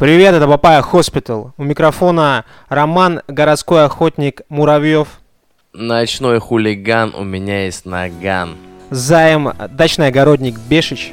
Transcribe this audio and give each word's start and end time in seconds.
Привет, 0.00 0.34
это 0.34 0.46
Papaya 0.48 0.80
Hospital. 0.80 1.52
У 1.58 1.62
микрофона 1.62 2.46
Роман, 2.70 3.20
городской 3.28 3.84
охотник 3.84 4.40
Муравьев. 4.48 5.08
Ночной 5.74 6.38
хулиган, 6.38 7.14
у 7.14 7.22
меня 7.22 7.66
есть 7.66 7.84
наган. 7.84 8.56
Заем, 8.88 9.52
дачный 9.68 10.06
огородник 10.06 10.58
Бешич. 10.58 11.12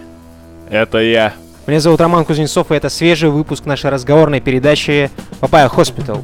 Это 0.70 1.00
я. 1.00 1.34
Меня 1.68 1.82
зовут 1.82 2.00
Роман 2.00 2.24
Кузнецов, 2.24 2.72
и 2.72 2.76
это 2.76 2.88
свежий 2.88 3.30
выпуск 3.30 3.66
нашей 3.66 3.90
разговорной 3.90 4.40
передачи 4.40 5.12
Papaya 5.42 5.68
Hospital. 5.68 6.24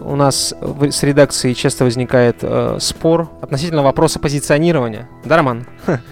У 0.00 0.16
нас 0.16 0.52
с 0.90 1.02
редакцией 1.04 1.54
часто 1.54 1.84
возникает 1.84 2.38
э, 2.42 2.78
спор 2.80 3.30
относительно 3.40 3.84
вопроса 3.84 4.18
позиционирования. 4.18 5.08
Да, 5.24 5.36
Роман? 5.36 5.68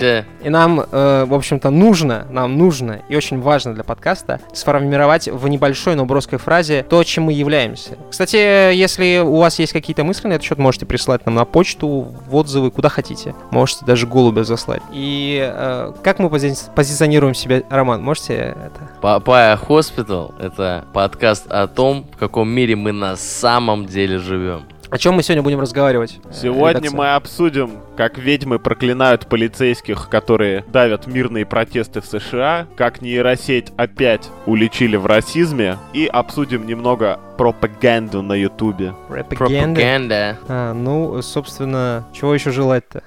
Да. 0.00 0.24
И 0.42 0.48
нам, 0.48 0.80
э, 0.80 1.24
в 1.26 1.34
общем-то, 1.34 1.70
нужно, 1.70 2.26
нам 2.30 2.56
нужно 2.56 3.02
и 3.08 3.16
очень 3.16 3.40
важно 3.40 3.74
для 3.74 3.84
подкаста 3.84 4.40
сформировать 4.52 5.28
в 5.28 5.46
небольшой, 5.48 5.94
но 5.94 6.04
броской 6.06 6.38
фразе 6.38 6.84
то, 6.88 7.04
чем 7.04 7.24
мы 7.24 7.32
являемся. 7.32 7.98
Кстати, 8.10 8.36
если 8.74 9.18
у 9.18 9.36
вас 9.36 9.58
есть 9.58 9.72
какие-то 9.72 10.04
мысли 10.04 10.28
на 10.28 10.34
этот 10.34 10.44
счет, 10.44 10.58
можете 10.58 10.86
прислать 10.86 11.26
нам 11.26 11.34
на 11.34 11.44
почту, 11.44 12.08
в 12.26 12.34
отзывы, 12.34 12.70
куда 12.70 12.88
хотите. 12.88 13.34
Можете 13.50 13.84
даже 13.84 14.06
голубя 14.06 14.44
заслать. 14.44 14.82
И 14.92 15.38
э, 15.52 15.92
как 16.02 16.18
мы 16.18 16.28
пози- 16.28 16.70
позиционируем 16.74 17.34
себя, 17.34 17.62
Роман, 17.68 18.02
можете 18.02 18.34
это? 18.34 18.90
Papaya 19.00 19.56
Hospital— 19.56 20.34
это 20.40 20.84
подкаст 20.92 21.46
о 21.50 21.66
том, 21.66 22.06
в 22.14 22.16
каком 22.16 22.48
мире 22.48 22.76
мы 22.76 22.92
на 22.92 23.16
самом 23.16 23.86
деле 23.86 24.18
живем. 24.18 24.62
О 24.90 24.98
чем 24.98 25.14
мы 25.14 25.22
сегодня 25.22 25.42
будем 25.42 25.60
разговаривать? 25.60 26.18
э, 26.24 26.32
Сегодня 26.32 26.80
редакция? 26.80 26.96
мы 26.98 27.14
обсудим, 27.14 27.70
как 27.96 28.18
ведьмы 28.18 28.58
проклинают 28.58 29.26
полицейских, 29.28 30.08
которые 30.08 30.64
давят 30.66 31.06
мирные 31.06 31.46
протесты 31.46 32.00
в 32.00 32.06
США, 32.06 32.66
как 32.76 33.00
нейросеть 33.00 33.72
опять 33.76 34.28
уличили 34.46 34.96
в 34.96 35.06
расизме, 35.06 35.78
и 35.92 36.06
обсудим 36.06 36.66
немного 36.66 37.20
пропаганду 37.38 38.22
на 38.22 38.32
Ютубе. 38.32 38.92
Пропаганда. 39.08 39.80
Пропаганда. 39.80 40.38
А, 40.48 40.72
ну, 40.74 41.22
собственно, 41.22 42.04
чего 42.12 42.34
еще 42.34 42.50
желать-то? 42.50 43.04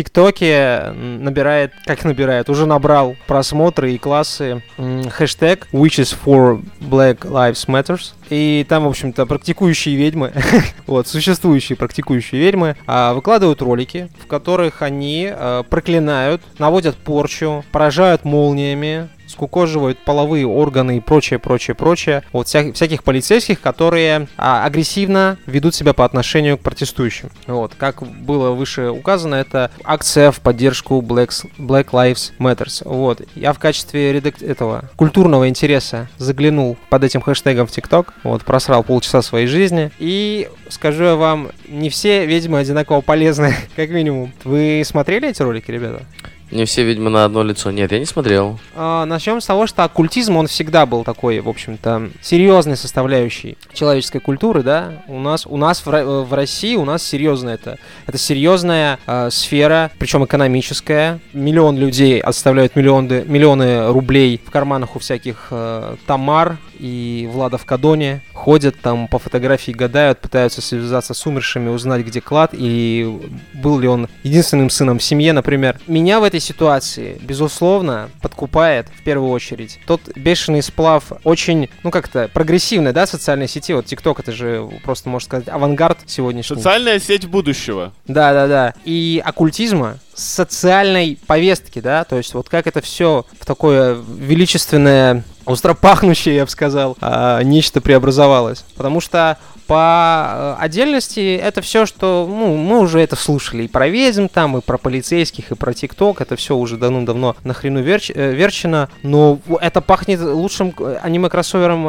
ТикТоке 0.00 0.92
набирает, 0.94 1.72
как 1.84 2.04
набирает, 2.04 2.48
уже 2.48 2.64
набрал 2.64 3.16
просмотры 3.26 3.92
и 3.92 3.98
классы 3.98 4.62
хэштег 4.78 5.68
Witches 5.72 6.16
for 6.24 6.64
Black 6.80 7.18
Lives 7.20 7.66
Matters. 7.66 8.12
И 8.30 8.64
там, 8.66 8.84
в 8.84 8.88
общем-то, 8.88 9.26
практикующие 9.26 9.96
ведьмы, 9.96 10.32
вот, 10.86 11.06
существующие 11.06 11.76
практикующие 11.76 12.40
ведьмы, 12.40 12.76
а, 12.86 13.12
выкладывают 13.12 13.60
ролики, 13.60 14.08
в 14.22 14.26
которых 14.26 14.80
они 14.80 15.28
а, 15.30 15.64
проклинают, 15.64 16.40
наводят 16.58 16.96
порчу, 16.96 17.62
поражают 17.70 18.24
молниями, 18.24 19.10
скукоживают 19.30 19.98
половые 20.04 20.46
органы 20.46 20.96
и 20.98 21.00
прочее, 21.00 21.38
прочее, 21.38 21.74
прочее. 21.74 22.22
Вот 22.32 22.46
вся- 22.46 22.72
всяких 22.72 23.02
полицейских, 23.04 23.60
которые 23.60 24.28
а, 24.36 24.64
агрессивно 24.64 25.38
ведут 25.46 25.74
себя 25.74 25.92
по 25.92 26.04
отношению 26.04 26.58
к 26.58 26.60
протестующим. 26.60 27.30
Вот, 27.46 27.72
как 27.76 28.02
было 28.02 28.50
выше 28.50 28.90
указано, 28.90 29.36
это 29.36 29.70
акция 29.84 30.30
в 30.30 30.40
поддержку 30.40 31.00
Black, 31.00 31.30
Black 31.58 31.86
Lives 31.90 32.32
Matters. 32.38 32.82
Вот, 32.84 33.22
я 33.34 33.52
в 33.52 33.58
качестве 33.58 34.12
редак- 34.12 34.42
этого 34.42 34.84
культурного 34.96 35.48
интереса 35.48 36.08
заглянул 36.18 36.76
под 36.88 37.04
этим 37.04 37.20
хэштегом 37.20 37.66
в 37.66 37.70
ТикТок, 37.70 38.14
вот, 38.24 38.44
просрал 38.44 38.82
полчаса 38.82 39.22
своей 39.22 39.46
жизни. 39.46 39.90
И 39.98 40.48
скажу 40.68 41.04
я 41.04 41.14
вам, 41.16 41.50
не 41.68 41.88
все 41.90 42.26
ведьмы 42.26 42.58
одинаково 42.58 43.00
полезны, 43.00 43.54
как 43.76 43.90
минимум. 43.90 44.32
Вы 44.44 44.82
смотрели 44.84 45.28
эти 45.28 45.42
ролики, 45.42 45.70
ребята? 45.70 46.02
Не 46.50 46.64
все 46.64 46.82
ведьмы 46.82 47.10
на 47.10 47.24
одно 47.24 47.42
лицо. 47.42 47.70
Нет, 47.70 47.92
я 47.92 47.98
не 47.98 48.04
смотрел. 48.04 48.58
А, 48.74 49.04
начнем 49.04 49.40
с 49.40 49.46
того, 49.46 49.66
что 49.66 49.84
оккультизм, 49.84 50.36
он 50.36 50.48
всегда 50.48 50.84
был 50.84 51.04
такой, 51.04 51.40
в 51.40 51.48
общем-то, 51.48 52.10
серьезной 52.20 52.76
составляющей 52.76 53.56
человеческой 53.72 54.18
культуры, 54.18 54.62
да. 54.62 55.04
У 55.06 55.20
нас, 55.20 55.46
у 55.46 55.56
нас 55.56 55.86
в, 55.86 55.94
э, 55.94 56.04
в 56.04 56.34
России 56.34 56.74
у 56.74 56.84
нас 56.84 57.02
серьезно 57.04 57.50
это. 57.50 57.78
Это 58.06 58.18
серьезная 58.18 58.98
э, 59.06 59.30
сфера, 59.30 59.92
причем 59.98 60.24
экономическая. 60.24 61.20
Миллион 61.32 61.78
людей 61.78 62.20
оставляют 62.20 62.74
миллионы, 62.74 63.24
миллионы 63.26 63.88
рублей 63.88 64.40
в 64.44 64.50
карманах 64.50 64.96
у 64.96 64.98
всяких 64.98 65.48
э, 65.50 65.96
Тамар 66.06 66.58
и 66.80 67.28
Влада 67.30 67.58
в 67.58 67.64
Кадоне. 67.64 68.22
Ходят 68.40 68.80
там 68.80 69.06
по 69.06 69.18
фотографии, 69.18 69.70
гадают, 69.70 70.18
пытаются 70.18 70.62
связаться 70.62 71.12
с 71.12 71.26
умершими, 71.26 71.68
узнать, 71.68 72.06
где 72.06 72.22
клад, 72.22 72.52
и 72.54 73.20
был 73.52 73.78
ли 73.78 73.86
он 73.86 74.08
единственным 74.22 74.70
сыном 74.70 74.98
в 74.98 75.02
семье, 75.02 75.34
например. 75.34 75.78
Меня 75.86 76.20
в 76.20 76.24
этой 76.24 76.40
ситуации, 76.40 77.18
безусловно, 77.20 78.08
подкупает 78.22 78.86
в 78.98 79.04
первую 79.04 79.30
очередь 79.30 79.78
тот 79.86 80.00
бешеный 80.16 80.62
сплав 80.62 81.04
очень, 81.22 81.68
ну 81.82 81.90
как-то, 81.90 82.30
прогрессивной, 82.32 82.94
да, 82.94 83.06
социальной 83.06 83.46
сети. 83.46 83.74
Вот 83.74 83.84
ТикТок 83.84 84.20
это 84.20 84.32
же 84.32 84.66
просто, 84.84 85.10
можно 85.10 85.26
сказать, 85.26 85.48
авангард 85.48 85.98
сегодняшний. 86.06 86.56
Социальная 86.56 86.98
сеть 86.98 87.26
будущего. 87.26 87.92
Да, 88.06 88.32
да, 88.32 88.46
да. 88.46 88.74
И 88.86 89.22
оккультизма, 89.22 89.98
социальной 90.20 91.18
повестки, 91.26 91.80
да, 91.80 92.04
то 92.04 92.16
есть 92.16 92.34
вот 92.34 92.48
как 92.48 92.66
это 92.66 92.80
все 92.80 93.24
в 93.40 93.46
такое 93.46 93.94
величественное, 93.94 95.24
остропахнущее, 95.46 96.36
я 96.36 96.44
бы 96.44 96.50
сказал, 96.50 96.96
а, 97.00 97.42
нечто 97.42 97.80
преобразовалось. 97.80 98.64
Потому 98.76 99.00
что 99.00 99.38
по 99.70 100.26
э, 100.32 100.54
отдельности 100.58 101.36
это 101.36 101.60
все, 101.60 101.86
что, 101.86 102.26
ну, 102.28 102.56
мы 102.56 102.80
уже 102.80 102.98
это 102.98 103.14
слушали 103.14 103.62
и 103.62 103.68
про 103.68 103.86
ведьм 103.86 104.26
там, 104.26 104.56
и 104.56 104.60
про 104.60 104.78
полицейских, 104.78 105.52
и 105.52 105.54
про 105.54 105.72
ТикТок, 105.72 106.20
это 106.20 106.34
все 106.34 106.56
уже 106.56 106.76
давно-давно 106.76 107.36
на 107.44 107.54
хрену 107.54 107.80
верч- 107.80 108.10
э, 108.12 108.32
верчено, 108.32 108.88
но 109.04 109.38
это 109.60 109.80
пахнет 109.80 110.20
лучшим 110.22 110.74
э, 110.76 110.98
аниме-кроссовером 111.00 111.84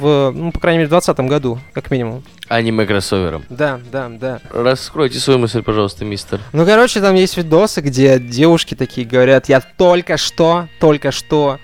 в, 0.00 0.32
ну, 0.34 0.52
по 0.52 0.60
крайней 0.60 0.78
мере, 0.78 0.86
в 0.86 0.90
2020 0.90 1.28
году, 1.28 1.58
как 1.74 1.90
минимум. 1.90 2.24
Аниме-кроссовером. 2.52 3.44
Да, 3.48 3.80
да, 3.90 4.08
да. 4.08 4.40
Раскройте 4.50 5.18
свою 5.18 5.38
мысль, 5.38 5.62
пожалуйста, 5.62 6.04
мистер. 6.04 6.40
Ну, 6.52 6.66
короче, 6.66 7.00
там 7.00 7.14
есть 7.14 7.36
видосы, 7.36 7.80
где 7.80 8.18
девушки 8.18 8.74
такие 8.74 9.06
говорят, 9.06 9.48
я 9.48 9.60
только 9.60 10.16
что, 10.16 10.68
только 10.78 11.10
что 11.12 11.58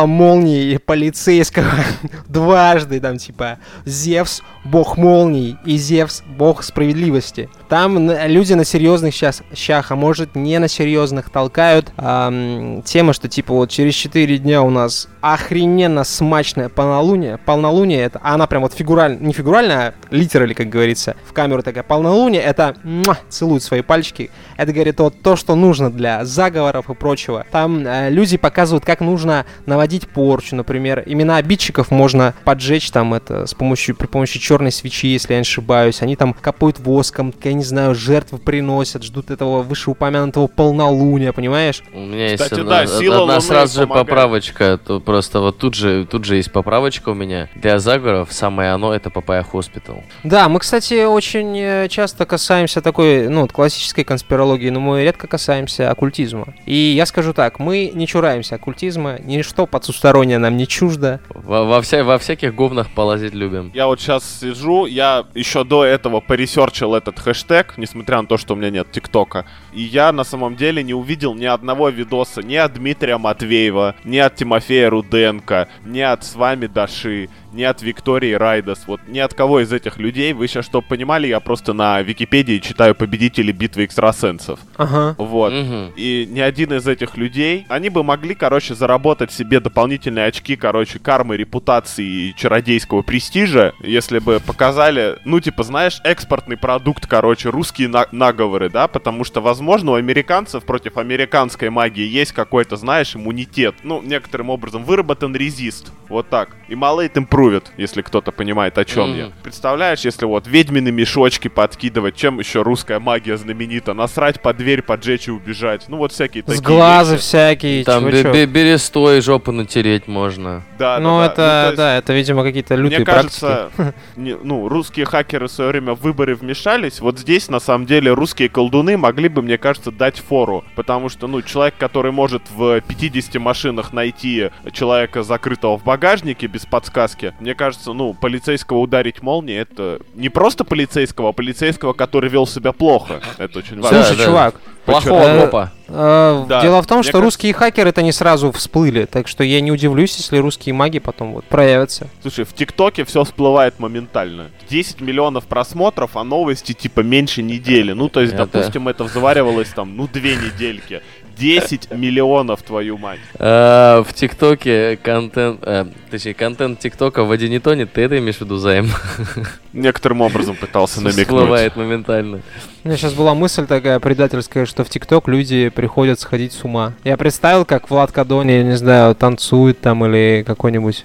уебала 0.00 0.06
молнии 0.06 0.76
полицейского 0.76 1.70
дважды, 2.28 3.00
там, 3.00 3.18
типа, 3.18 3.58
Зевс, 3.84 4.42
бог 4.64 4.96
молний, 4.96 5.56
и 5.64 5.76
Зевс, 5.76 6.22
бог 6.26 6.62
справедливости. 6.62 7.48
Там 7.68 8.10
люди 8.10 8.54
на 8.54 8.64
серьезных 8.64 9.14
щас, 9.14 9.42
щах, 9.54 9.90
а 9.92 9.96
может 9.96 10.34
не 10.34 10.58
на 10.58 10.68
серьезных, 10.68 11.30
толкают 11.30 11.92
ам, 11.96 12.82
темы, 12.82 13.12
что, 13.12 13.28
типа, 13.28 13.54
вот 13.54 13.70
через 13.70 13.94
4 13.94 14.38
дня 14.38 14.62
у 14.62 14.70
нас 14.70 15.08
охрененно 15.20 16.04
смачное 16.04 16.68
полнолуние. 16.68 17.38
Полнолуние 17.38 18.00
это, 18.00 18.20
а 18.22 18.34
она 18.34 18.46
прям 18.46 18.62
вот 18.62 18.72
фигурально, 18.72 19.18
не 19.18 19.32
фигурально, 19.32 19.74
а 19.74 19.94
литерали, 20.10 20.54
как 20.54 20.68
говорится, 20.68 21.16
в 21.26 21.32
камеру 21.32 21.62
такая. 21.62 21.82
Полнолуние 21.82 22.42
это 22.42 22.76
муа, 22.82 23.18
целуют 23.28 23.62
свои 23.62 23.82
пальчики. 23.82 24.30
Это, 24.56 24.72
говорит, 24.72 25.00
вот 25.00 25.22
то, 25.22 25.36
что 25.36 25.54
нужно 25.54 25.90
для 25.90 26.24
заговоров 26.24 26.90
и 26.90 26.94
прочего. 26.94 27.46
Там 27.50 27.86
э, 27.86 28.10
люди 28.10 28.36
показывают, 28.36 28.84
как 28.84 29.00
нужно 29.00 29.46
наводить 29.66 29.89
порчу, 29.98 30.56
например. 30.56 31.02
Имена 31.06 31.36
обидчиков 31.36 31.90
можно 31.90 32.34
поджечь 32.44 32.90
там 32.90 33.14
это 33.14 33.46
с 33.46 33.54
помощью, 33.54 33.96
при 33.96 34.06
помощи 34.06 34.38
черной 34.38 34.72
свечи, 34.72 35.08
если 35.08 35.32
я 35.32 35.38
не 35.38 35.42
ошибаюсь. 35.42 36.02
Они 36.02 36.16
там 36.16 36.32
капают 36.34 36.78
воском, 36.78 37.34
я 37.42 37.52
не 37.52 37.64
знаю, 37.64 37.94
жертвы 37.94 38.38
приносят, 38.38 39.02
ждут 39.02 39.30
этого 39.30 39.62
вышеупомянутого 39.62 40.46
полнолуния, 40.46 41.32
понимаешь? 41.32 41.82
У 41.92 42.00
меня 42.00 42.30
есть 42.30 42.42
Кстати, 42.42 42.60
одна, 42.60 42.80
да, 42.82 42.86
сила 42.86 43.22
одна 43.22 43.40
сразу 43.40 43.80
же 43.80 43.86
помогает. 43.86 44.06
поправочка. 44.06 44.78
То 44.84 45.00
просто 45.00 45.40
вот 45.40 45.58
тут 45.58 45.74
же, 45.74 46.06
тут 46.06 46.24
же 46.24 46.36
есть 46.36 46.52
поправочка 46.52 47.10
у 47.10 47.14
меня. 47.14 47.48
Для 47.54 47.78
заговоров 47.78 48.32
самое 48.32 48.72
оно 48.72 48.94
это 48.94 49.10
Papaya 49.10 49.42
Hospital. 49.42 50.02
Да, 50.24 50.48
мы, 50.48 50.60
кстати, 50.60 51.04
очень 51.04 51.58
э, 51.58 51.88
часто 51.88 52.26
касаемся 52.26 52.80
такой, 52.80 53.28
ну, 53.28 53.42
вот 53.42 53.52
классической 53.52 54.04
конспирологии, 54.04 54.70
но 54.70 54.80
мы 54.80 55.02
редко 55.02 55.26
касаемся 55.26 55.90
оккультизма. 55.90 56.54
И 56.66 56.74
я 56.74 57.06
скажу 57.06 57.32
так, 57.32 57.58
мы 57.58 57.90
не 57.94 58.06
чураемся 58.06 58.56
оккультизма, 58.56 59.18
ничто 59.20 59.66
потустороннее 59.70 60.38
нам 60.38 60.56
не 60.56 60.66
чуждо. 60.66 61.20
Во, 61.30 61.64
во 61.64 61.80
вся- 61.82 62.04
во 62.04 62.18
всяких 62.18 62.54
говнах 62.54 62.90
полазить 62.94 63.34
любим. 63.34 63.70
Я 63.74 63.86
вот 63.86 64.00
сейчас 64.00 64.40
сижу, 64.40 64.86
я 64.86 65.24
еще 65.34 65.64
до 65.64 65.84
этого 65.84 66.20
поресерчил 66.20 66.94
этот 66.94 67.18
хэштег, 67.18 67.74
несмотря 67.78 68.20
на 68.20 68.26
то, 68.26 68.36
что 68.36 68.54
у 68.54 68.56
меня 68.56 68.70
нет 68.70 68.90
ТикТока. 68.90 69.46
И 69.72 69.82
я 69.82 70.12
на 70.12 70.24
самом 70.24 70.56
деле 70.56 70.82
не 70.82 70.94
увидел 70.94 71.34
ни 71.34 71.44
одного 71.46 71.88
видоса 71.88 72.42
ни 72.42 72.56
от 72.56 72.74
Дмитрия 72.74 73.18
Матвеева, 73.18 73.94
ни 74.04 74.18
от 74.18 74.34
Тимофея 74.36 74.90
Руденко, 74.90 75.68
ни 75.84 76.00
от 76.00 76.24
с 76.24 76.34
вами 76.34 76.66
Даши, 76.66 77.28
ни 77.52 77.62
от 77.62 77.82
Виктории 77.82 78.32
Райдас, 78.32 78.84
вот 78.86 79.00
ни 79.08 79.18
от 79.18 79.34
кого 79.34 79.60
из 79.60 79.72
этих 79.72 79.98
людей. 79.98 80.32
Вы 80.32 80.48
сейчас, 80.48 80.66
чтобы 80.66 80.86
понимали, 80.86 81.26
я 81.26 81.40
просто 81.40 81.72
на 81.72 82.00
Википедии 82.02 82.58
читаю 82.58 82.94
победителей 82.94 83.52
битвы 83.52 83.84
экстрасенсов. 83.84 84.60
Ага. 84.76 85.14
Вот. 85.18 85.52
Мгм. 85.52 85.92
И 85.96 86.28
ни 86.30 86.40
один 86.40 86.72
из 86.72 86.86
этих 86.86 87.16
людей, 87.16 87.66
они 87.68 87.88
бы 87.88 88.02
могли, 88.02 88.34
короче, 88.34 88.74
заработать 88.74 89.32
себе 89.32 89.60
дополнительные 89.60 90.26
очки, 90.26 90.56
короче, 90.56 90.98
кармы, 90.98 91.36
репутации 91.36 92.04
и 92.04 92.34
чародейского 92.36 93.02
престижа, 93.02 93.72
если 93.80 94.18
бы 94.18 94.40
показали, 94.40 95.18
ну, 95.24 95.40
типа, 95.40 95.62
знаешь, 95.62 96.00
экспортный 96.04 96.56
продукт, 96.56 97.06
короче, 97.06 97.50
русские 97.50 97.88
на- 97.88 98.06
наговоры, 98.12 98.70
да, 98.70 98.86
потому 98.88 99.24
что, 99.24 99.40
возможно, 99.40 99.92
у 99.92 99.94
американцев 99.94 100.64
против 100.64 100.96
американской 100.96 101.70
магии 101.70 102.06
есть 102.06 102.32
какой-то, 102.32 102.76
знаешь, 102.76 103.16
иммунитет, 103.16 103.74
ну, 103.82 104.02
некоторым 104.02 104.50
образом 104.50 104.84
выработан 104.84 105.34
резист, 105.34 105.92
вот 106.08 106.28
так. 106.28 106.56
И 106.68 106.74
Malate 106.74 107.26
Improved, 107.40 107.64
если 107.76 108.02
кто-то 108.02 108.32
понимает, 108.32 108.76
о 108.78 108.84
чем 108.84 109.16
я. 109.16 109.24
Мгм. 109.26 109.32
Представляешь, 109.42 110.00
если 110.00 110.26
вот 110.26 110.46
ведьмины 110.46 110.90
мешочки 110.90 111.48
подкидывать, 111.48 112.16
чем 112.16 112.38
еще 112.38 112.62
русская 112.62 112.98
магия 112.98 113.36
знаменита? 113.36 113.94
Насрать 113.94 114.40
под 114.40 114.56
дверь, 114.56 114.82
поджечь 114.82 115.28
и 115.28 115.30
убежать. 115.30 115.84
Ну 115.88 115.96
вот 115.96 116.12
всякие 116.12 116.42
С 116.42 116.46
такие 116.46 116.62
глаза 116.62 117.12
вещи. 117.14 117.22
всякие, 117.22 117.84
Там 117.84 118.04
берестой 118.06 119.20
жопу 119.20 119.52
натереть 119.52 120.06
можно. 120.08 120.62
Да, 120.78 120.96
да, 120.96 121.00
Ну, 121.02 121.18
да. 121.18 121.26
это, 121.26 121.34
то 121.36 121.64
есть, 121.66 121.76
да, 121.76 121.96
это, 121.98 122.12
видимо, 122.12 122.42
какие-то 122.42 122.74
лютые 122.74 122.98
Мне 122.98 123.06
кажется, 123.06 123.70
не- 124.16 124.36
ну, 124.36 124.68
русские 124.68 125.06
хакеры 125.06 125.46
в 125.48 125.50
свое 125.50 125.70
время 125.70 125.94
в 125.94 126.00
выборы 126.00 126.34
вмешались. 126.34 127.00
Вот 127.00 127.18
здесь, 127.18 127.48
на 127.48 127.60
самом 127.60 127.86
деле, 127.86 128.12
русские 128.12 128.48
колдуны 128.48 128.96
могли 128.96 129.28
бы, 129.28 129.42
мне 129.42 129.58
кажется, 129.58 129.90
дать 129.90 130.18
фору. 130.18 130.64
Потому 130.74 131.08
что, 131.08 131.26
ну, 131.26 131.42
человек, 131.42 131.74
который 131.78 132.12
может 132.12 132.42
в 132.50 132.80
50 132.80 133.38
машинах 133.38 133.92
найти 133.92 134.50
человека, 134.72 135.22
закрытого 135.22 135.78
в 135.78 135.84
багажнике 135.84 136.46
без 136.46 136.66
подсказки, 136.66 137.29
мне 137.40 137.54
кажется, 137.54 137.92
ну, 137.92 138.14
полицейского 138.14 138.78
ударить 138.78 139.22
молнией, 139.22 139.58
это 139.60 140.00
не 140.14 140.28
просто 140.28 140.64
полицейского, 140.64 141.28
а 141.30 141.32
полицейского, 141.32 141.92
который 141.92 142.30
вел 142.30 142.46
себя 142.46 142.72
плохо. 142.72 143.20
Это 143.38 143.58
очень 143.58 143.80
важно. 143.80 144.02
Слушай, 144.04 144.18
да. 144.18 144.24
чувак, 144.26 144.54
Плохого 144.86 145.20
Э, 145.22 145.40
копа. 145.44 145.72
э, 145.88 146.44
Да, 146.48 146.62
дело 146.62 146.82
в 146.82 146.86
том, 146.86 146.98
мне 146.98 147.02
что 147.04 147.12
кажется- 147.12 147.20
русские 147.20 147.52
хакеры 147.52 147.90
это 147.90 148.02
не 148.02 148.12
сразу 148.12 148.50
всплыли, 148.50 149.04
так 149.04 149.28
что 149.28 149.44
я 149.44 149.60
не 149.60 149.70
удивлюсь, 149.70 150.16
если 150.16 150.38
русские 150.38 150.74
маги 150.74 150.98
потом 150.98 151.34
вот 151.34 151.44
проявятся. 151.44 152.08
Слушай, 152.22 152.44
в 152.46 152.54
ТикТоке 152.54 153.04
все 153.04 153.22
всплывает 153.24 153.78
моментально. 153.78 154.50
10 154.70 155.00
миллионов 155.02 155.44
просмотров, 155.44 156.16
а 156.16 156.24
новости 156.24 156.72
типа 156.72 157.00
меньше 157.00 157.42
недели. 157.42 157.92
Ну, 157.92 158.08
то 158.08 158.20
есть, 158.22 158.32
Это- 158.32 158.46
допустим, 158.46 158.88
это 158.88 159.06
заваривалось 159.06 159.68
там, 159.68 159.96
ну, 159.96 160.08
две 160.10 160.34
недельки. 160.36 161.02
10 161.40 161.90
миллионов, 161.92 162.62
твою 162.62 162.98
мать. 162.98 163.18
Э, 163.38 164.02
В 164.06 164.12
ТикТоке 164.14 164.98
контент, 165.02 165.60
э, 165.62 165.86
точнее, 166.10 166.34
контент 166.34 166.78
ТикТока 166.78 167.24
в 167.24 167.28
воде 167.28 167.48
не 167.48 167.58
тонет, 167.58 167.92
ты 167.92 168.02
это 168.02 168.18
имеешь 168.18 168.36
в 168.36 168.40
виду, 168.42 168.56
Займ? 168.58 168.88
Некоторым 169.72 170.20
образом 170.20 170.56
пытался 170.56 171.00
намекнуть. 171.00 171.26
Всплывает 171.26 171.76
моментально. 171.76 172.40
У 172.82 172.88
меня 172.88 172.96
сейчас 172.96 173.12
была 173.12 173.34
мысль 173.34 173.66
такая 173.66 174.00
предательская, 174.00 174.64
что 174.64 174.84
в 174.84 174.88
ТикТок 174.88 175.28
люди 175.28 175.68
приходят 175.68 176.18
сходить 176.18 176.52
с 176.54 176.64
ума. 176.64 176.94
Я 177.04 177.18
представил, 177.18 177.66
как 177.66 177.90
Влад 177.90 178.10
Кадони, 178.10 178.52
я 178.52 178.62
не 178.62 178.76
знаю, 178.76 179.14
танцует 179.14 179.80
там 179.80 180.04
или 180.06 180.42
какой-нибудь, 180.46 181.04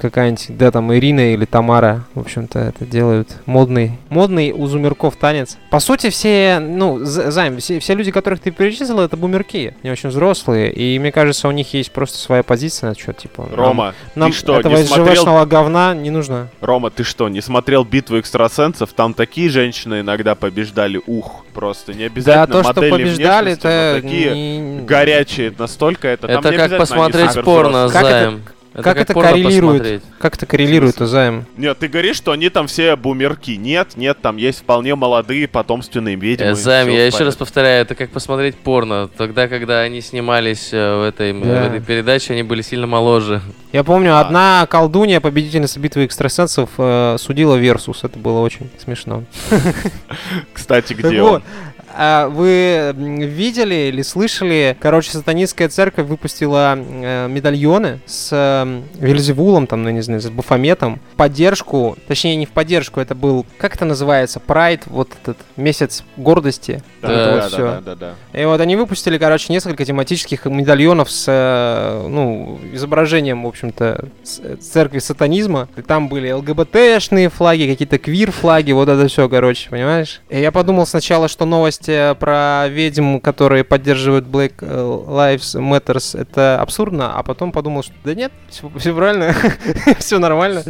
какая-нибудь, 0.00 0.46
да, 0.56 0.72
там 0.72 0.92
Ирина 0.92 1.32
или 1.32 1.44
Тамара, 1.44 2.04
в 2.14 2.20
общем-то, 2.20 2.58
это 2.58 2.84
делают. 2.84 3.28
Модный, 3.46 3.92
модный 4.08 4.50
у 4.50 4.66
зумерков 4.66 5.14
танец. 5.14 5.58
По 5.70 5.78
сути, 5.78 6.10
все, 6.10 6.58
ну, 6.60 6.98
Займ, 7.04 7.58
все, 7.58 7.78
все 7.78 7.94
люди, 7.94 8.10
которых 8.10 8.40
ты 8.40 8.50
перечислил, 8.50 8.98
это 8.98 9.16
бумерки. 9.16 9.71
Они 9.82 9.90
очень 9.90 10.08
взрослые, 10.10 10.72
и 10.72 10.98
мне 10.98 11.12
кажется, 11.12 11.48
у 11.48 11.50
них 11.50 11.72
есть 11.74 11.92
просто 11.92 12.18
своя 12.18 12.42
позиция 12.42 12.90
на 12.90 12.96
счет, 12.96 13.16
типа... 13.16 13.48
Рома, 13.52 13.94
нам 14.14 14.30
ты 14.30 14.36
что, 14.36 14.58
этого 14.58 14.76
не 14.76 14.84
смотрел... 14.84 15.46
Говна 15.46 15.94
не 15.94 16.10
нужно. 16.10 16.48
Рома, 16.60 16.90
ты 16.90 17.04
что, 17.04 17.28
не 17.28 17.40
смотрел 17.40 17.84
битву 17.84 18.18
экстрасенсов? 18.18 18.92
Там 18.92 19.14
такие 19.14 19.48
женщины 19.50 20.00
иногда 20.00 20.34
побеждали. 20.34 21.00
Ух, 21.06 21.44
просто 21.52 21.92
не 21.92 22.08
Да, 22.08 22.12
обязательно 22.12 22.46
то, 22.46 22.62
что 22.62 22.74
модели 22.74 22.90
побеждали, 22.90 23.52
это 23.52 24.00
такие 24.02 24.58
не- 24.58 24.82
горячие 24.82 25.52
настолько. 25.56 26.08
Это, 26.08 26.28
там 26.28 26.38
Это 26.38 26.50
не 26.50 26.56
как 26.56 26.78
посмотреть 26.78 27.30
супер 27.30 27.44
порно. 27.44 27.88
Как 27.90 28.04
это- 28.04 28.38
Займ. 28.74 28.84
как 28.84 28.96
это 28.98 29.12
порно 29.12 29.30
коррелирует? 29.30 29.78
посмотреть. 29.82 30.02
Как 30.18 30.36
это 30.36 30.46
коррелирует, 30.46 30.96
Займ? 30.96 31.44
Нет, 31.56 31.78
ты 31.78 31.88
говоришь, 31.88 32.16
что 32.16 32.32
они 32.32 32.48
там 32.48 32.66
все 32.66 32.96
бумерки. 32.96 33.52
Нет, 33.52 33.96
нет, 33.96 34.18
там 34.22 34.36
есть 34.38 34.60
вполне 34.60 34.94
молодые 34.94 35.46
потомственные 35.48 36.16
ведьмы. 36.16 36.46
Э, 36.48 36.54
Займ, 36.54 36.88
я 36.88 37.10
в 37.10 37.14
еще 37.14 37.24
раз 37.24 37.36
повторяю, 37.36 37.82
это 37.82 37.94
как 37.94 38.10
посмотреть 38.10 38.56
порно. 38.56 39.08
Тогда, 39.16 39.48
когда 39.48 39.80
они 39.80 40.00
снимались 40.00 40.70
э, 40.72 40.96
в 40.96 41.02
этой, 41.02 41.32
в 41.32 41.44
Да. 41.44 41.66
этой 41.66 41.80
передаче, 41.80 42.32
они 42.32 42.42
были 42.42 42.62
сильно 42.62 42.86
моложе. 42.86 43.42
Я 43.72 43.84
помню, 43.84 44.16
А. 44.16 44.20
одна 44.20 44.66
колдунья, 44.70 45.20
победительница 45.20 45.78
битвы 45.78 46.06
экстрасенсов, 46.06 46.70
э, 46.78 47.16
судила 47.18 47.56
Версус. 47.56 48.04
Это 48.04 48.18
было 48.18 48.40
очень 48.40 48.70
смешно. 48.82 49.24
Кстати, 50.52 50.92
где 50.98 51.22
он? 51.22 51.42
А 51.96 52.28
вы 52.28 52.92
видели 52.96 53.74
или 53.74 54.02
слышали? 54.02 54.76
Короче, 54.80 55.10
сатанинская 55.12 55.68
церковь 55.68 56.06
выпустила 56.06 56.76
э, 56.76 57.28
медальоны 57.28 58.00
с 58.06 58.28
э, 58.32 58.82
Вельзевулом, 58.94 59.66
там, 59.66 59.82
ну, 59.82 59.90
не 59.90 60.00
знаю, 60.00 60.20
с 60.20 60.28
Бафометом. 60.30 61.00
в 61.12 61.16
Поддержку, 61.16 61.96
точнее, 62.08 62.36
не 62.36 62.46
в 62.46 62.50
поддержку, 62.50 63.00
это 63.00 63.14
был, 63.14 63.46
как 63.58 63.74
это 63.76 63.84
называется, 63.84 64.40
Прайд, 64.40 64.82
вот 64.86 65.10
этот 65.22 65.38
месяц 65.56 66.04
гордости. 66.16 66.82
Да, 67.00 67.08
Да, 67.08 67.14
да, 67.14 67.32
вот 67.32 67.40
да, 67.40 67.48
всё. 67.48 67.58
да, 67.58 67.80
да, 67.80 67.94
да. 67.94 68.40
И 68.40 68.44
вот 68.44 68.60
они 68.60 68.76
выпустили, 68.76 69.18
короче, 69.18 69.52
несколько 69.52 69.84
тематических 69.84 70.46
медальонов 70.46 71.10
с, 71.10 71.24
э, 71.28 72.06
ну, 72.08 72.60
изображением, 72.72 73.44
в 73.44 73.46
общем-то, 73.46 74.08
э, 74.42 74.56
церкви 74.60 74.98
сатанизма. 74.98 75.68
И 75.76 75.82
там 75.82 76.08
были 76.08 76.30
ЛГБТшные 76.30 77.28
флаги, 77.28 77.66
какие-то 77.70 77.98
квир-флаги, 77.98 78.72
вот 78.72 78.88
это 78.88 79.06
все, 79.08 79.28
короче, 79.28 79.70
понимаешь? 79.70 80.20
И 80.28 80.40
я 80.40 80.52
подумал 80.52 80.86
сначала, 80.86 81.28
что 81.28 81.44
новость 81.44 81.81
э, 81.88 82.14
про 82.14 82.68
ведьм, 82.68 83.18
которые 83.18 83.64
поддерживают 83.64 84.26
Black 84.26 84.54
э, 84.60 84.66
Lives 84.66 85.54
Matters, 85.60 86.18
это 86.18 86.60
абсурдно, 86.60 87.14
а 87.14 87.22
потом 87.22 87.52
подумал, 87.52 87.82
что 87.82 87.94
да 88.04 88.14
нет, 88.14 88.32
все, 88.48 88.94
правильно, 88.94 89.34
все 89.98 90.18
нормально. 90.18 90.64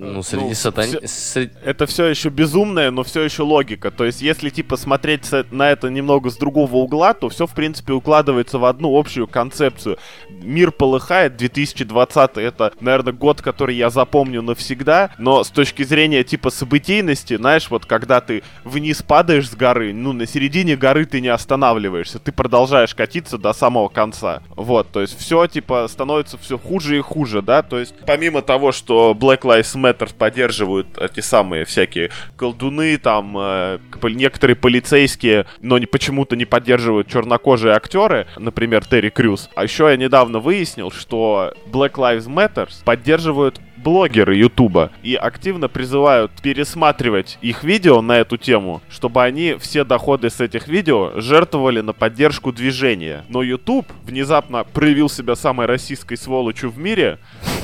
Ну, 0.00 0.22
среди 0.22 0.44
ну, 0.44 0.54
сатани... 0.54 0.90
всё- 0.90 1.00
сре- 1.06 1.50
Это 1.64 1.86
все 1.86 2.06
еще 2.06 2.28
безумное, 2.28 2.90
но 2.90 3.02
все 3.02 3.22
еще 3.22 3.42
логика. 3.42 3.90
То 3.90 4.04
есть, 4.04 4.22
если 4.22 4.48
типа 4.50 4.76
смотреть 4.76 5.28
на 5.50 5.70
это 5.70 5.88
немного 5.88 6.30
с 6.30 6.36
другого 6.36 6.76
угла, 6.76 7.14
то 7.14 7.28
все 7.28 7.46
в 7.46 7.54
принципе 7.54 7.92
укладывается 7.92 8.58
в 8.58 8.64
одну 8.64 8.96
общую 8.96 9.26
концепцию. 9.26 9.98
Мир 10.28 10.70
полыхает, 10.70 11.36
2020 11.36 12.36
это, 12.36 12.72
наверное, 12.80 13.12
год, 13.12 13.42
который 13.42 13.74
я 13.74 13.90
запомню 13.90 14.42
навсегда. 14.42 15.10
Но 15.18 15.42
с 15.42 15.48
точки 15.48 15.82
зрения 15.82 16.22
типа 16.22 16.50
событийности, 16.50 17.36
знаешь, 17.36 17.68
вот 17.70 17.86
когда 17.86 18.20
ты 18.20 18.42
вниз 18.64 19.02
падаешь 19.02 19.50
с 19.50 19.54
горы, 19.54 19.92
ну 19.92 20.12
на 20.12 20.26
середине 20.26 20.47
горы 20.76 21.06
ты 21.06 21.20
не 21.20 21.28
останавливаешься, 21.28 22.18
ты 22.18 22.32
продолжаешь 22.32 22.94
катиться 22.94 23.38
до 23.38 23.52
самого 23.52 23.88
конца. 23.88 24.42
Вот, 24.50 24.90
то 24.90 25.00
есть 25.00 25.18
все 25.18 25.46
типа 25.46 25.86
становится 25.88 26.38
все 26.38 26.58
хуже 26.58 26.98
и 26.98 27.00
хуже, 27.00 27.42
да. 27.42 27.62
То 27.62 27.78
есть 27.78 27.94
помимо 28.06 28.42
того, 28.42 28.72
что 28.72 29.16
Black 29.18 29.42
Lives 29.42 29.76
Matter 29.76 30.14
поддерживают 30.16 30.98
эти 30.98 31.20
самые 31.20 31.64
всякие 31.64 32.10
колдуны, 32.36 32.98
там 32.98 33.36
э, 33.38 33.78
некоторые 34.02 34.56
полицейские, 34.56 35.46
но 35.60 35.78
не, 35.78 35.86
почему-то 35.86 36.36
не 36.36 36.44
поддерживают 36.44 37.08
чернокожие 37.08 37.74
актеры, 37.74 38.26
например, 38.36 38.84
Терри 38.84 39.10
Крюс. 39.10 39.48
А 39.54 39.64
еще 39.64 39.88
я 39.90 39.96
недавно 39.96 40.38
выяснил, 40.38 40.90
что 40.90 41.54
Black 41.66 41.92
Lives 41.92 42.26
Matter 42.26 42.68
поддерживают 42.84 43.60
блогеры 43.88 44.36
Ютуба 44.36 44.90
и 45.02 45.14
активно 45.14 45.68
призывают 45.68 46.30
пересматривать 46.42 47.38
их 47.40 47.64
видео 47.64 48.02
на 48.02 48.18
эту 48.18 48.36
тему, 48.36 48.82
чтобы 48.90 49.22
они 49.22 49.56
все 49.58 49.82
доходы 49.82 50.28
с 50.28 50.40
этих 50.40 50.68
видео 50.68 51.18
жертвовали 51.18 51.80
на 51.80 51.94
поддержку 51.94 52.52
движения. 52.52 53.24
Но 53.30 53.42
Ютуб 53.42 53.86
внезапно 54.04 54.64
проявил 54.64 55.08
себя 55.08 55.36
самой 55.36 55.64
российской 55.66 56.16
сволочью 56.16 56.70
в 56.70 56.78
мире 56.78 57.18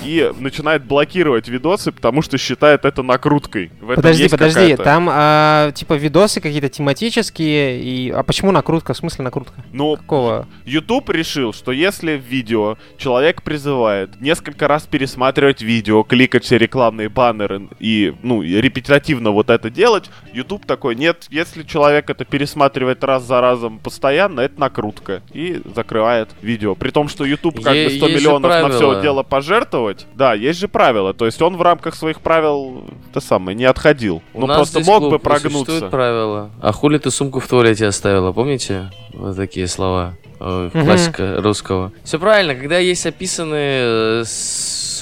и 0.05 0.31
начинает 0.39 0.85
блокировать 0.85 1.49
видосы, 1.49 1.93
потому 1.93 2.23
что 2.23 2.39
считает 2.39 2.85
это 2.85 3.03
накруткой. 3.03 3.71
В 3.81 3.91
этом 3.91 3.97
Подожди, 3.97 4.29
подожди, 4.29 4.55
какая-то- 4.61 4.83
там 4.83 5.09
а, 5.11 5.73
типа 5.73 5.95
видосы 5.95 6.41
какие-то 6.41 6.69
тематические, 6.69 7.81
и... 7.83 8.11
а 8.11 8.23
почему 8.23 8.53
накрутка? 8.53 8.95
В 8.95 8.97
смысле 8.97 9.25
накрутка? 9.25 9.55
Ну, 9.73 9.97
Какого? 9.97 10.47
YouTube 10.65 11.09
решил, 11.11 11.53
что 11.53 11.73
если 11.73 12.17
в 12.17 12.23
видео 12.23 12.77
человек 12.99 13.43
призывает 13.43 14.21
несколько 14.21 14.69
раз 14.69 14.85
пересматривать 14.87 15.63
видео, 15.63 16.03
кликать 16.03 16.45
все 16.45 16.59
рекламные 16.59 17.09
баннеры 17.09 17.69
и, 17.79 18.15
ну, 18.23 18.43
и 18.43 18.61
репетитивно 18.61 19.31
вот 19.31 19.51
это 19.51 19.71
делать, 19.71 20.11
YouTube 20.33 20.67
такой, 20.67 20.95
нет, 20.95 21.27
если 21.31 21.63
человек 21.63 22.11
это 22.11 22.25
пересматривает 22.25 23.03
раз 23.05 23.25
за 23.25 23.41
разом 23.41 23.79
постоянно, 23.79 24.41
это 24.41 24.59
накрутка. 24.61 25.23
И 25.33 25.61
закрывает 25.75 26.31
видео. 26.43 26.75
При 26.75 26.91
том, 26.91 27.09
что 27.09 27.25
YouTube 27.25 27.63
как 27.63 27.75
Е- 27.75 27.89
бы 27.89 27.95
100 27.95 28.07
есть 28.09 28.21
же 28.21 28.27
миллионов 28.29 28.51
на 28.51 28.69
все 28.71 29.01
дело 29.03 29.23
пожертвовать. 29.23 29.94
Да, 30.15 30.35
есть 30.35 30.59
же 30.59 30.69
правила. 30.69 31.15
То 31.15 31.27
есть 31.27 31.41
он 31.43 31.57
в 31.57 31.63
рамках 31.63 31.95
своих 31.95 32.21
правил, 32.21 32.85
то 33.13 33.21
самое, 33.21 33.57
не 33.57 33.65
отходил. 33.65 34.23
У 34.33 34.41
Ну 34.41 34.47
нас 34.47 34.57
просто 34.57 34.81
здесь 34.81 34.87
мог 34.89 34.99
клуб, 35.01 35.13
бы 35.13 35.19
прогнуться. 35.19 35.59
Существует 35.59 35.91
правило. 35.91 36.51
А 36.61 36.73
хули 36.73 36.99
ты 36.99 37.11
сумку 37.11 37.41
в 37.41 37.49
туалете 37.49 37.87
оставила, 37.87 38.33
помните? 38.33 38.91
Вот 39.13 39.37
такие 39.37 39.67
слова. 39.69 40.15
Мгм. 40.41 40.71
Классика 40.85 41.37
русского. 41.41 41.93
Все 42.03 42.19
правильно, 42.19 42.55
когда 42.55 42.79
есть 42.79 43.07
описаны 43.07 43.55
э, 43.57 44.25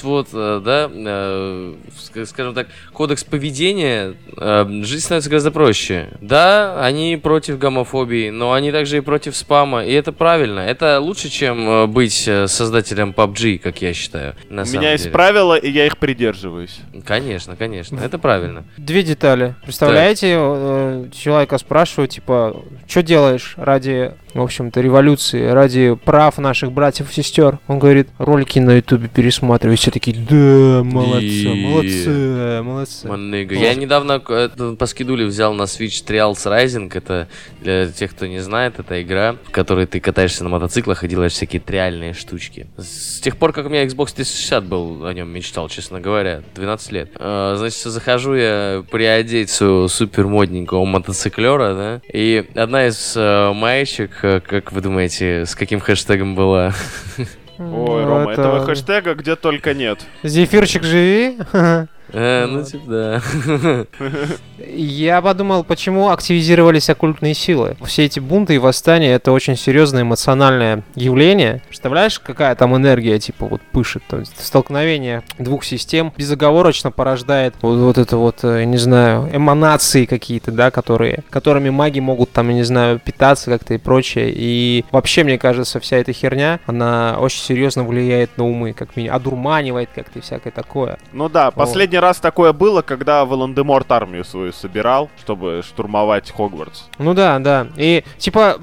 вот, 0.03 0.27
э, 0.33 0.61
да, 0.63 0.89
э, 0.93 1.73
ск- 1.97 2.25
скажем 2.25 2.53
так, 2.53 2.67
кодекс 2.91 3.23
поведения, 3.23 4.15
э, 4.37 4.65
жизнь 4.83 5.03
становится 5.05 5.29
гораздо 5.29 5.51
проще. 5.51 6.09
Да, 6.21 6.83
они 6.83 7.17
против 7.17 7.57
гомофобии, 7.57 8.29
но 8.29 8.53
они 8.53 8.71
также 8.71 8.97
и 8.97 9.01
против 9.01 9.35
спама, 9.35 9.85
и 9.85 9.91
это 9.93 10.11
правильно. 10.11 10.59
Это 10.59 10.99
лучше, 10.99 11.29
чем 11.29 11.91
быть 11.91 12.29
создателем 12.47 13.11
PUBG, 13.11 13.57
как 13.59 13.81
я 13.81 13.93
считаю. 13.93 14.35
На 14.49 14.63
У 14.63 14.65
самом 14.65 14.81
меня 14.81 14.91
есть 14.91 15.05
деле. 15.05 15.13
правила, 15.13 15.55
и 15.55 15.69
я 15.69 15.85
их 15.85 15.97
придерживаюсь. 15.97 16.77
Конечно, 17.05 17.55
конечно, 17.55 17.99
это 17.99 18.17
правильно. 18.19 18.63
Две 18.77 19.03
детали. 19.03 19.55
Представляете, 19.63 20.35
э, 20.37 21.05
человека 21.13 21.57
спрашивают, 21.57 22.11
типа, 22.11 22.63
что 22.87 23.03
делаешь 23.03 23.53
ради, 23.57 24.13
в 24.33 24.41
общем-то, 24.41 24.81
революции, 24.81 25.45
ради 25.47 25.95
прав 26.03 26.37
наших 26.37 26.71
братьев 26.71 27.11
и 27.11 27.13
сестер? 27.13 27.59
Он 27.67 27.79
говорит, 27.79 28.09
ролики 28.17 28.59
на 28.59 28.77
ютубе 28.77 29.07
пересматриваю. 29.07 29.77
Все 29.77 29.91
такие, 29.91 30.17
да, 30.17 30.83
молодцы, 30.83 31.25
И- 31.25 31.65
молодцы, 31.65 32.61
молодцы. 32.63 33.07
Маныга. 33.07 33.55
Я 33.55 33.75
недавно 33.75 34.21
это, 34.27 34.75
по 34.77 34.85
скидуле 34.85 35.25
взял 35.25 35.53
на 35.53 35.63
Switch 35.63 36.05
Trials 36.05 36.43
Rising. 36.45 36.91
Это 36.93 37.27
для 37.61 37.87
тех, 37.87 38.11
кто 38.11 38.25
не 38.25 38.39
знает, 38.39 38.79
это 38.79 39.01
игра, 39.01 39.35
в 39.45 39.51
которой 39.51 39.85
ты 39.85 39.99
катаешься 39.99 40.43
на 40.43 40.49
мотоциклах 40.49 41.03
и 41.03 41.07
делаешь 41.07 41.33
всякие 41.33 41.61
триальные 41.61 42.13
штучки. 42.13 42.67
С 42.77 43.19
тех 43.21 43.37
пор, 43.37 43.53
как 43.53 43.65
у 43.65 43.69
меня 43.69 43.85
Xbox 43.85 44.13
360 44.15 44.65
был, 44.65 45.05
о 45.05 45.13
нем 45.13 45.29
мечтал, 45.29 45.69
честно 45.69 45.99
говоря, 45.99 46.41
12 46.55 46.91
лет. 46.91 47.09
Э, 47.19 47.55
значит, 47.57 47.77
захожу 47.77 48.33
я 48.35 48.83
приодеть 48.89 49.49
своего 49.49 49.87
супер 49.87 50.27
модненького 50.27 50.85
мотоциклера, 50.85 51.73
да, 51.73 52.01
и 52.11 52.45
одна 52.55 52.87
из 52.87 53.13
э, 53.15 53.51
маечек, 53.53 54.11
э, 54.22 54.22
как 54.23 54.71
вы 54.71 54.81
думаете, 54.81 55.45
с 55.45 55.53
каким 55.55 55.79
хэштегом 55.79 56.33
была? 56.35 56.73
Ой, 57.17 57.25
Ну, 57.59 58.05
Рома, 58.05 58.31
это- 58.31 58.41
этого 58.41 58.65
хэштега 58.65 59.13
где 59.15 59.35
только 59.35 59.73
нет. 59.73 59.99
Зефирчик, 60.23 60.83
живи. 60.83 61.37
Э, 62.13 62.45
ну, 62.45 62.63
типа, 62.63 62.83
да. 62.87 63.85
Я 64.67 65.21
подумал, 65.21 65.63
почему 65.63 66.09
активизировались 66.09 66.89
оккультные 66.89 67.33
силы. 67.33 67.75
Все 67.83 68.05
эти 68.05 68.19
бунты 68.19 68.55
и 68.55 68.57
восстания— 68.59 69.11
это 69.13 69.31
очень 69.31 69.57
серьезное 69.57 70.03
эмоциональное 70.03 70.83
явление. 70.95 71.61
Представляешь, 71.67 72.19
какая 72.19 72.55
там 72.55 72.75
энергия, 72.75 73.19
типа, 73.19 73.47
вот 73.47 73.61
пышет. 73.61 74.03
То 74.07 74.19
есть 74.19 74.39
столкновение 74.39 75.23
двух 75.39 75.63
систем 75.63 76.13
безоговорочно 76.15 76.91
порождает 76.91 77.55
вот, 77.61 77.77
вот 77.77 77.97
это 77.97 78.17
вот, 78.17 78.39
э, 78.43 78.63
не 78.63 78.77
знаю, 78.77 79.29
эманации 79.33 80.05
какие-то, 80.05 80.51
да, 80.51 80.69
которые, 80.69 81.23
которыми 81.29 81.71
маги 81.71 81.99
могут 81.99 82.31
там, 82.31 82.49
я 82.49 82.55
не 82.55 82.63
знаю, 82.63 82.99
питаться 82.99 83.49
как-то 83.49 83.73
и 83.73 83.77
прочее. 83.77 84.31
И 84.33 84.85
вообще, 84.91 85.23
мне 85.23 85.39
кажется, 85.39 85.79
вся 85.79 85.97
эта 85.97 86.13
херня, 86.13 86.59
она 86.67 87.17
очень 87.19 87.41
серьезно 87.41 87.83
влияет 87.83 88.37
на 88.37 88.45
умы, 88.45 88.73
как 88.73 88.95
минимум, 88.95 89.15
одурманивает 89.15 89.89
как-то 89.95 90.19
и 90.19 90.21
всякое 90.21 90.51
такое. 90.51 90.99
Ну 91.11 91.27
да, 91.27 91.49
последний 91.49 91.97
раз 92.03 92.19
такое 92.19 92.53
было, 92.53 92.81
когда 92.81 93.25
Волан-де-Морт 93.25 93.91
армию 93.91 94.23
свою 94.23 94.53
собирал, 94.53 95.09
чтобы 95.19 95.63
штурмовать 95.65 96.31
Хогвартс. 96.31 96.83
Ну 96.99 97.13
да, 97.13 97.39
да. 97.39 97.67
И 97.75 98.03
типа 98.17 98.59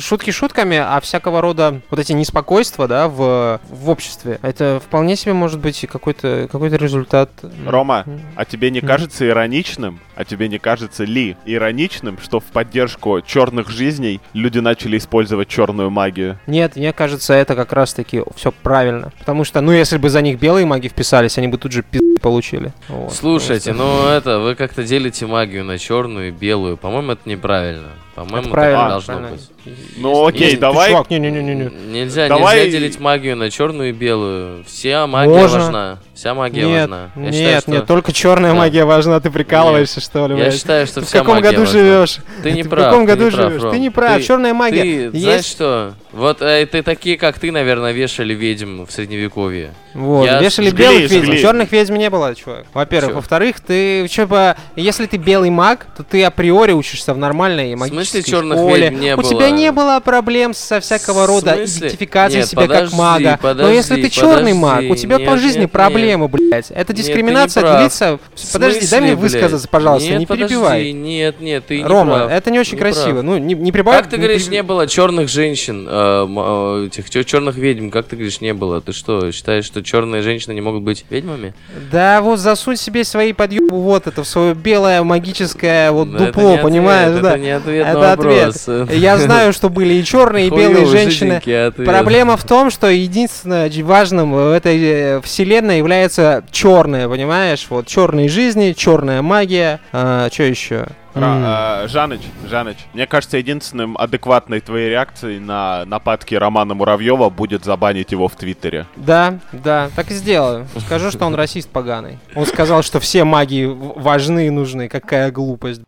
шутки 0.00 0.30
шутками, 0.30 0.78
а 0.78 1.00
всякого 1.00 1.40
рода 1.40 1.80
вот 1.90 2.00
эти 2.00 2.12
неспокойства, 2.12 2.88
да, 2.88 3.08
в, 3.08 3.60
в 3.68 3.90
обществе, 3.90 4.38
это 4.42 4.80
вполне 4.84 5.16
себе 5.16 5.34
может 5.34 5.60
быть 5.60 5.86
какой-то 5.90 6.48
какой 6.50 6.70
результат. 6.70 7.30
Рома. 7.66 8.04
А 8.36 8.44
тебе 8.44 8.70
не 8.70 8.80
кажется 8.80 9.28
ироничным, 9.28 10.00
а 10.16 10.24
тебе 10.24 10.48
не 10.48 10.58
кажется 10.58 11.04
ли 11.04 11.36
ироничным, 11.44 12.18
что 12.22 12.40
в 12.40 12.44
поддержку 12.44 13.20
черных 13.20 13.68
жизней 13.68 14.20
люди 14.32 14.58
начали 14.58 14.96
использовать 14.98 15.48
черную 15.48 15.90
магию? 15.90 16.38
Нет, 16.46 16.76
мне 16.76 16.92
кажется, 16.92 17.34
это 17.34 17.54
как 17.54 17.72
раз-таки 17.72 18.22
все 18.36 18.52
правильно. 18.52 19.12
Потому 19.18 19.44
что, 19.44 19.60
ну, 19.60 19.72
если 19.72 19.98
бы 19.98 20.08
за 20.10 20.22
них 20.22 20.38
белые 20.38 20.66
маги 20.66 20.88
вписались, 20.88 21.38
они 21.38 21.48
бы 21.48 21.58
тут 21.58 21.72
же 21.72 21.82
пизды 21.82 22.20
получили. 22.20 22.72
Вот. 22.88 23.12
Слушайте, 23.12 23.72
Просто- 23.72 24.02
ну 24.02 24.08
это, 24.08 24.38
вы 24.40 24.54
как-то 24.54 24.84
делите 24.84 25.26
магию 25.26 25.64
на 25.64 25.78
черную 25.78 26.28
и 26.28 26.30
белую. 26.30 26.76
По-моему, 26.76 27.12
это 27.12 27.28
неправильно. 27.28 27.90
По-моему, 28.14 28.36
Это 28.38 28.44
так 28.44 28.52
правильно, 28.52 28.82
не 28.84 28.88
должно 28.90 29.14
правильно. 29.14 29.30
быть. 29.36 29.50
Ну 29.96 30.26
окей, 30.26 30.50
Ты, 30.52 30.56
давай. 30.58 30.90
чувак, 30.90 31.10
не-не-не-не. 31.10 31.70
Нельзя, 31.90 32.28
Давай- 32.28 32.64
нельзя 32.66 32.78
делить 32.78 33.00
магию 33.00 33.34
на 33.36 33.50
черную 33.50 33.88
и 33.88 33.92
белую. 33.92 34.62
Вся 34.66 35.06
магия 35.06 35.30
Можно. 35.32 35.58
важна. 35.58 35.98
Вся 36.14 36.34
магия 36.34 36.64
Нет, 36.66 36.80
важна. 36.90 37.10
Я 37.16 37.22
нет, 37.22 37.34
считаю, 37.34 37.60
что... 37.62 37.70
нет, 37.72 37.86
только 37.86 38.12
черная 38.12 38.52
Да. 38.52 38.58
магия 38.58 38.84
важна, 38.84 39.18
ты 39.20 39.30
прикалываешься, 39.30 40.00
что 40.00 40.26
ли, 40.28 40.38
Я 40.38 40.50
считаю, 40.52 40.86
что 40.86 41.00
Ты 41.00 41.06
в 41.06 41.08
вся 41.08 41.18
каком 41.20 41.36
магия 41.36 41.48
году 41.48 41.60
важна. 41.62 41.72
живешь? 41.72 42.16
Ты 42.42 42.52
не 42.52 42.62
в 42.62 42.68
прав. 42.68 42.84
каком 42.84 43.00
ты 43.00 43.06
году 43.12 43.24
не 43.24 43.30
живешь? 43.30 43.70
Ты 43.72 43.78
не 43.80 43.90
прав. 43.90 44.16
Ты- 44.18 44.22
Черная 44.22 44.54
магия. 44.54 45.10
Ты 45.10 45.18
знаешь 45.18 45.36
есть 45.38 45.50
что? 45.50 45.94
Вот 46.12 46.40
э, 46.42 46.66
ты 46.66 46.82
такие, 46.82 47.16
как 47.18 47.38
ты, 47.40 47.50
наверное, 47.50 47.90
вешали 47.92 48.34
ведьм 48.34 48.84
в 48.84 48.92
средневековье. 48.92 49.70
Вот, 49.94 50.26
Я 50.26 50.40
вешали 50.40 50.68
жгли, 50.70 50.84
белых 50.84 51.10
ведьм, 51.10 51.24
жгли. 51.26 51.40
черных 51.40 51.72
ведьм 51.72 51.94
не 51.94 52.10
было, 52.10 52.34
чувак. 52.34 52.66
Во-первых. 52.74 53.14
Во-вторых, 53.16 53.60
ты, 53.60 54.06
бы, 54.26 54.54
если 54.76 55.06
ты 55.06 55.16
белый 55.16 55.50
маг, 55.50 55.86
то 55.96 56.02
ты 56.02 56.22
априори 56.24 56.72
учишься 56.72 57.14
в 57.14 57.18
нормальной 57.18 57.74
В 57.74 57.78
магической 57.78 58.03
смысле 58.04 58.22
черных 58.30 58.58
ведьм 58.76 59.00
не 59.00 59.14
У 59.14 59.16
было? 59.18 59.30
тебя 59.30 59.50
не 59.50 59.72
было 59.72 60.00
проблем 60.00 60.54
со 60.54 60.80
всякого 60.80 61.26
рода 61.26 61.54
смысле? 61.54 61.78
идентификацией 61.88 62.40
Нет, 62.42 62.48
себя 62.48 62.62
подожди, 62.62 62.84
как 62.90 62.98
мага. 62.98 63.38
Но 63.54 63.68
если 63.70 63.94
ты 63.96 64.02
подожди, 64.02 64.20
черный 64.20 64.52
маг, 64.52 64.78
у 64.80 64.82
подожди. 64.88 65.02
тебя 65.02 65.18
по 65.18 65.30
Нет, 65.30 65.40
жизни 65.40 65.60
нет, 65.62 65.72
проблемы, 65.72 66.28
блядь. 66.28 66.70
Это 66.70 66.92
дискриминация 66.92 67.60
прав. 67.62 67.80
длится... 67.80 68.18
Подожди, 68.52 68.86
дай 68.88 69.00
мне 69.00 69.14
высказаться, 69.14 69.68
пожалуйста, 69.68 70.10
Нет, 70.10 70.20
не 70.20 70.26
подожди, 70.26 70.54
перебивай. 70.54 70.92
Нет, 70.92 71.40
нет, 71.40 71.66
ты 71.66 71.78
не 71.78 71.84
Рома, 71.84 72.16
прав. 72.16 72.30
это 72.30 72.50
не 72.50 72.58
очень 72.60 72.74
Не 72.74 72.80
красиво. 72.80 73.12
прав. 73.12 73.24
Ну, 73.24 73.38
не, 73.38 73.54
не 73.54 73.72
прибавь... 73.72 73.96
Как 73.96 74.08
ты 74.10 74.16
говоришь, 74.16 74.48
не 74.48 74.62
было 74.62 74.86
черных 74.86 75.28
женщин, 75.28 75.86
э, 75.88 76.26
э, 76.28 76.86
этих 76.86 77.24
черных 77.26 77.56
ведьм? 77.56 77.90
Как 77.90 78.06
ты 78.06 78.16
говоришь, 78.16 78.40
не 78.40 78.52
было? 78.54 78.80
Ты 78.80 78.92
что, 78.92 79.30
считаешь, 79.32 79.64
что 79.64 79.82
черные 79.82 80.22
женщины 80.22 80.52
не 80.52 80.60
могут 80.60 80.82
быть 80.82 81.04
ведьмами? 81.10 81.54
Да 81.90 82.20
вот 82.22 82.38
засунь 82.38 82.76
себе 82.76 83.04
свои 83.04 83.32
подъебы 83.32 83.80
вот 83.80 84.06
это 84.06 84.22
в 84.22 84.28
свое 84.28 84.54
белое 84.54 85.02
магическое 85.02 85.90
вот 85.90 86.16
дупло, 86.16 86.58
понимаешь, 86.58 87.20
да? 87.20 87.30
Это 87.30 87.38
не 87.38 87.50
ответ 87.50 87.86
Это 87.98 88.12
ответ. 88.12 88.90
Я 88.90 89.18
знаю, 89.18 89.52
что 89.52 89.68
были 89.68 89.94
и 89.94 90.04
черные, 90.04 90.48
и 90.48 90.50
белые 90.50 90.86
женщины. 90.86 91.40
Проблема 91.84 92.36
в 92.36 92.44
том, 92.44 92.70
что 92.70 92.88
единственное 92.88 93.70
важным 93.82 94.32
в 94.32 94.52
этой 94.52 94.78
э, 94.82 95.20
вселенной 95.20 95.78
является 95.78 96.44
черное, 96.50 97.08
понимаешь? 97.08 97.66
Вот 97.70 97.86
черные 97.86 98.28
жизни, 98.28 98.72
черная 98.72 99.22
магия. 99.22 99.80
что 99.90 100.42
еще? 100.42 100.86
А, 101.16 101.86
Жаныч, 101.86 102.20
Жаныч, 102.50 102.76
мне 102.92 103.06
кажется, 103.06 103.36
единственным 103.36 103.96
адекватной 103.96 104.60
твоей 104.60 104.90
реакцией 104.90 105.38
на 105.38 105.84
нападки 105.84 106.34
Романа 106.34 106.74
Муравьева 106.74 107.30
будет 107.30 107.64
забанить 107.64 108.10
его 108.10 108.26
в 108.26 108.34
Твиттере. 108.34 108.86
Да, 108.96 109.38
да, 109.52 109.90
так 109.94 110.10
и 110.10 110.14
сделаю. 110.14 110.66
Скажу, 110.84 111.10
что 111.12 111.24
он 111.26 111.34
расист 111.36 111.68
поганый. 111.68 112.18
Он 112.34 112.46
сказал, 112.46 112.82
что 112.82 112.98
все 112.98 113.22
маги 113.24 113.64
в- 113.64 114.00
важны 114.00 114.48
и 114.48 114.50
нужны. 114.50 114.88
Какая 114.88 115.30
глупость. 115.30 115.82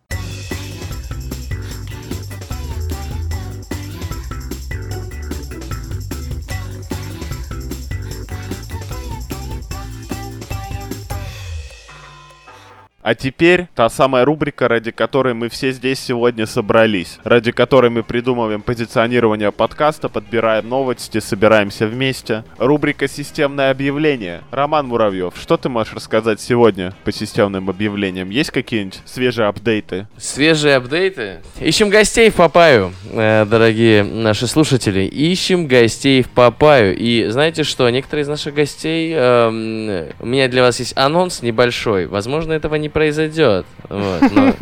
А 13.06 13.14
теперь 13.14 13.68
та 13.76 13.88
самая 13.88 14.24
рубрика, 14.24 14.66
ради 14.66 14.90
которой 14.90 15.32
мы 15.32 15.48
все 15.48 15.70
здесь 15.70 16.00
сегодня 16.00 16.44
собрались, 16.44 17.20
ради 17.22 17.52
которой 17.52 17.88
мы 17.88 18.02
придумываем 18.02 18.62
позиционирование 18.62 19.52
подкаста, 19.52 20.08
подбираем 20.08 20.68
новости, 20.68 21.20
собираемся 21.20 21.86
вместе. 21.86 22.42
Рубрика 22.58 23.06
«Системное 23.06 23.70
объявление». 23.70 24.40
Роман 24.50 24.88
Муравьев, 24.88 25.34
что 25.40 25.56
ты 25.56 25.68
можешь 25.68 25.94
рассказать 25.94 26.40
сегодня 26.40 26.94
по 27.04 27.12
системным 27.12 27.70
объявлениям? 27.70 28.28
Есть 28.28 28.50
какие-нибудь 28.50 29.00
свежие 29.04 29.46
апдейты? 29.46 30.08
Свежие 30.16 30.74
апдейты. 30.74 31.42
Ищем 31.60 31.90
гостей 31.90 32.28
в 32.30 32.34
Папаю, 32.34 32.92
э, 33.12 33.46
дорогие 33.48 34.02
наши 34.02 34.48
слушатели. 34.48 35.02
Ищем 35.02 35.68
гостей 35.68 36.22
в 36.22 36.28
Папаю. 36.30 36.96
И 36.96 37.28
знаете 37.28 37.62
что, 37.62 37.88
некоторые 37.88 38.24
из 38.24 38.28
наших 38.28 38.54
гостей... 38.54 39.12
эм, 39.14 40.08
у 40.18 40.26
меня 40.26 40.48
для 40.48 40.62
вас 40.62 40.80
есть 40.80 40.94
анонс 40.96 41.42
небольшой. 41.42 42.06
Возможно, 42.06 42.52
этого 42.52 42.74
не 42.74 42.95
произойдет. 43.00 43.66
Вот, 43.90 44.22
но- 44.32 44.54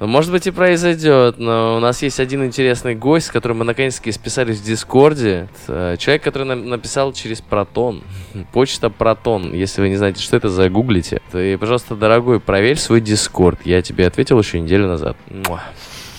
но, 0.00 0.06
может 0.08 0.32
быть 0.32 0.48
и 0.48 0.50
произойдет, 0.50 1.38
но 1.38 1.76
у 1.76 1.80
нас 1.80 2.02
есть 2.02 2.18
один 2.18 2.44
интересный 2.44 2.96
гость, 2.96 3.26
с 3.26 3.30
которым 3.30 3.58
мы 3.58 3.64
наконец-таки 3.64 4.10
списались 4.10 4.58
в 4.58 4.64
Дискорде. 4.64 5.48
Человек, 5.66 6.22
который 6.24 6.42
нам 6.44 6.68
написал 6.68 7.12
через 7.12 7.40
Протон. 7.40 8.02
Почта 8.52 8.90
Протон. 8.90 9.52
Если 9.52 9.80
вы 9.80 9.90
не 9.90 9.96
знаете, 9.96 10.20
что 10.20 10.36
это, 10.36 10.48
загуглите. 10.48 11.20
Ты, 11.30 11.56
пожалуйста, 11.56 11.94
дорогой, 11.94 12.40
проверь 12.40 12.78
свой 12.78 13.00
Дискорд. 13.00 13.60
Я 13.64 13.80
тебе 13.80 14.08
ответил 14.08 14.40
еще 14.40 14.58
неделю 14.60 14.88
назад. 14.88 15.16
Муа. 15.30 15.60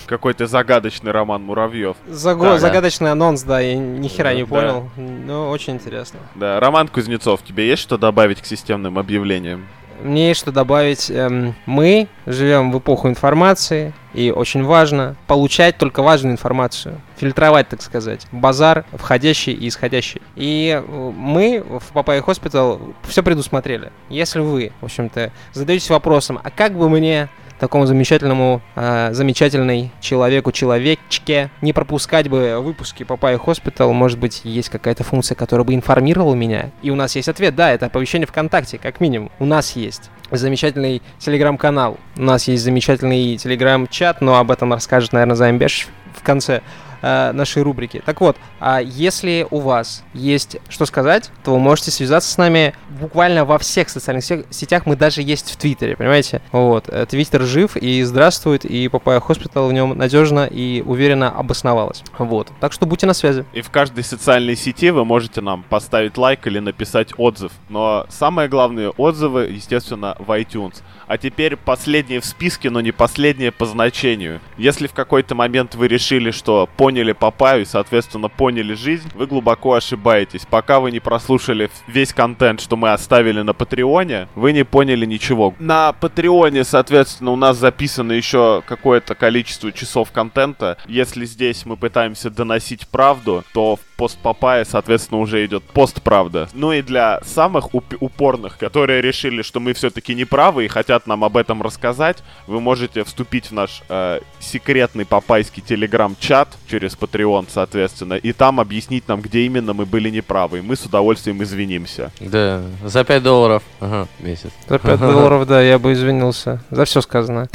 Какой 0.06 0.32
то 0.34 0.46
загадочный 0.46 1.12
Роман 1.12 1.42
Муравьев. 1.42 1.94
Заго- 2.08 2.42
Да, 2.44 2.52
да. 2.54 2.58
загадочный 2.58 3.12
анонс, 3.12 3.42
да, 3.42 3.60
я 3.60 3.76
ни 3.76 4.08
хера 4.08 4.32
не 4.34 4.42
Да. 4.44 4.48
понял. 4.48 4.90
Но 4.96 5.50
очень 5.50 5.74
интересно. 5.74 6.18
Да, 6.34 6.58
Роман 6.58 6.88
Кузнецов, 6.88 7.42
тебе 7.44 7.68
есть 7.68 7.82
что 7.82 7.96
добавить 7.98 8.40
к 8.40 8.46
системным 8.46 8.98
объявлениям? 8.98 9.66
Мне 10.02 10.28
есть 10.28 10.40
что 10.40 10.52
добавить. 10.52 11.10
Эм, 11.10 11.54
мы 11.66 12.08
живем 12.26 12.72
в 12.72 12.78
эпоху 12.78 13.08
информации, 13.08 13.92
И 14.12 14.32
очень 14.32 14.64
важно 14.64 15.14
получать 15.28 15.78
только 15.78 16.02
важную 16.02 16.32
информацию, 16.32 17.00
фильтровать, 17.16 17.68
так 17.68 17.80
сказать, 17.80 18.26
базар 18.32 18.84
входящий 18.92 19.52
и 19.52 19.68
исходящий. 19.68 20.20
И 20.34 20.82
э, 20.82 21.12
мы 21.16 21.64
в 21.64 21.92
Papaya 21.92 22.20
Hospital 22.20 22.80
все 23.04 23.22
предусмотрели. 23.22 23.92
Если 24.08 24.40
вы, 24.40 24.72
в 24.80 24.86
общем-то, 24.86 25.30
задаетесь 25.52 25.90
вопросом, 25.90 26.40
а 26.42 26.50
как 26.50 26.72
бы 26.72 26.88
мне 26.90 27.28
такому 27.60 27.86
замечательному, 27.86 28.62
э, 28.74 29.10
замечательной 29.12 29.92
человеку, 30.00 30.50
человечке, 30.50 31.50
не 31.60 31.72
пропускать 31.72 32.28
бы 32.28 32.58
выпуски 32.60 33.04
Papaya 33.04 33.38
Hospital, 33.38 33.92
может 33.92 34.18
быть, 34.18 34.40
есть 34.44 34.70
какая-то 34.70 35.04
функция, 35.04 35.36
которая 35.36 35.64
бы 35.64 35.74
информировала 35.74 36.34
меня. 36.34 36.70
И 36.82 36.90
у 36.90 36.96
нас 36.96 37.14
есть 37.14 37.28
ответ, 37.28 37.54
да, 37.54 37.70
это 37.70 37.86
оповещение 37.86 38.26
ВКонтакте, 38.26 38.78
как 38.78 39.00
минимум. 39.00 39.30
У 39.38 39.44
нас 39.44 39.76
есть 39.76 40.10
замечательный 40.30 41.02
телеграм-канал, 41.18 41.98
у 42.16 42.22
нас 42.22 42.48
есть 42.48 42.64
замечательный 42.64 43.36
телеграм-чат, 43.36 44.20
но 44.22 44.38
об 44.38 44.50
этом 44.50 44.72
расскажет, 44.72 45.12
наверное, 45.12 45.36
Займбеш 45.36 45.88
в 46.14 46.22
конце 46.22 46.62
э, 47.02 47.32
нашей 47.32 47.62
рубрики. 47.62 48.02
Так 48.04 48.20
вот, 48.20 48.36
а 48.58 48.80
если 48.80 49.46
у 49.50 49.60
вас 49.60 50.04
есть 50.14 50.56
что 50.68 50.86
сказать, 50.86 51.30
то 51.44 51.52
вы 51.52 51.58
можете 51.58 51.90
связаться 51.90 52.30
с 52.30 52.38
нами 52.38 52.74
буквально 52.88 53.44
во 53.44 53.58
всех 53.58 53.88
социальных 53.88 54.24
сетях. 54.50 54.86
Мы 54.86 54.96
даже 54.96 55.22
есть 55.22 55.50
в 55.50 55.56
Твиттере, 55.56 55.96
понимаете? 55.96 56.42
Вот. 56.52 56.88
Э, 56.88 57.06
Твиттер 57.06 57.42
жив 57.42 57.76
и 57.76 58.02
здравствует, 58.02 58.64
и 58.64 58.88
Papaya 58.88 59.20
Hospital 59.20 59.68
в 59.68 59.72
нем 59.72 59.96
надежно 59.96 60.46
и 60.46 60.82
уверенно 60.82 61.30
обосновалась. 61.30 62.02
Вот. 62.18 62.48
Так 62.60 62.72
что 62.72 62.86
будьте 62.86 63.06
на 63.06 63.14
связи. 63.14 63.44
И 63.52 63.62
в 63.62 63.70
каждой 63.70 64.04
социальной 64.04 64.56
сети 64.56 64.90
вы 64.90 65.04
можете 65.04 65.40
нам 65.40 65.62
поставить 65.62 66.16
лайк 66.16 66.46
или 66.46 66.58
написать 66.58 67.12
отзыв. 67.16 67.52
Но 67.68 68.06
самые 68.08 68.48
главные 68.48 68.90
отзывы, 68.90 69.44
естественно, 69.50 70.16
в 70.18 70.30
iTunes. 70.38 70.82
А 71.06 71.18
теперь 71.18 71.56
последние 71.56 72.20
в 72.20 72.24
списке, 72.24 72.70
но 72.70 72.80
не 72.80 72.92
последние 72.92 73.50
по 73.50 73.66
значению. 73.66 74.40
Если 74.56 74.86
в 74.86 74.92
какой-то 74.92 75.34
момент 75.34 75.74
вы 75.74 75.88
решили, 75.88 76.30
что 76.30 76.68
поняли 76.90 77.12
Папаю 77.12 77.66
соответственно, 77.66 78.28
поняли 78.28 78.74
жизнь, 78.74 79.08
вы 79.14 79.28
глубоко 79.28 79.74
ошибаетесь. 79.74 80.44
Пока 80.50 80.80
вы 80.80 80.90
не 80.90 80.98
прослушали 80.98 81.70
весь 81.86 82.12
контент, 82.12 82.60
что 82.60 82.76
мы 82.76 82.90
оставили 82.90 83.42
на 83.42 83.52
Патреоне, 83.52 84.26
вы 84.34 84.52
не 84.52 84.64
поняли 84.64 85.06
ничего. 85.06 85.54
На 85.60 85.92
Патреоне, 85.92 86.64
соответственно, 86.64 87.30
у 87.30 87.36
нас 87.36 87.58
записано 87.58 88.10
еще 88.10 88.62
какое-то 88.66 89.14
количество 89.14 89.70
часов 89.70 90.10
контента. 90.10 90.78
Если 90.88 91.26
здесь 91.26 91.64
мы 91.64 91.76
пытаемся 91.76 92.28
доносить 92.28 92.88
правду, 92.88 93.44
то 93.52 93.76
в 93.76 93.80
пост 94.00 94.16
Папая, 94.22 94.64
соответственно, 94.64 95.20
уже 95.20 95.44
идет 95.44 95.62
пост 95.62 96.00
правда. 96.00 96.48
Ну 96.54 96.72
и 96.72 96.80
для 96.80 97.20
самых 97.22 97.74
уп- 97.74 97.98
упорных, 98.00 98.56
которые 98.56 99.02
решили, 99.02 99.42
что 99.42 99.60
мы 99.60 99.74
все-таки 99.74 100.14
не 100.14 100.24
правы 100.24 100.64
и 100.64 100.68
хотят 100.68 101.06
нам 101.06 101.22
об 101.22 101.36
этом 101.36 101.60
рассказать, 101.60 102.16
вы 102.46 102.62
можете 102.62 103.04
вступить 103.04 103.50
в 103.50 103.52
наш 103.52 103.82
э, 103.90 104.20
секретный 104.38 105.04
папайский 105.04 105.62
телеграм-чат 105.62 106.48
через 106.66 106.96
Patreon, 106.96 107.48
соответственно, 107.50 108.14
и 108.14 108.32
там 108.32 108.58
объяснить 108.58 109.06
нам, 109.06 109.20
где 109.20 109.40
именно 109.40 109.74
мы 109.74 109.84
были 109.84 110.08
неправы. 110.08 110.60
И 110.60 110.62
мы 110.62 110.76
с 110.76 110.86
удовольствием 110.86 111.42
извинимся. 111.42 112.10
Да, 112.20 112.62
за 112.82 113.04
5 113.04 113.22
долларов 113.22 113.62
ага, 113.80 114.08
месяц. 114.18 114.50
За 114.66 114.78
5 114.78 114.98
долларов, 115.00 115.46
да, 115.46 115.60
я 115.60 115.78
бы 115.78 115.92
извинился. 115.92 116.62
За 116.70 116.86
все 116.86 117.02
сказано. 117.02 117.50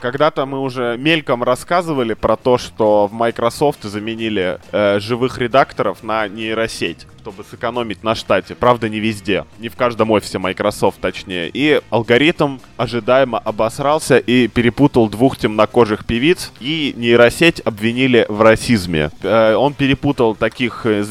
Когда-то 0.00 0.46
мы 0.46 0.60
уже 0.60 0.96
мельком 0.96 1.42
рассказывали 1.42 2.14
про 2.14 2.36
то, 2.36 2.56
что 2.56 3.08
в 3.08 3.12
Microsoft 3.12 3.82
заменили 3.82 4.60
э, 4.70 5.00
живых 5.00 5.38
редакторов 5.38 6.02
на 6.02 6.28
нейросеть 6.28 7.06
чтобы 7.28 7.44
сэкономить 7.44 8.02
на 8.02 8.14
штате. 8.14 8.54
Правда, 8.54 8.88
не 8.88 9.00
везде. 9.00 9.44
Не 9.58 9.68
в 9.68 9.76
каждом 9.76 10.10
офисе 10.10 10.38
Microsoft, 10.38 10.98
точнее. 10.98 11.50
И 11.52 11.82
алгоритм 11.90 12.58
ожидаемо 12.78 13.38
обосрался 13.38 14.16
и 14.16 14.48
перепутал 14.48 15.10
двух 15.10 15.36
темнокожих 15.36 16.06
певиц. 16.06 16.52
И 16.58 16.94
нейросеть 16.96 17.60
обвинили 17.60 18.24
в 18.30 18.40
расизме. 18.40 19.10
Э, 19.22 19.54
он 19.56 19.74
перепутал 19.74 20.34
таких 20.34 20.86
э, 20.86 21.04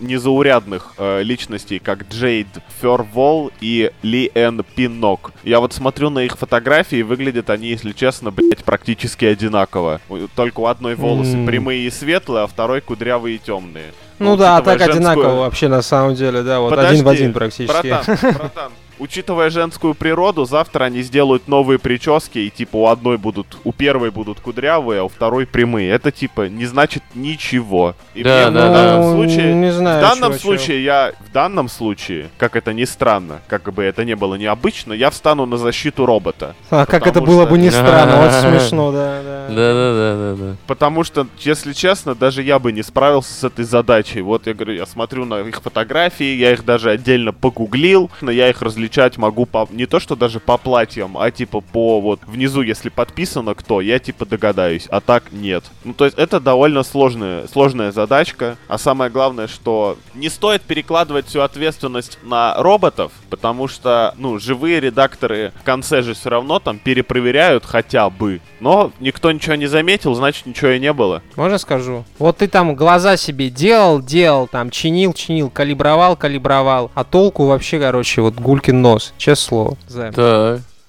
незаурядных 0.00 0.94
э, 0.98 1.22
личностей, 1.22 1.78
как 1.78 2.06
Джейд 2.10 2.48
Фервол 2.82 3.50
и 3.62 3.90
Ли 4.02 4.30
Эн 4.34 4.62
Пинок. 4.74 5.32
Я 5.44 5.60
вот 5.60 5.72
смотрю 5.72 6.10
на 6.10 6.24
их 6.24 6.36
фотографии, 6.36 7.00
выглядят 7.00 7.48
они, 7.48 7.68
если 7.68 7.92
честно, 7.92 8.30
блять, 8.30 8.64
практически 8.64 9.24
одинаково. 9.24 10.02
Только 10.36 10.60
у 10.60 10.66
одной 10.66 10.94
волосы 10.94 11.36
mm. 11.36 11.46
прямые 11.46 11.86
и 11.86 11.90
светлые, 11.90 12.44
а 12.44 12.46
второй 12.46 12.82
кудрявые 12.82 13.36
и 13.36 13.38
темные. 13.38 13.92
Ну, 14.18 14.30
ну 14.30 14.36
да, 14.36 14.56
а 14.56 14.62
так 14.62 14.80
одинаково 14.80 15.40
вообще 15.40 15.68
на 15.68 15.82
самом 15.82 16.14
деле, 16.14 16.42
да, 16.42 16.60
вот 16.60 16.70
Подожди, 16.70 16.94
один 16.94 17.04
в 17.04 17.08
один 17.08 17.32
практически. 17.32 17.86
Братан, 17.88 18.16
братан, 18.32 18.72
учитывая 18.98 19.50
женскую 19.50 19.94
природу, 19.94 20.44
завтра 20.44 20.84
они 20.84 21.02
сделают 21.02 21.48
новые 21.48 21.78
прически, 21.78 22.38
и 22.38 22.50
типа 22.50 22.76
у 22.76 22.86
одной 22.86 23.18
будут, 23.18 23.58
у 23.64 23.72
первой 23.72 24.10
будут 24.10 24.40
кудрявые, 24.40 25.00
а 25.00 25.04
у 25.04 25.08
второй 25.08 25.46
прямые. 25.46 25.90
Это 25.90 26.10
типа 26.10 26.48
не 26.48 26.66
значит 26.66 27.02
ничего. 27.14 27.94
И 28.14 28.22
да, 28.22 28.50
мне 28.50 28.60
да, 28.60 28.68
в 28.68 28.72
данном 28.72 29.02
да. 29.02 29.12
случае, 29.12 29.54
не 29.54 29.72
знаю, 29.72 29.98
в 29.98 30.08
данном 30.08 30.32
чего, 30.32 30.40
случае 30.40 30.66
чего. 30.66 30.84
я, 30.84 31.12
в 31.20 31.32
данном 31.32 31.68
случае, 31.68 32.28
как 32.38 32.56
это 32.56 32.72
ни 32.72 32.84
странно, 32.84 33.40
как 33.48 33.72
бы 33.72 33.82
это 33.82 34.04
не 34.04 34.16
было 34.16 34.34
необычно, 34.34 34.92
я 34.92 35.10
встану 35.10 35.46
на 35.46 35.56
защиту 35.56 36.06
робота. 36.06 36.54
А 36.70 36.86
как 36.86 37.06
это 37.06 37.20
было 37.20 37.42
что... 37.42 37.50
бы 37.50 37.58
не 37.58 37.70
странно, 37.70 38.22
вот 38.22 38.32
смешно, 38.60 38.92
да, 38.92 39.22
да. 39.22 39.38
Да, 39.48 39.54
да, 39.54 39.92
да, 39.92 40.16
да, 40.16 40.44
да. 40.44 40.56
Потому 40.66 41.04
что, 41.04 41.26
если 41.38 41.72
честно, 41.72 42.14
даже 42.14 42.42
я 42.42 42.58
бы 42.58 42.72
не 42.72 42.82
справился 42.82 43.32
с 43.32 43.44
этой 43.44 43.64
задачей. 43.64 44.20
Вот 44.20 44.46
я 44.46 44.54
говорю, 44.54 44.74
я 44.74 44.86
смотрю 44.86 45.24
на 45.24 45.40
их 45.40 45.62
фотографии, 45.62 46.36
я 46.36 46.52
их 46.52 46.64
даже 46.64 46.90
отдельно 46.90 47.32
погуглил, 47.32 48.10
но 48.20 48.30
я 48.30 48.48
их 48.48 48.62
различать 48.88 49.18
могу 49.18 49.46
по 49.46 49.68
не 49.70 49.86
то, 49.86 50.00
что 50.00 50.16
даже 50.16 50.40
по 50.40 50.56
платьям, 50.56 51.18
а 51.18 51.30
типа 51.30 51.60
по 51.60 52.00
вот 52.00 52.20
внизу, 52.26 52.62
если 52.62 52.88
подписано 52.88 53.54
кто, 53.54 53.80
я 53.80 53.98
типа 53.98 54.24
догадаюсь, 54.24 54.86
а 54.90 55.00
так 55.00 55.32
нет. 55.32 55.64
Ну, 55.84 55.92
то 55.92 56.06
есть 56.06 56.16
это 56.18 56.40
довольно 56.40 56.82
сложная, 56.82 57.46
сложная 57.48 57.92
задачка, 57.92 58.56
а 58.66 58.78
самое 58.78 59.10
главное, 59.10 59.46
что 59.46 59.98
не 60.14 60.30
стоит 60.30 60.62
перекладывать 60.62 61.26
всю 61.26 61.40
ответственность 61.40 62.18
на 62.22 62.54
роботов, 62.56 63.12
потому 63.30 63.68
что, 63.68 64.14
ну, 64.16 64.38
живые 64.38 64.80
редакторы 64.80 65.52
в 65.60 65.64
конце 65.64 66.02
же 66.02 66.14
все 66.14 66.30
равно 66.30 66.58
там 66.58 66.78
перепроверяют 66.78 67.64
хотя 67.66 68.08
бы, 68.08 68.40
но 68.60 68.92
никто 69.00 69.30
ничего 69.30 69.54
не 69.54 69.66
заметил, 69.66 70.14
значит 70.14 70.46
ничего 70.46 70.70
и 70.70 70.80
не 70.80 70.92
было. 70.92 71.22
Можно 71.36 71.58
скажу? 71.58 72.04
Вот 72.18 72.38
ты 72.38 72.48
там 72.48 72.74
глаза 72.74 73.16
себе 73.16 73.50
делал, 73.50 74.00
делал, 74.00 74.46
там 74.46 74.70
чинил, 74.70 75.12
чинил, 75.12 75.50
калибровал, 75.50 76.16
калибровал, 76.16 76.90
а 76.94 77.04
толку 77.04 77.46
вообще, 77.46 77.78
короче, 77.78 78.22
вот 78.22 78.34
гулькин 78.34 78.77
нос, 78.82 79.12
честно 79.18 79.46
слово. 79.46 79.76
Займ. 79.88 80.12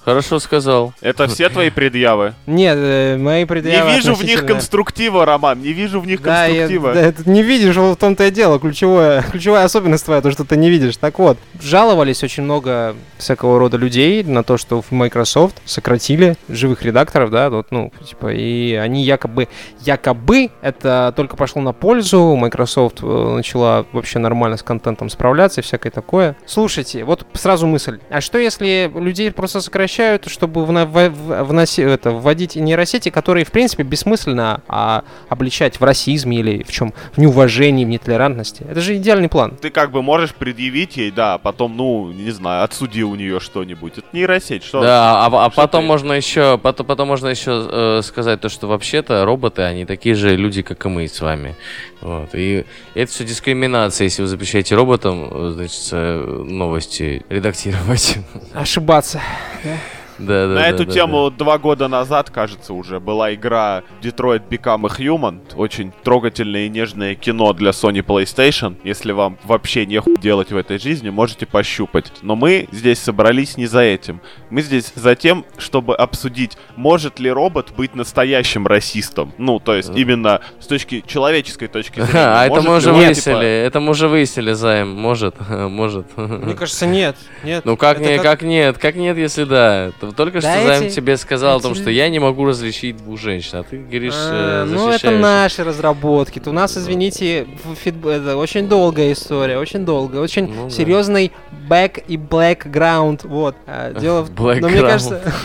Хорошо 0.10 0.39
сказал. 0.39 0.93
Это 1.02 1.28
все 1.28 1.50
твои 1.50 1.69
предъявы? 1.69 2.34
Нет, 2.48 2.76
э, 2.80 3.17
мои 3.17 3.45
предъявы 3.45 3.91
Не 3.91 3.95
вижу 3.98 4.15
в 4.15 4.24
них 4.24 4.43
конструктива, 4.43 5.24
Роман, 5.24 5.62
не 5.62 5.72
вижу 5.72 6.02
в 6.02 6.08
них 6.08 6.19
да, 6.24 6.48
конструктива. 6.48 6.93
Я, 6.95 7.12
да, 7.12 7.32
не 7.32 7.43
видишь, 7.43 7.76
в 7.76 7.95
том-то 7.95 8.26
и 8.26 8.32
дело. 8.32 8.60
Ключевое, 8.60 9.22
ключевая 9.32 9.65
особенность 9.65 10.06
твоя, 10.06 10.22
то, 10.22 10.32
что 10.32 10.45
ты 10.45 10.58
не 10.58 10.72
видишь. 10.72 10.98
Так 10.98 11.19
вот, 11.19 11.38
жаловались 11.62 12.24
очень 12.24 12.41
много 12.41 12.95
всякого 13.19 13.60
рода 13.60 13.78
людей 13.78 14.24
на 14.24 14.43
то, 14.43 14.58
что 14.58 14.82
в 14.82 14.91
Microsoft 14.91 15.62
сократили 15.65 16.36
живых 16.48 16.82
редакторов, 16.82 17.30
да, 17.30 17.52
вот, 17.52 17.67
ну, 17.69 17.91
типа, 18.04 18.34
и 18.34 18.74
они 18.74 19.04
якобы, 19.04 19.48
якобы 19.82 20.50
это 20.62 21.13
только 21.15 21.36
пошло 21.38 21.62
на 21.62 21.74
пользу, 21.74 22.36
Microsoft 22.36 23.00
э, 23.04 23.34
начала 23.36 23.86
вообще 23.91 24.17
нормально 24.17 24.58
с 24.58 24.63
контентом 24.63 25.10
справляться 25.10 25.62
и 25.62 25.63
всякое 25.63 25.91
такое. 25.91 26.36
Слушайте, 26.48 27.04
вот 27.04 27.28
сразу 27.34 27.67
мысль, 27.67 28.00
а 28.10 28.22
что 28.22 28.39
если 28.39 28.91
людей 28.95 29.32
просто 29.32 29.62
сокращают 29.62 29.98
запрещают, 29.99 30.29
чтобы 30.29 30.65
вна- 30.65 30.85
в- 30.85 31.43
вноси- 31.43 31.83
это, 31.83 32.12
вводить 32.12 32.55
нейросети, 32.55 33.09
которые, 33.09 33.43
в 33.45 33.51
принципе, 33.51 33.83
бессмысленно 33.83 34.62
а, 34.67 35.03
обличать 35.27 35.79
в 35.79 35.83
расизме 35.83 36.39
или 36.39 36.63
в 36.63 36.71
чем, 36.71 36.93
в 37.13 37.17
неуважении, 37.17 37.83
в 37.83 37.89
нетолерантности. 37.89 38.65
Это 38.69 38.79
же 38.79 38.95
идеальный 38.95 39.27
план. 39.27 39.57
Ты 39.62 39.69
как 39.69 39.91
бы 39.91 40.01
можешь 40.01 40.33
предъявить 40.33 40.95
ей, 40.97 41.12
да, 41.12 41.38
потом, 41.38 41.75
ну, 41.75 42.12
не 42.12 42.31
знаю, 42.31 42.63
отсуди 42.63 43.03
у 43.03 43.15
нее 43.15 43.39
что-нибудь. 43.41 43.97
Это 43.97 44.07
нейросеть, 44.13 44.63
что? 44.63 44.81
Да, 44.81 45.25
а, 45.25 45.45
а 45.45 45.51
что 45.51 45.62
потом 45.62 45.81
ты? 45.81 45.88
можно 45.88 46.13
еще, 46.13 46.57
потом, 46.57 46.85
потом 46.85 47.07
можно 47.09 47.27
еще 47.27 47.67
э, 47.69 48.01
сказать 48.03 48.39
то, 48.39 48.47
что 48.49 48.67
вообще-то 48.67 49.25
роботы, 49.25 49.63
они 49.63 49.85
такие 49.85 50.15
же 50.15 50.35
люди, 50.38 50.62
как 50.62 50.85
и 50.85 50.89
мы 50.89 51.07
с 51.07 51.19
вами. 51.19 51.55
Вот. 52.01 52.29
И 52.33 52.63
это 52.95 53.12
все 53.12 53.25
дискриминация, 53.25 54.05
если 54.05 54.21
вы 54.21 54.27
запрещаете 54.29 54.75
роботам, 54.75 55.51
значит, 55.53 55.91
новости 55.91 57.25
редактировать. 57.29 58.17
Ошибаться. 58.53 59.21
Да? 59.63 59.75
Да, 60.19 60.47
да, 60.47 60.53
На 60.53 60.55
да, 60.55 60.67
эту 60.67 60.86
да, 60.86 60.91
тему 60.91 61.32
два 61.32 61.58
года 61.58 61.88
назад, 61.88 62.29
кажется, 62.29 62.73
уже 62.73 62.99
была 62.99 63.34
игра 63.34 63.84
Detroit 64.01 64.43
Become 64.49 64.88
a 64.88 65.01
Human. 65.01 65.39
Очень 65.55 65.91
трогательное 66.03 66.65
и 66.65 66.69
нежное 66.69 67.15
кино 67.15 67.53
для 67.53 67.71
Sony 67.71 68.03
PlayStation. 68.03 68.75
Если 68.84 69.12
вам 69.12 69.38
вообще 69.43 69.86
нехуй 69.86 70.17
делать 70.17 70.51
в 70.51 70.58
этой 70.58 70.79
жизни, 70.79 71.10
можете 71.10 71.45
пощупать. 71.45 72.12
Но 72.21 72.36
мы 72.36 72.67
здесь 72.71 72.99
собрались 72.99 73.58
не 73.58 73.65
за 73.65 73.82
этим. 73.82 74.21
Мы 74.49 74.62
здесь 74.62 74.91
за 74.95 75.15
тем, 75.15 75.45
чтобы 75.58 75.95
обсудить, 75.95 76.58
может 76.75 77.19
ли 77.19 77.32
робот 77.32 77.71
быть 77.75 77.95
настоящим 77.95 78.67
расистом. 78.67 79.34
Ну, 79.38 79.60
то 79.60 79.75
есть 79.75 79.91
именно 79.95 80.41
с 80.60 80.67
точки 80.67 81.03
человеческой 81.05 81.67
точки 81.67 82.01
зрения. 82.01 82.25
А, 82.25 82.45
это 82.45 82.62
мы 82.62 82.75
уже 82.75 82.91
он, 82.91 82.97
выяснили, 82.97 83.36
типа, 83.36 83.43
это 83.43 83.79
мы 83.79 83.91
уже 83.91 84.08
выяснили, 84.08 84.53
Займ, 84.53 84.89
может, 84.89 85.36
может. 85.49 86.05
Мне 86.17 86.55
кажется, 86.55 86.86
нет. 86.86 87.15
Нет. 87.43 87.65
Ну 87.65 87.77
как, 87.77 87.99
не, 87.99 88.19
как 88.19 88.41
нет, 88.41 88.77
как 88.77 88.95
нет, 88.95 89.17
если 89.17 89.43
да? 89.43 89.91
Т- 90.10 90.15
Только 90.15 90.41
Да 90.41 90.54
что 90.54 90.67
Займ 90.67 90.84
эти- 90.84 90.95
тебе 90.95 91.17
сказал 91.17 91.58
о 91.58 91.62
том, 91.62 91.74
эти- 91.74 91.82
что 91.82 91.89
я 91.89 92.10
не 92.10 92.19
могу 92.19 92.45
различить 92.45 92.98
двух 92.98 93.19
женщин, 93.19 93.60
а 93.60 93.63
ты 93.63 93.78
говоришь, 93.78 94.13
А, 94.15 94.63
э, 94.63 94.65
ну, 94.65 94.89
это 94.89 95.12
наши 95.12 95.63
разработки. 95.63 96.41
У 96.45 96.52
нас, 96.52 96.78
извините, 96.78 97.48
фид- 97.84 98.06
это 98.06 98.38
очень 98.38 98.67
долгая 98.67 99.12
история, 99.13 99.58
очень 99.58 99.86
долгая, 99.86 100.22
очень 100.22 100.48
Ну 100.48 100.65
да. 100.65 100.69
серьезный 100.69 101.32
back 101.69 102.04
и 102.08 102.17
background. 102.17 103.22
Вот. 103.28 103.56
А, 103.67 103.93
Дело 103.93 104.22
в... 104.24 104.30
Но 104.60 104.69
мне 104.69 104.82
кажется... 104.82 105.22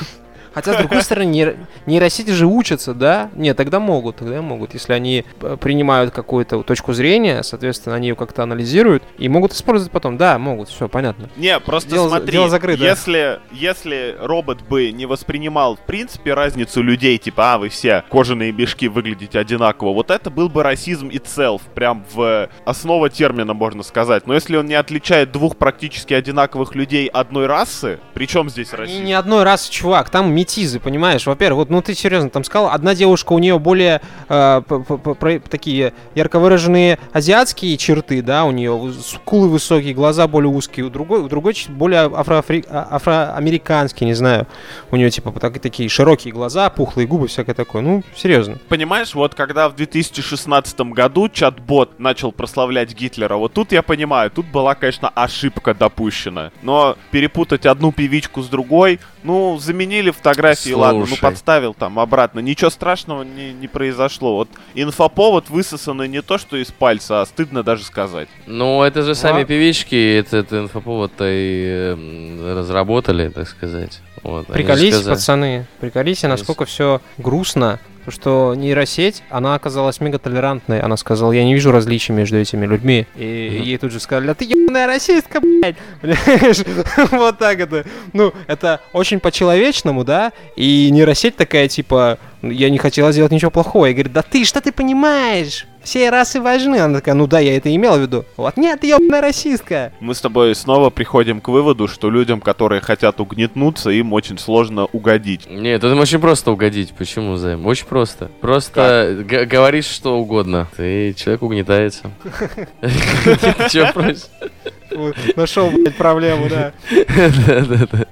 Хотя, 0.54 0.74
с 0.74 0.76
другой 0.76 1.02
стороны, 1.02 1.28
нейро- 1.30 1.56
нейросети 1.86 2.30
же 2.30 2.46
учатся, 2.46 2.94
да? 2.94 3.30
Нет, 3.34 3.56
тогда 3.56 3.80
могут, 3.80 4.16
тогда 4.16 4.40
могут. 4.40 4.74
Если 4.74 4.92
они 4.92 5.24
э, 5.40 5.56
принимают 5.60 6.12
какую-то 6.12 6.62
точку 6.62 6.92
зрения, 6.92 7.42
соответственно, 7.42 7.96
они 7.96 8.08
ее 8.08 8.14
как-то 8.16 8.42
анализируют 8.42 9.02
и 9.18 9.28
могут 9.28 9.52
использовать 9.52 9.92
потом. 9.92 10.16
Да, 10.16 10.38
могут, 10.38 10.68
все 10.68 10.88
понятно. 10.88 11.28
Не, 11.36 11.58
просто 11.60 11.90
Дело 11.90 12.08
смотри, 12.08 12.32
дело 12.32 12.48
закрыто. 12.48 12.82
если, 12.84 13.40
если 13.52 14.16
робот 14.20 14.62
бы 14.62 14.92
не 14.92 15.06
воспринимал, 15.06 15.76
в 15.76 15.80
принципе, 15.80 16.34
разницу 16.34 16.82
людей, 16.82 17.18
типа, 17.18 17.54
а, 17.54 17.58
вы 17.58 17.68
все 17.68 18.04
кожаные 18.10 18.52
мешки 18.52 18.88
выглядите 18.88 19.38
одинаково, 19.38 19.92
вот 19.92 20.10
это 20.10 20.30
был 20.30 20.48
бы 20.48 20.62
расизм 20.62 21.08
itself, 21.08 21.62
прям 21.74 22.04
в 22.14 22.48
основа 22.64 23.10
термина, 23.10 23.54
можно 23.54 23.82
сказать. 23.82 24.26
Но 24.26 24.34
если 24.34 24.56
он 24.56 24.66
не 24.66 24.74
отличает 24.74 25.32
двух 25.32 25.56
практически 25.56 26.14
одинаковых 26.14 26.74
людей 26.74 27.06
одной 27.08 27.46
расы, 27.46 27.98
причем 28.14 28.48
здесь 28.48 28.72
расизм? 28.72 29.04
не 29.04 29.12
одной 29.14 29.42
раз, 29.44 29.68
чувак, 29.68 30.10
там 30.10 30.30
метизы, 30.44 30.78
понимаешь? 30.78 31.26
Во-первых, 31.26 31.56
вот, 31.56 31.70
ну 31.70 31.80
ты 31.80 31.94
серьезно 31.94 32.28
там 32.28 32.44
сказал, 32.44 32.68
одна 32.68 32.94
девушка, 32.94 33.32
у 33.32 33.38
нее 33.38 33.58
более 33.58 34.02
э, 34.28 34.60
такие 35.48 35.94
ярко 36.14 36.38
выраженные 36.38 36.98
азиатские 37.12 37.76
черты, 37.78 38.20
да, 38.20 38.44
у 38.44 38.50
нее 38.50 38.92
скулы 39.02 39.48
высокие, 39.48 39.94
глаза 39.94 40.28
более 40.28 40.50
узкие, 40.50 40.84
у 40.84 40.90
другой, 40.90 41.20
у 41.20 41.28
другой 41.28 41.54
более 41.68 42.08
афроафри- 42.08 42.66
а- 42.68 42.88
афроамериканские, 42.90 44.06
не 44.08 44.14
знаю, 44.14 44.46
у 44.90 44.96
нее 44.96 45.10
типа 45.10 45.32
так- 45.40 45.58
такие 45.60 45.88
широкие 45.88 46.32
глаза, 46.32 46.68
пухлые 46.68 47.06
губы, 47.06 47.26
всякое 47.28 47.54
такое. 47.54 47.80
Ну, 47.80 48.02
серьезно. 48.14 48.58
Понимаешь, 48.68 49.14
вот 49.14 49.34
когда 49.34 49.68
в 49.68 49.76
2016 49.76 50.92
году 50.92 51.28
чат-бот 51.28 51.98
начал 51.98 52.32
прославлять 52.32 52.94
Гитлера, 52.94 53.36
вот 53.36 53.54
тут 53.54 53.72
я 53.72 53.82
понимаю, 53.82 54.30
тут 54.30 54.46
была, 54.46 54.74
конечно, 54.74 55.08
ошибка 55.08 55.72
допущена. 55.74 56.50
Но 56.62 56.96
перепутать 57.10 57.64
одну 57.66 57.92
певичку 57.92 58.42
с 58.42 58.48
другой, 58.48 59.00
ну, 59.24 59.58
заменили 59.58 60.10
фотографии, 60.10 60.72
ладно, 60.72 61.00
ну 61.00 61.06
Слушай. 61.06 61.22
подставил 61.22 61.74
там 61.74 61.98
обратно. 61.98 62.40
Ничего 62.40 62.70
страшного 62.70 63.22
не, 63.22 63.52
не 63.54 63.66
произошло. 63.68 64.36
Вот 64.36 64.48
инфоповод 64.74 65.48
высосанный 65.50 66.08
не 66.08 66.22
то, 66.22 66.36
что 66.38 66.56
из 66.56 66.70
пальца, 66.70 67.22
а 67.22 67.26
стыдно 67.26 67.62
даже 67.62 67.84
сказать. 67.84 68.28
Ну, 68.46 68.82
это 68.82 69.02
же 69.02 69.14
сами 69.14 69.44
певички, 69.44 70.18
это, 70.18 70.36
это 70.36 70.58
инфоповод-то 70.60 71.24
и 71.26 72.54
разработали, 72.54 73.30
так 73.30 73.48
сказать. 73.48 74.00
Вот, 74.22 74.46
Приколись, 74.46 74.94
сказали- 74.94 75.14
пацаны, 75.14 75.66
приколись, 75.80 76.22
насколько 76.22 76.64
все 76.66 77.00
грустно, 77.18 77.80
что 78.08 78.54
нейросеть, 78.54 79.22
она 79.30 79.54
оказалась 79.54 80.00
мега 80.00 80.18
толерантной. 80.18 80.80
Она 80.80 80.96
сказала, 80.96 81.32
я 81.32 81.44
не 81.44 81.54
вижу 81.54 81.72
различий 81.72 82.14
между 82.14 82.38
этими 82.38 82.66
людьми. 82.66 83.06
И 83.16 83.50
Мгм. 83.54 83.62
ей 83.64 83.78
тут 83.78 83.92
же 83.92 84.00
сказали, 84.00 84.26
да 84.26 84.34
ты 84.34 84.44
ебаная 84.44 84.86
расистка, 84.86 85.40
блядь. 85.40 85.76
Вот 87.12 87.38
так 87.38 87.60
это. 87.60 87.84
Ну, 88.12 88.32
это 88.46 88.80
очень 88.92 89.20
по-человечному, 89.20 90.04
да? 90.04 90.32
И 90.56 90.90
нейросеть 90.90 91.36
такая, 91.36 91.68
типа, 91.68 92.18
я 92.42 92.70
не 92.70 92.78
хотела 92.78 93.12
сделать 93.12 93.32
ничего 93.32 93.50
плохого. 93.50 93.86
Я 93.86 93.92
говорю, 93.94 94.10
да 94.10 94.22
ты, 94.22 94.44
что 94.44 94.60
ты 94.60 94.72
понимаешь? 94.72 95.66
Все 95.84 96.10
расы 96.10 96.40
важны. 96.40 96.76
Она 96.76 96.98
такая, 96.98 97.14
ну 97.14 97.26
да, 97.26 97.38
я 97.40 97.56
это 97.56 97.74
имела 97.74 97.96
в 97.96 98.00
виду. 98.00 98.24
Вот, 98.36 98.56
нет, 98.56 98.80
ты 98.80 98.88
ебаная 98.88 99.20
расистка. 99.20 99.92
Мы 100.00 100.14
с 100.14 100.20
тобой 100.20 100.54
снова 100.54 100.90
приходим 100.90 101.40
к 101.40 101.48
выводу, 101.48 101.86
что 101.88 102.10
людям, 102.10 102.40
которые 102.40 102.80
хотят 102.80 103.20
угнетнуться, 103.20 103.90
им 103.90 104.12
очень 104.12 104.38
сложно 104.38 104.86
угодить. 104.92 105.48
Нет, 105.48 105.84
это 105.84 105.94
очень 105.94 106.18
просто 106.20 106.50
угодить. 106.52 106.92
Почему, 106.96 107.36
Займ? 107.36 107.64
Очень 107.66 107.86
просто. 107.86 108.30
Просто 108.40 109.24
г- 109.24 109.44
говоришь 109.44 109.86
что 109.86 110.18
угодно. 110.18 110.66
И 110.78 111.14
человек 111.16 111.42
угнетается. 111.42 112.10
Чего 113.70 113.92
проще? 113.92 114.24
Нашел, 115.36 115.70
блядь, 115.70 115.96
проблему, 115.96 116.48
да. 116.48 116.72
Да-да-да. 117.46 118.06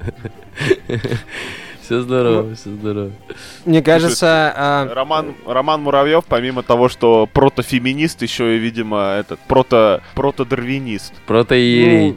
Все 1.92 2.00
здорово, 2.00 2.54
все 2.54 2.70
здорово. 2.70 3.10
Мне 3.66 3.82
кажется, 3.82 4.50
а, 4.56 4.88
Роман, 4.94 5.34
Роман 5.46 5.82
Муравьев, 5.82 6.24
помимо 6.26 6.62
того, 6.62 6.88
что 6.88 7.28
протофеминист, 7.30 8.22
еще 8.22 8.56
и, 8.56 8.58
видимо, 8.58 9.16
этот 9.18 9.38
прото, 9.40 10.00
протодарвинист. 10.14 11.12
Протоиерей. 11.26 12.16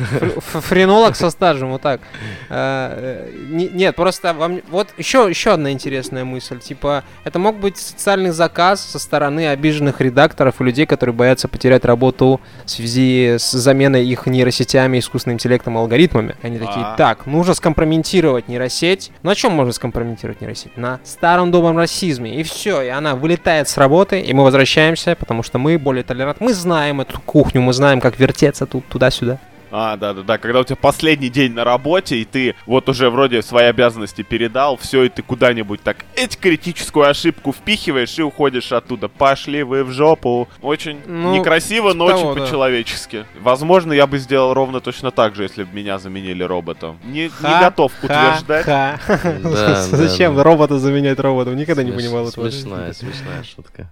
Ф- 0.00 0.64
Френолог 0.64 1.16
со 1.16 1.30
стажем, 1.30 1.70
вот 1.72 1.82
так. 1.82 2.00
А, 2.48 2.94
э, 2.96 3.30
не- 3.50 3.68
Нет, 3.68 3.96
просто 3.96 4.32
вам... 4.32 4.60
Вот 4.68 4.88
еще, 4.96 5.26
еще 5.28 5.50
одна 5.50 5.72
интересная 5.72 6.24
мысль. 6.24 6.60
Типа, 6.60 7.02
это 7.24 7.40
мог 7.40 7.56
быть 7.58 7.76
социальный 7.78 8.30
заказ 8.30 8.80
со 8.80 9.00
стороны 9.00 9.48
обиженных 9.48 10.00
редакторов 10.00 10.60
и 10.60 10.64
людей, 10.64 10.86
которые 10.86 11.14
боятся 11.14 11.48
потерять 11.48 11.84
работу 11.84 12.40
в 12.64 12.70
связи 12.70 13.36
с 13.38 13.50
заменой 13.50 14.06
их 14.06 14.26
нейросетями, 14.26 15.00
искусственным 15.00 15.34
интеллектом 15.34 15.76
алгоритмами. 15.76 16.36
Они 16.42 16.58
такие, 16.58 16.84
А. 16.84 16.96
так, 16.96 17.26
нужно 17.26 17.54
скомпрометировать 17.54 18.46
нейросеть. 18.48 19.10
На 19.22 19.34
чем 19.34 19.52
можно 19.52 19.72
скомпрометировать 19.72 20.40
нейросеть? 20.40 20.76
На 20.76 21.00
старом 21.04 21.50
добром 21.50 21.78
расизме. 21.78 22.36
И 22.36 22.42
все, 22.42 22.82
и 22.82 22.88
она 22.88 23.14
вылетает 23.14 23.68
с 23.68 23.76
работы, 23.76 24.20
и 24.20 24.32
мы 24.32 24.44
возвращаемся, 24.44 25.16
потому 25.16 25.42
что 25.42 25.58
мы 25.58 25.78
более 25.78 26.04
толерантны. 26.04 26.46
Мы 26.46 26.54
знаем 26.54 27.00
эту 27.00 27.20
кухню, 27.20 27.60
мы 27.60 27.72
знаем, 27.72 28.00
как 28.00 28.18
вертеться 28.18 28.66
тут 28.66 28.86
туда-сюда. 28.86 29.38
А, 29.70 29.96
да-да-да, 29.96 30.38
когда 30.38 30.60
у 30.60 30.64
тебя 30.64 30.76
последний 30.76 31.28
день 31.28 31.52
на 31.52 31.64
работе, 31.64 32.16
и 32.16 32.24
ты 32.24 32.54
вот 32.66 32.88
уже 32.88 33.10
вроде 33.10 33.42
свои 33.42 33.64
обязанности 33.66 34.22
передал, 34.22 34.76
все, 34.76 35.04
и 35.04 35.08
ты 35.08 35.22
куда-нибудь 35.22 35.82
так 35.82 36.04
эти 36.14 36.36
критическую 36.36 37.08
ошибку 37.08 37.52
впихиваешь 37.52 38.18
и 38.18 38.22
уходишь 38.22 38.72
оттуда. 38.72 39.08
Пошли 39.08 39.62
вы 39.62 39.84
в 39.84 39.90
жопу. 39.92 40.48
Очень 40.62 41.00
Ну, 41.06 41.34
некрасиво, 41.36 41.92
но 41.92 42.06
типа 42.06 42.14
очень 42.16 42.22
того, 42.22 42.34
да. 42.34 42.40
по-человечески. 42.42 43.26
Возможно, 43.40 43.92
я 43.92 44.06
бы 44.06 44.18
сделал 44.18 44.54
ровно 44.54 44.80
точно 44.80 45.10
так 45.10 45.34
же, 45.34 45.42
если 45.44 45.64
бы 45.64 45.74
меня 45.74 45.98
заменили 45.98 46.42
роботом. 46.42 46.98
Не, 47.04 47.24
не 47.24 47.28
Ха, 47.28 47.60
готов 47.60 47.92
ха, 48.00 48.06
утверждать. 48.06 48.64
ха. 48.64 48.98
Да, 49.42 49.82
Зачем 49.82 50.32
да, 50.32 50.38
да. 50.38 50.42
робота 50.44 50.78
заменять 50.78 51.18
роботом? 51.18 51.56
Никогда 51.56 51.82
не 51.82 51.90
Смеш- 51.90 51.96
понимал 51.96 52.28
этого. 52.28 52.50
Смешная, 52.50 52.92
смешная 52.92 53.42
шутка. 53.44 53.90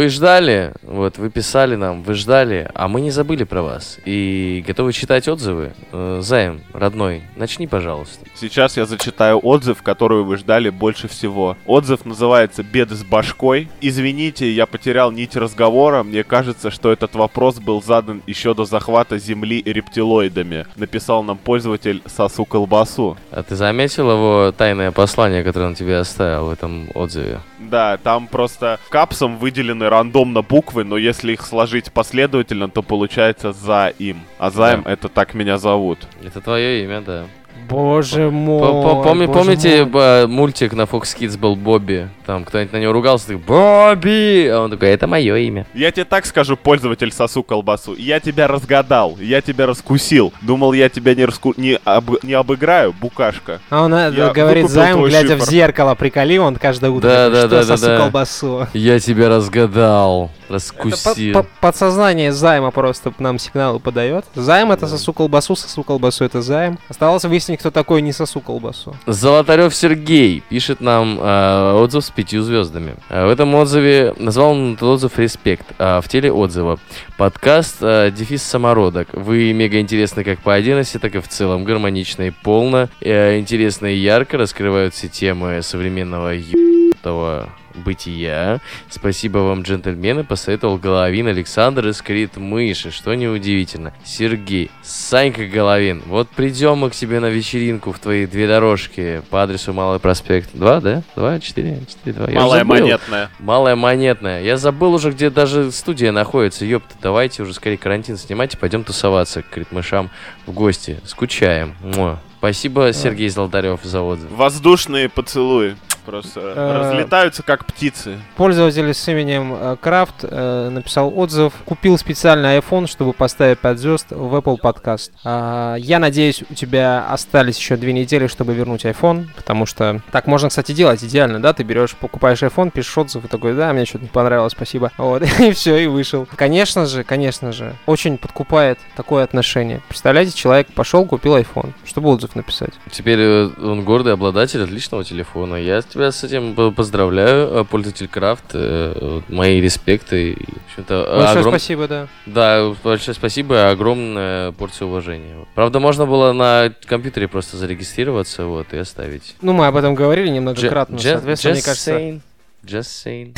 Вы 0.00 0.08
ждали, 0.08 0.72
вот, 1.00 1.16
вы 1.18 1.30
писали 1.30 1.76
нам, 1.76 2.02
вы 2.02 2.14
ждали, 2.14 2.68
а 2.74 2.86
мы 2.86 3.00
не 3.00 3.10
забыли 3.10 3.44
про 3.44 3.62
вас. 3.62 3.98
И 4.04 4.62
готовы 4.66 4.92
читать 4.92 5.28
отзывы. 5.28 5.72
Э, 5.92 6.20
Займ, 6.22 6.60
родной, 6.74 7.22
начни, 7.36 7.66
пожалуйста. 7.66 8.26
Сейчас 8.34 8.76
я 8.76 8.84
зачитаю 8.84 9.38
отзыв, 9.38 9.82
который 9.82 10.22
вы 10.22 10.36
ждали 10.36 10.68
больше 10.68 11.08
всего. 11.08 11.56
Отзыв 11.66 12.04
называется 12.04 12.62
«Беды 12.62 12.94
с 12.94 13.02
башкой». 13.02 13.68
Извините, 13.80 14.50
я 14.52 14.66
потерял 14.66 15.10
нить 15.10 15.36
разговора. 15.36 16.02
Мне 16.02 16.22
кажется, 16.22 16.70
что 16.70 16.92
этот 16.92 17.14
вопрос 17.14 17.58
был 17.58 17.82
задан 17.82 18.22
еще 18.26 18.54
до 18.54 18.66
захвата 18.66 19.18
Земли 19.18 19.62
рептилоидами. 19.64 20.66
Написал 20.76 21.22
нам 21.22 21.38
пользователь 21.38 22.02
Сосу 22.06 22.44
Колбасу. 22.44 23.16
А 23.30 23.42
ты 23.42 23.56
заметил 23.56 24.10
его 24.10 24.52
тайное 24.56 24.90
послание, 24.90 25.42
которое 25.42 25.66
он 25.66 25.74
тебе 25.74 25.96
оставил 25.96 26.46
в 26.46 26.50
этом 26.50 26.88
отзыве? 26.94 27.40
Да, 27.58 27.98
там 27.98 28.26
просто 28.26 28.78
капсом 28.88 29.38
выделены 29.38 29.88
рандомно 29.88 30.42
буквы, 30.42 30.84
но 30.90 30.96
если 30.96 31.34
их 31.34 31.42
сложить 31.42 31.92
последовательно, 31.92 32.68
то 32.68 32.82
получается 32.82 33.52
«за 33.52 33.92
им». 34.00 34.22
А 34.38 34.50
«заем»— 34.50 34.82
это 34.84 35.08
так 35.08 35.34
меня 35.34 35.56
зовут. 35.56 36.00
Это 36.20 36.40
твое 36.40 36.82
имя, 36.82 37.00
да. 37.00 37.26
Боже 37.70 38.30
мой. 38.30 38.60
По- 38.60 38.82
по- 39.02 39.08
поми- 39.08 39.26
боже 39.26 39.38
Помните, 39.38 39.84
мой. 39.84 39.90
ба, 39.92 40.24
мультик 40.28 40.72
на 40.72 40.82
Fox 40.82 41.16
Kids 41.18 41.38
был 41.38 41.56
Бобби? 41.56 42.08
Там 42.26 42.44
кто-нибудь 42.44 42.72
на 42.72 42.78
него 42.78 42.92
ругался, 42.92 43.28
так 43.28 43.38
Бобби! 43.40 44.46
А 44.48 44.60
он 44.64 44.70
такой, 44.70 44.88
это 44.90 45.06
мое 45.06 45.36
имя. 45.36 45.66
Я 45.74 45.90
тебе 45.90 46.04
так 46.04 46.26
скажу, 46.26 46.56
пользователь 46.56 47.12
сосу 47.12 47.42
колбасу. 47.42 47.94
Я 47.94 48.20
тебя 48.20 48.46
разгадал, 48.48 49.16
я 49.20 49.40
тебя 49.40 49.66
раскусил. 49.66 50.32
Думал, 50.42 50.72
я 50.72 50.88
тебя 50.88 51.14
не, 51.14 51.24
раску... 51.24 51.54
не, 51.56 51.78
об- 51.84 52.22
не 52.22 52.34
обыграю, 52.34 52.92
букашка. 53.00 53.60
А 53.70 53.82
он 53.84 53.94
э, 53.94 54.12
Я 54.16 54.30
говорит 54.30 54.64
выкупил 54.64 54.68
займ, 54.68 55.02
глядя 55.04 55.36
в 55.36 55.40
шифр. 55.40 55.50
зеркало, 55.50 55.94
приколи, 55.94 56.38
он 56.38 56.56
каждое 56.56 56.90
утро 56.90 57.08
Да, 57.08 57.28
говорит, 57.28 57.32
да, 57.32 57.40
что 57.40 57.48
да, 57.48 57.56
да, 57.62 57.76
сосу 57.76 57.86
да. 57.86 57.96
колбасу. 57.98 58.66
Я 58.74 58.98
тебя 59.00 59.28
разгадал, 59.28 60.30
Это 60.44 60.54
раскусил. 60.54 61.32
по- 61.34 61.42
по- 61.42 61.48
подсознание 61.60 62.32
займа 62.32 62.70
просто 62.70 63.12
нам 63.18 63.38
сигналы 63.38 63.78
подает. 63.80 64.24
Займ 64.34 64.72
это 64.72 64.86
сосу 64.86 65.12
колбасу, 65.12 65.56
сосу 65.56 65.82
колбасу 65.82 66.24
это 66.24 66.42
займ. 66.42 66.78
Осталось 66.88 67.24
выяснить, 67.24 67.59
кто 67.60 67.70
такой 67.70 68.00
не 68.00 68.12
сосу 68.12 68.40
колбасу. 68.40 68.96
Золотарев 69.06 69.74
Сергей 69.74 70.42
пишет 70.48 70.80
нам 70.80 71.18
э, 71.20 71.72
отзыв 71.74 72.04
с 72.04 72.10
пятью 72.10 72.42
звездами. 72.42 72.96
Э, 73.10 73.26
в 73.26 73.28
этом 73.28 73.54
отзыве 73.54 74.14
назвал 74.18 74.52
он 74.52 74.72
этот 74.72 74.88
отзыв 74.88 75.18
«Респект». 75.18 75.66
А 75.78 76.00
в 76.00 76.08
теле 76.08 76.32
отзыва 76.32 76.78
подкаст 77.18 77.76
э, 77.82 78.10
«Дефис 78.16 78.42
самородок». 78.42 79.08
Вы 79.12 79.52
мега 79.52 79.78
интересны 79.78 80.24
как 80.24 80.40
по 80.40 80.54
отдельности, 80.54 80.98
так 80.98 81.14
и 81.14 81.18
в 81.20 81.28
целом. 81.28 81.64
Гармонично 81.64 82.22
и 82.22 82.30
полно. 82.30 82.88
э, 83.02 83.38
интересно 83.38 83.86
и 83.86 83.96
ярко 83.96 84.38
раскрывают 84.38 84.94
все 84.94 85.08
темы 85.08 85.60
современного 85.62 86.30
ебаного 86.30 87.50
бытия. 87.74 88.60
Спасибо 88.88 89.38
вам, 89.38 89.62
джентльмены, 89.62 90.24
посоветовал 90.24 90.76
Головин 90.76 91.26
Александр 91.28 91.88
из 91.88 92.02
Крит 92.02 92.36
Мыши, 92.36 92.90
что 92.90 93.14
неудивительно. 93.14 93.92
Сергей, 94.04 94.70
Санька 94.82 95.46
Головин, 95.46 96.02
вот 96.06 96.28
придем 96.28 96.78
мы 96.78 96.90
к 96.90 96.94
тебе 96.94 97.20
на 97.20 97.26
вечеринку 97.26 97.92
в 97.92 97.98
твои 97.98 98.26
две 98.26 98.46
дорожки 98.46 99.22
по 99.30 99.42
адресу 99.42 99.72
Малый 99.72 100.00
проспект. 100.00 100.50
Два, 100.52 100.80
да? 100.80 101.02
Два, 101.16 101.40
четыре, 101.40 101.80
четыре, 101.88 102.16
два. 102.16 102.30
Я 102.30 102.40
Малая 102.40 102.60
забыл. 102.60 102.74
монетная. 102.76 103.30
Малая 103.38 103.76
монетная. 103.76 104.42
Я 104.42 104.56
забыл 104.56 104.94
уже, 104.94 105.10
где 105.10 105.30
даже 105.30 105.70
студия 105.72 106.12
находится. 106.12 106.64
Ёпта, 106.64 106.94
давайте 107.00 107.42
уже 107.42 107.54
скорее 107.54 107.76
карантин 107.78 108.16
снимать 108.16 108.54
и 108.54 108.56
пойдем 108.56 108.84
тусоваться 108.84 109.42
к 109.42 109.48
критмышам 109.50 110.10
в 110.46 110.52
гости. 110.52 111.00
Скучаем. 111.04 111.74
Муа. 111.80 112.18
Спасибо, 112.38 112.90
Сергей 112.94 113.28
Золотарев, 113.28 113.80
за 113.82 114.00
отзыв. 114.00 114.30
Воздушные 114.30 115.10
поцелуи. 115.10 115.76
Просто 116.10 116.40
Э, 116.56 116.78
разлетаются 116.78 117.42
как 117.42 117.64
птицы. 117.64 118.18
Пользователь 118.36 118.92
с 118.92 119.08
именем 119.08 119.54
э, 119.54 119.76
Крафт 119.80 120.16
э, 120.22 120.68
написал 120.70 121.16
отзыв. 121.16 121.52
Купил 121.64 121.96
специальный 121.98 122.58
iPhone, 122.58 122.86
чтобы 122.86 123.12
поставить 123.12 123.58
5 123.58 123.78
звезд 123.78 124.06
в 124.10 124.34
Apple 124.34 124.58
Podcast. 124.60 125.10
А, 125.24 125.76
я 125.76 125.98
надеюсь, 125.98 126.42
у 126.48 126.54
тебя 126.54 127.06
остались 127.08 127.58
еще 127.58 127.76
две 127.76 127.92
недели, 127.92 128.26
чтобы 128.26 128.54
вернуть 128.54 128.84
iPhone, 128.84 129.26
потому 129.36 129.66
что 129.66 130.00
так 130.10 130.26
можно, 130.26 130.48
кстати, 130.48 130.72
делать 130.72 131.02
идеально, 131.04 131.40
да? 131.40 131.52
Ты 131.52 131.62
берешь, 131.62 131.94
покупаешь 131.94 132.42
iPhone, 132.42 132.70
пишешь 132.70 132.96
отзыв 132.96 133.24
и 133.24 133.28
такой, 133.28 133.54
да, 133.54 133.72
мне 133.72 133.84
что-то 133.84 134.04
не 134.04 134.10
понравилось, 134.10 134.52
спасибо. 134.52 134.90
Вот, 134.96 135.22
и 135.40 135.52
все, 135.52 135.76
и 135.76 135.86
вышел. 135.86 136.26
Конечно 136.36 136.86
же, 136.86 137.04
конечно 137.04 137.52
же, 137.52 137.74
очень 137.86 138.18
подкупает 138.18 138.78
такое 138.96 139.24
отношение. 139.24 139.80
Представляете, 139.88 140.36
человек 140.36 140.68
пошел, 140.74 141.04
купил 141.06 141.36
iPhone, 141.36 141.72
чтобы 141.84 142.10
отзыв 142.10 142.34
написать. 142.34 142.72
Теперь 142.90 143.20
он 143.20 143.84
гордый 143.84 144.12
обладатель 144.12 144.62
отличного 144.62 145.04
телефона. 145.04 145.56
Я 145.56 145.82
тебя 146.00 146.12
с 146.12 146.24
этим 146.24 146.54
по- 146.54 146.70
поздравляю, 146.70 147.48
э, 147.60 147.64
пользователь 147.64 148.08
Крафт. 148.08 148.44
э, 148.54 149.20
Мои 149.28 149.60
респекты. 149.60 150.32
И, 150.32 150.34
в 150.44 150.66
общем-то, 150.70 151.04
Большое 151.16 151.38
огром- 151.40 151.50
спасибо, 151.52 151.88
да. 151.88 152.08
Да, 152.26 152.74
большое 152.82 153.14
спасибо 153.14 153.54
и 153.54 153.58
огромная 153.58 154.52
порция 154.52 154.86
уважения. 154.86 155.46
Правда, 155.54 155.78
можно 155.80 156.06
было 156.06 156.32
на 156.32 156.72
компьютере 156.86 157.28
просто 157.28 157.56
зарегистрироваться 157.56 158.44
вот, 158.46 158.72
и 158.72 158.78
оставить. 158.78 159.36
Ну, 159.42 159.52
мы 159.52 159.66
об 159.66 159.76
этом 159.76 159.94
говорили 159.94 160.28
немногократно, 160.30 160.96
Ju- 160.96 161.12
соответственно, 161.12 161.52
мне 161.54 161.60
just 161.60 161.64
кажется... 161.64 161.90
saying. 161.92 162.20
Just 162.64 163.06
saying. 163.06 163.36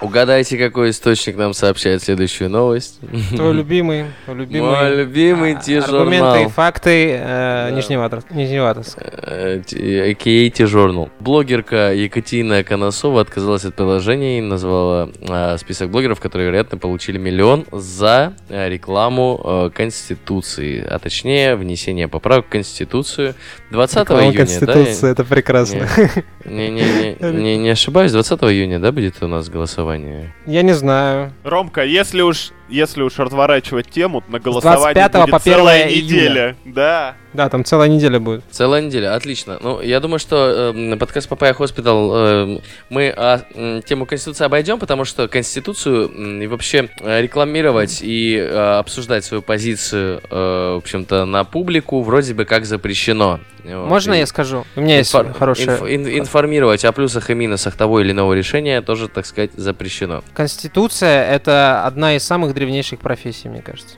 Угадайте, 0.00 0.56
какой 0.58 0.90
источник 0.90 1.36
нам 1.36 1.52
сообщает 1.52 2.02
следующую 2.02 2.50
новость. 2.50 3.00
Твой 3.34 3.52
любимый, 3.52 4.04
твой 4.26 4.36
любимый. 4.36 4.70
Мой 4.70 4.96
любимый 4.96 5.52
а, 5.54 5.60
T-журнал. 5.60 6.00
Аргументы 6.02 6.42
и 6.44 6.46
факты 6.48 7.10
э, 7.18 7.70
Да. 7.70 7.76
Нижневартов- 7.76 8.24
Нижневартовск. 8.30 8.96
Э, 9.00 9.60
T-Journal. 9.66 11.10
Блогерка 11.18 11.92
Екатерина 11.92 12.62
Коносова 12.62 13.20
отказалась 13.22 13.64
от 13.64 13.74
приложения 13.74 14.38
и 14.38 14.40
назвала 14.40 15.10
э, 15.20 15.56
список 15.58 15.90
блогеров, 15.90 16.20
которые, 16.20 16.46
вероятно, 16.46 16.78
получили 16.78 17.18
миллион 17.18 17.66
за 17.72 18.34
э, 18.48 18.68
рекламу 18.68 19.40
э, 19.42 19.70
Конституции, 19.74 20.80
а 20.88 21.00
точнее 21.00 21.56
внесение 21.56 22.06
поправок 22.06 22.46
в 22.46 22.50
Конституцию 22.50 23.34
20 23.70 23.98
Реклама 23.98 24.22
июня. 24.22 24.36
Конституции, 24.38 25.10
это 25.10 25.24
прекрасно. 25.24 25.86
Да? 25.96 26.50
Не, 26.50 26.70
не, 26.70 26.82
не, 27.20 27.32
не, 27.32 27.56
не 27.58 27.68
ошибаюсь, 27.70 28.12
20 28.12 28.40
июня, 28.44 28.78
да, 28.78 28.92
будет 28.92 29.22
у 29.22 29.26
нас 29.26 29.48
голосование? 29.48 30.34
Я 30.46 30.62
не 30.62 30.72
знаю. 30.72 31.32
Ромка, 31.44 31.84
если 31.84 32.22
уж, 32.22 32.52
если 32.68 33.02
уж 33.02 33.18
разворачивать 33.18 33.88
тему, 33.90 34.22
на 34.28 34.38
голосование 34.38 34.94
25 35.08 35.12
будет 35.22 35.30
по 35.30 35.36
1 35.36 35.40
целая 35.54 35.88
неделя. 35.90 36.56
Да. 36.64 37.14
Да, 37.34 37.48
там 37.50 37.64
целая 37.64 37.88
неделя 37.88 38.18
будет. 38.18 38.42
Целая 38.50 38.80
неделя, 38.82 39.14
отлично. 39.14 39.58
Ну, 39.60 39.80
я 39.82 40.00
думаю, 40.00 40.18
что 40.18 40.72
э, 40.74 40.96
подкаст 40.96 41.28
Papaya 41.28 41.52
Hospital 41.52 42.10
э, 42.14 42.58
мы 42.88 43.12
а, 43.14 43.42
м, 43.54 43.82
тему 43.82 44.06
Конституции 44.06 44.44
обойдем, 44.44 44.78
потому 44.78 45.04
что 45.04 45.28
Конституцию 45.28 46.08
м, 46.10 46.42
и 46.42 46.46
вообще 46.46 46.88
э, 47.00 47.20
рекламировать 47.22 48.00
и 48.02 48.34
э, 48.36 48.78
обсуждать 48.78 49.24
свою 49.24 49.42
позицию, 49.42 50.20
э, 50.30 50.72
в 50.74 50.78
общем-то, 50.78 51.26
на 51.26 51.44
публику 51.44 52.02
вроде 52.02 52.32
бы 52.34 52.44
как 52.46 52.64
запрещено. 52.64 53.40
Можно 53.64 54.14
И 54.14 54.20
я 54.20 54.26
скажу? 54.26 54.64
У 54.76 54.80
меня 54.80 54.96
есть 54.98 55.12
инфор- 55.14 55.36
хорошая... 55.38 55.76
инф- 55.78 55.94
ин- 55.94 56.18
информировать 56.20 56.84
о 56.86 56.92
плюсах 56.92 57.28
и 57.28 57.34
минусах 57.34 57.76
того 57.76 58.00
или 58.00 58.12
иного 58.12 58.32
решения 58.32 58.80
тоже, 58.80 59.08
так 59.08 59.26
сказать, 59.26 59.50
запрещено. 59.54 60.24
Конституция— 60.32 61.24
это 61.30 61.82
одна 61.84 62.16
из 62.16 62.24
самых 62.24 62.54
древнейших 62.58 62.98
профессий, 62.98 63.48
мне 63.48 63.62
кажется. 63.62 63.96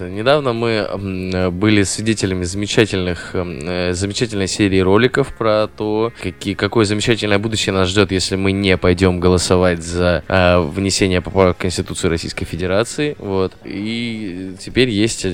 Недавно 0.00 0.52
мы 0.52 1.50
были 1.50 1.82
свидетелями 1.82 2.44
замечательных, 2.44 3.30
э, 3.34 3.92
замечательной 3.92 4.46
серии 4.48 4.80
роликов 4.80 5.34
про 5.36 5.66
то, 5.66 6.12
какие, 6.22 6.54
какое 6.54 6.84
замечательное 6.84 7.38
будущее 7.38 7.72
нас 7.72 7.88
ждет, 7.88 8.12
если 8.12 8.36
мы 8.36 8.52
не 8.52 8.76
пойдем 8.76 9.20
голосовать 9.20 9.82
за 9.82 10.22
э, 10.28 10.58
внесение 10.60 11.20
поправок 11.20 11.56
в 11.56 11.60
Конституцию 11.60 12.10
Российской 12.10 12.44
Федерации. 12.44 13.16
Вот. 13.18 13.52
И 13.64 14.52
теперь 14.60 14.90
есть 14.90 15.24
э, 15.24 15.28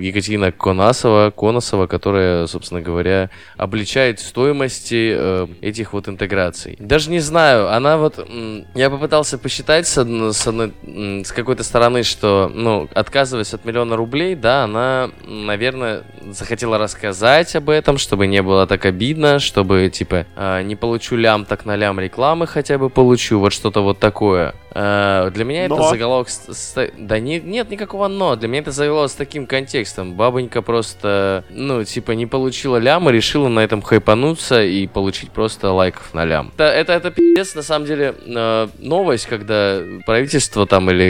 Екатерина 0.00 0.52
Конасова, 0.52 1.30
Коносова, 1.30 1.86
которая, 1.86 2.46
собственно 2.46 2.80
говоря, 2.80 3.30
обличает 3.56 4.20
стоимости 4.20 5.14
э, 5.16 5.46
этих 5.60 5.92
вот 5.92 6.08
интеграций. 6.08 6.76
Даже 6.78 7.10
не 7.10 7.20
знаю, 7.20 7.72
она 7.72 7.96
вот... 7.96 8.26
Я 8.74 8.90
попытался 8.90 9.38
посчитать 9.38 9.86
с, 9.86 9.98
одной- 9.98 10.32
с, 10.32 10.46
одной, 10.46 10.72
с 11.24 11.32
какой-то 11.32 11.62
стороны, 11.64 12.02
что, 12.02 12.50
ну, 12.52 12.88
отказываясь 12.94 13.54
от 13.54 13.64
миллиона 13.64 13.96
рублей, 13.96 14.34
да, 14.34 14.64
она, 14.64 15.10
наверное, 15.26 16.02
захотела 16.30 16.78
рассказать 16.78 17.54
об 17.56 17.70
этом, 17.70 17.98
чтобы 17.98 18.26
не 18.26 18.42
было 18.42 18.66
так 18.66 18.84
обидно, 18.86 19.38
чтобы, 19.38 19.90
типа, 19.92 20.26
а, 20.36 20.62
не 20.62 20.76
получу 20.76 21.16
лям, 21.16 21.44
так 21.44 21.64
на 21.66 21.76
лям 21.76 21.98
рекламы 22.00 22.46
хотя 22.46 22.78
бы 22.78 22.90
получу, 22.90 23.38
вот 23.38 23.52
что-то 23.52 23.82
вот 23.82 23.98
такое. 23.98 24.54
А, 24.72 25.30
Для 25.30 25.44
меня 25.44 25.64
это 25.64 25.74
Но. 25.74 25.88
заголовок... 25.88 26.28
с- 26.28 26.52
с- 26.54 26.90
Да 26.96 27.18
не- 27.18 27.40
нет 27.40 27.70
никакого 27.70 28.06
но. 28.08 28.36
Для 28.36 28.46
меня 28.48 28.60
это 28.62 28.70
заголовок 28.70 29.10
с 29.10 29.14
таким 29.14 29.46
контекстом. 29.46 30.14
Бабонька 30.14 30.62
просто, 30.62 31.44
ну, 31.50 31.82
типа, 31.82 32.12
не 32.12 32.26
получила 32.26 32.76
лям 32.76 33.08
и 33.08 33.12
решила 33.12 33.48
на 33.48 33.60
этом 33.60 33.82
хайпануться 33.82 34.62
и 34.62 34.86
получить 34.86 35.30
просто 35.32 35.72
лайков 35.72 36.14
на 36.14 36.24
лям. 36.24 36.52
Это, 36.54 36.64
это, 36.64 36.92
это 36.92 37.10
пиздец, 37.10 37.54
на 37.56 37.62
самом 37.62 37.86
деле, 37.86 38.14
э, 38.26 38.68
новость, 38.78 39.26
когда 39.26 39.80
правительство 40.06 40.66
там 40.66 40.88
или 40.90 41.09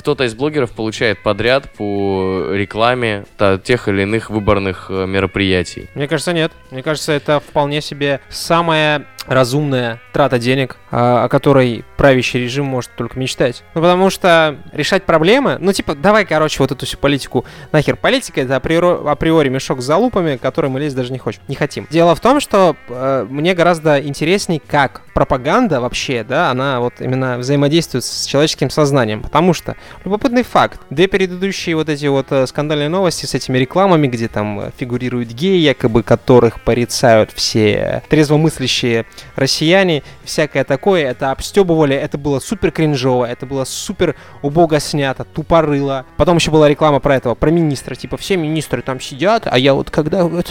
кто-то 0.01 0.23
из 0.23 0.33
блогеров 0.33 0.71
получает 0.71 1.21
подряд 1.21 1.71
по 1.73 2.47
рекламе 2.51 3.25
тех 3.63 3.87
или 3.87 4.01
иных 4.01 4.31
выборных 4.31 4.87
э, 4.89 5.05
мероприятий. 5.05 5.89
Мне 5.93 6.07
кажется, 6.07 6.33
нет. 6.33 6.51
Мне 6.71 6.81
кажется, 6.81 7.11
это 7.11 7.39
вполне 7.39 7.81
себе 7.81 8.19
самая 8.29 9.05
разумная 9.27 9.99
трата 10.13 10.39
денег, 10.39 10.77
а, 10.89 11.25
о 11.25 11.29
которой 11.29 11.85
правящий 11.97 12.41
режим 12.41 12.65
может 12.65 12.91
только 12.95 13.19
мечтать. 13.19 13.63
Ну, 13.75 13.81
потому 13.81 14.09
что 14.09 14.57
решать 14.73 15.03
проблемы... 15.03 15.57
Ну, 15.59 15.73
типа, 15.73 15.95
давай, 15.95 16.25
короче, 16.25 16.57
вот 16.59 16.71
эту 16.71 16.85
всю 16.85 16.97
политику 16.97 17.45
нахер. 17.71 17.95
Политика— 17.95 18.41
это 18.41 18.55
априори, 18.55 19.07
априори 19.07 19.49
мешок 19.49 19.81
с 19.81 19.85
залупами, 19.85 20.37
который 20.37 20.69
мы 20.69 20.79
лезть 20.79 20.95
даже 20.95 21.11
не 21.11 21.19
хочем, 21.19 21.41
не 21.47 21.55
хотим. 21.55 21.87
Дело 21.89 22.15
в 22.15 22.19
том, 22.19 22.39
что 22.39 22.75
э, 22.89 23.27
мне 23.29 23.53
гораздо 23.53 24.01
интересней, 24.01 24.61
как 24.65 25.01
пропаганда 25.13 25.81
вообще, 25.81 26.23
да, 26.23 26.49
она 26.49 26.79
вот 26.79 26.95
именно 26.99 27.37
взаимодействует 27.37 28.03
с 28.03 28.25
человеческим 28.25 28.69
сознанием. 28.69 29.21
Потому 29.21 29.53
что 29.53 29.75
любопытный 30.05 30.43
факт. 30.43 30.79
Две 30.89 31.07
предыдущие 31.07 31.75
вот 31.75 31.89
эти 31.89 32.05
вот 32.05 32.27
э, 32.31 32.47
скандальные 32.47 32.89
новости 32.89 33.25
с 33.25 33.33
этими 33.33 33.57
рекламами, 33.57 34.07
где 34.07 34.27
там 34.27 34.59
э, 34.59 34.71
фигурируют 34.77 35.29
геи, 35.29 35.57
якобы 35.57 36.03
которых 36.03 36.61
порицают 36.61 37.31
все 37.31 38.03
трезвомыслящие 38.09 39.05
россияне, 39.35 40.03
всякое 40.23 40.63
такое, 40.63 41.09
это 41.09 41.31
обстебывали, 41.31 41.95
это 41.95 42.17
было 42.17 42.39
супер 42.39 42.71
кринжово, 42.71 43.25
это 43.25 43.45
было 43.45 43.65
супер 43.65 44.15
убого 44.41 44.79
снято, 44.79 45.23
тупорыло. 45.23 46.05
Потом 46.17 46.37
еще 46.37 46.51
была 46.51 46.69
реклама 46.69 46.99
про 46.99 47.15
этого, 47.15 47.35
про 47.35 47.49
министра, 47.51 47.95
типа 47.95 48.17
все 48.17 48.37
министры 48.37 48.81
там 48.81 48.99
сидят, 48.99 49.47
а 49.49 49.57
я 49.57 49.73
вот 49.73 49.89
когда... 49.89 50.29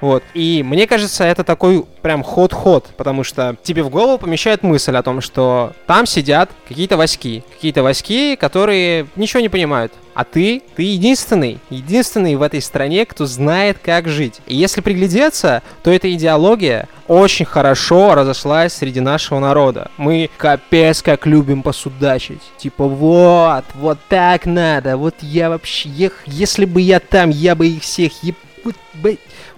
Вот. 0.00 0.22
И 0.34 0.62
мне 0.64 0.86
кажется, 0.86 1.24
это 1.24 1.44
такой 1.44 1.84
прям 2.02 2.22
ход-ход, 2.22 2.86
потому 2.96 3.24
что 3.24 3.56
тебе 3.62 3.82
в 3.82 3.90
голову 3.90 4.18
помещает 4.18 4.62
мысль 4.62 4.96
о 4.96 5.02
том, 5.02 5.20
что 5.20 5.72
там 5.86 6.06
сидят 6.06 6.50
какие-то 6.68 6.96
васьки, 6.96 7.44
какие-то 7.54 7.82
васьки, 7.82 8.36
которые 8.36 8.77
ничего 9.16 9.40
не 9.40 9.48
понимают. 9.48 9.92
А 10.14 10.24
ты, 10.24 10.62
ты 10.74 10.82
единственный, 10.82 11.60
единственный 11.70 12.34
в 12.34 12.42
этой 12.42 12.60
стране, 12.60 13.06
кто 13.06 13.24
знает, 13.26 13.78
как 13.82 14.08
жить. 14.08 14.40
И 14.46 14.56
если 14.56 14.80
приглядеться, 14.80 15.62
то 15.84 15.92
эта 15.92 16.12
идеология 16.12 16.88
очень 17.06 17.44
хорошо 17.44 18.14
разошлась 18.14 18.72
среди 18.72 19.00
нашего 19.00 19.38
народа. 19.38 19.90
Мы 19.96 20.28
капец 20.36 21.02
как 21.02 21.24
любим 21.26 21.62
посудачить. 21.62 22.42
Типа, 22.56 22.86
вот, 22.88 23.64
вот 23.74 23.98
так 24.08 24.46
надо, 24.46 24.96
вот 24.96 25.14
я 25.20 25.50
вообще, 25.50 25.88
ех- 25.88 26.24
если 26.26 26.64
бы 26.64 26.80
я 26.80 26.98
там, 26.98 27.30
я 27.30 27.54
бы 27.54 27.68
их 27.68 27.82
всех 27.82 28.12
еб... 28.22 28.36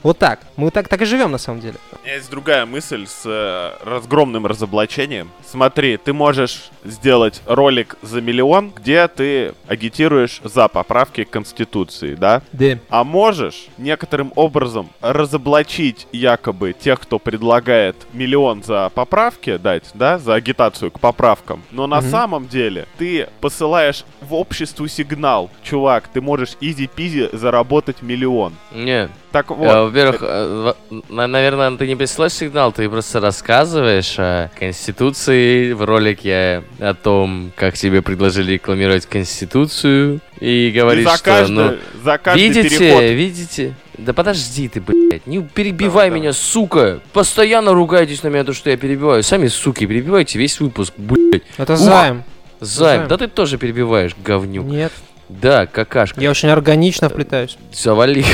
вот 0.03 0.19
так. 0.19 0.41
Мы 0.57 0.71
так, 0.71 0.89
так 0.89 1.03
и 1.03 1.05
живем 1.05 1.31
на 1.33 1.39
самом 1.39 1.61
деле. 1.61 1.77
У 2.01 2.05
меня 2.05 2.15
есть 2.17 2.31
другая 2.31 2.67
мысль 2.67 3.07
с 3.07 3.23
э, 3.25 3.73
разгромным 3.85 4.47
разоблачением. 4.47 5.31
Смотри, 5.47 5.97
ты 5.97 6.13
можешь 6.13 6.71
сделать 6.85 7.43
ролик 7.47 7.97
за 8.03 8.21
миллион, 8.21 8.71
где 8.71 9.07
ты 9.09 9.55
агитируешь 9.69 10.41
за 10.45 10.69
поправки 10.69 11.25
к 11.25 11.31
Конституции, 11.31 12.15
да? 12.15 12.43
Да. 12.53 12.79
А 12.89 13.05
можешь 13.05 13.67
некоторым 13.79 14.33
образом 14.37 14.89
разоблачить 15.01 16.07
якобы 16.13 16.73
тех, 16.73 17.01
кто 17.01 17.19
предлагает 17.19 17.97
миллион 18.13 18.63
за 18.63 18.91
поправки 18.95 19.57
дать, 19.57 19.85
да, 19.95 20.19
за 20.19 20.35
агитацию 20.35 20.91
к 20.91 21.01
поправкам. 21.01 21.63
Но 21.71 21.87
на 21.87 22.01
Мгм. 22.01 22.11
самом 22.11 22.49
деле 22.49 22.87
ты 22.99 23.29
посылаешь 23.41 24.05
в 24.21 24.35
обществу 24.35 24.89
сигнал, 24.89 25.51
чувак, 25.63 26.09
ты 26.09 26.21
можешь 26.21 26.57
изи-пизи 26.61 27.29
заработать 27.33 28.03
миллион. 28.03 28.55
Нет. 28.73 29.11
Так 29.33 29.51
вот. 29.51 29.64
Э, 29.66 29.85
Во-первых, 29.85 30.23
э, 30.23 30.73
наверное, 31.09 31.77
ты 31.77 31.87
не 31.87 31.95
присылаешь 31.95 32.33
сигнал, 32.33 32.73
ты 32.73 32.88
просто 32.90 33.21
рассказываешь 33.21 34.16
о 34.19 34.51
Конституции 34.59 35.73
в 35.73 35.85
ролике 35.85 36.64
о 36.81 36.95
том, 36.95 37.53
как 37.55 37.75
тебе 37.75 38.03
предложили 38.03 38.53
рекламировать 38.55 39.07
Конституцию, 39.07 40.21
и 40.40 40.69
и 40.69 40.71
говоришь, 40.73 41.05
за 41.09 41.16
что, 41.16 41.25
каждый, 41.25 41.53
ну, 41.53 41.77
за 42.03 42.19
каждый 42.19 42.49
видите, 42.49 42.79
переход 42.79 43.03
видите? 43.03 43.75
Да 43.99 44.12
подожди 44.14 44.69
ты, 44.69 44.81
блядь, 44.81 45.27
не 45.27 45.43
перебивай 45.43 46.09
Да, 46.09 46.14
да. 46.14 46.21
меня, 46.21 46.33
сука! 46.33 47.01
Постоянно 47.12 47.73
ругаетесь 47.73 48.23
на 48.23 48.29
меня, 48.29 48.45
то, 48.45 48.53
что 48.53 48.71
я 48.71 48.77
перебиваю. 48.77 49.23
Сами, 49.23 49.47
суки, 49.49 49.87
перебивайте 49.87 50.38
весь 50.38 50.59
выпуск, 50.59 50.95
блядь. 50.97 51.43
Это 51.57 51.75
Ух. 51.75 51.79
займ. 51.79 52.25
Займ, 52.61 52.99
Займ. 53.01 53.09
да 53.09 53.16
ты 53.16 53.29
тоже 53.29 53.59
перебиваешь, 53.59 54.12
говнюк. 54.25 54.66
Нет. 54.66 54.93
Да, 55.29 55.66
какашка. 55.66 56.21
Я 56.21 56.31
очень 56.31 56.49
органично 56.49 57.09
вплетаюсь. 57.09 57.57
Завали. 57.73 58.25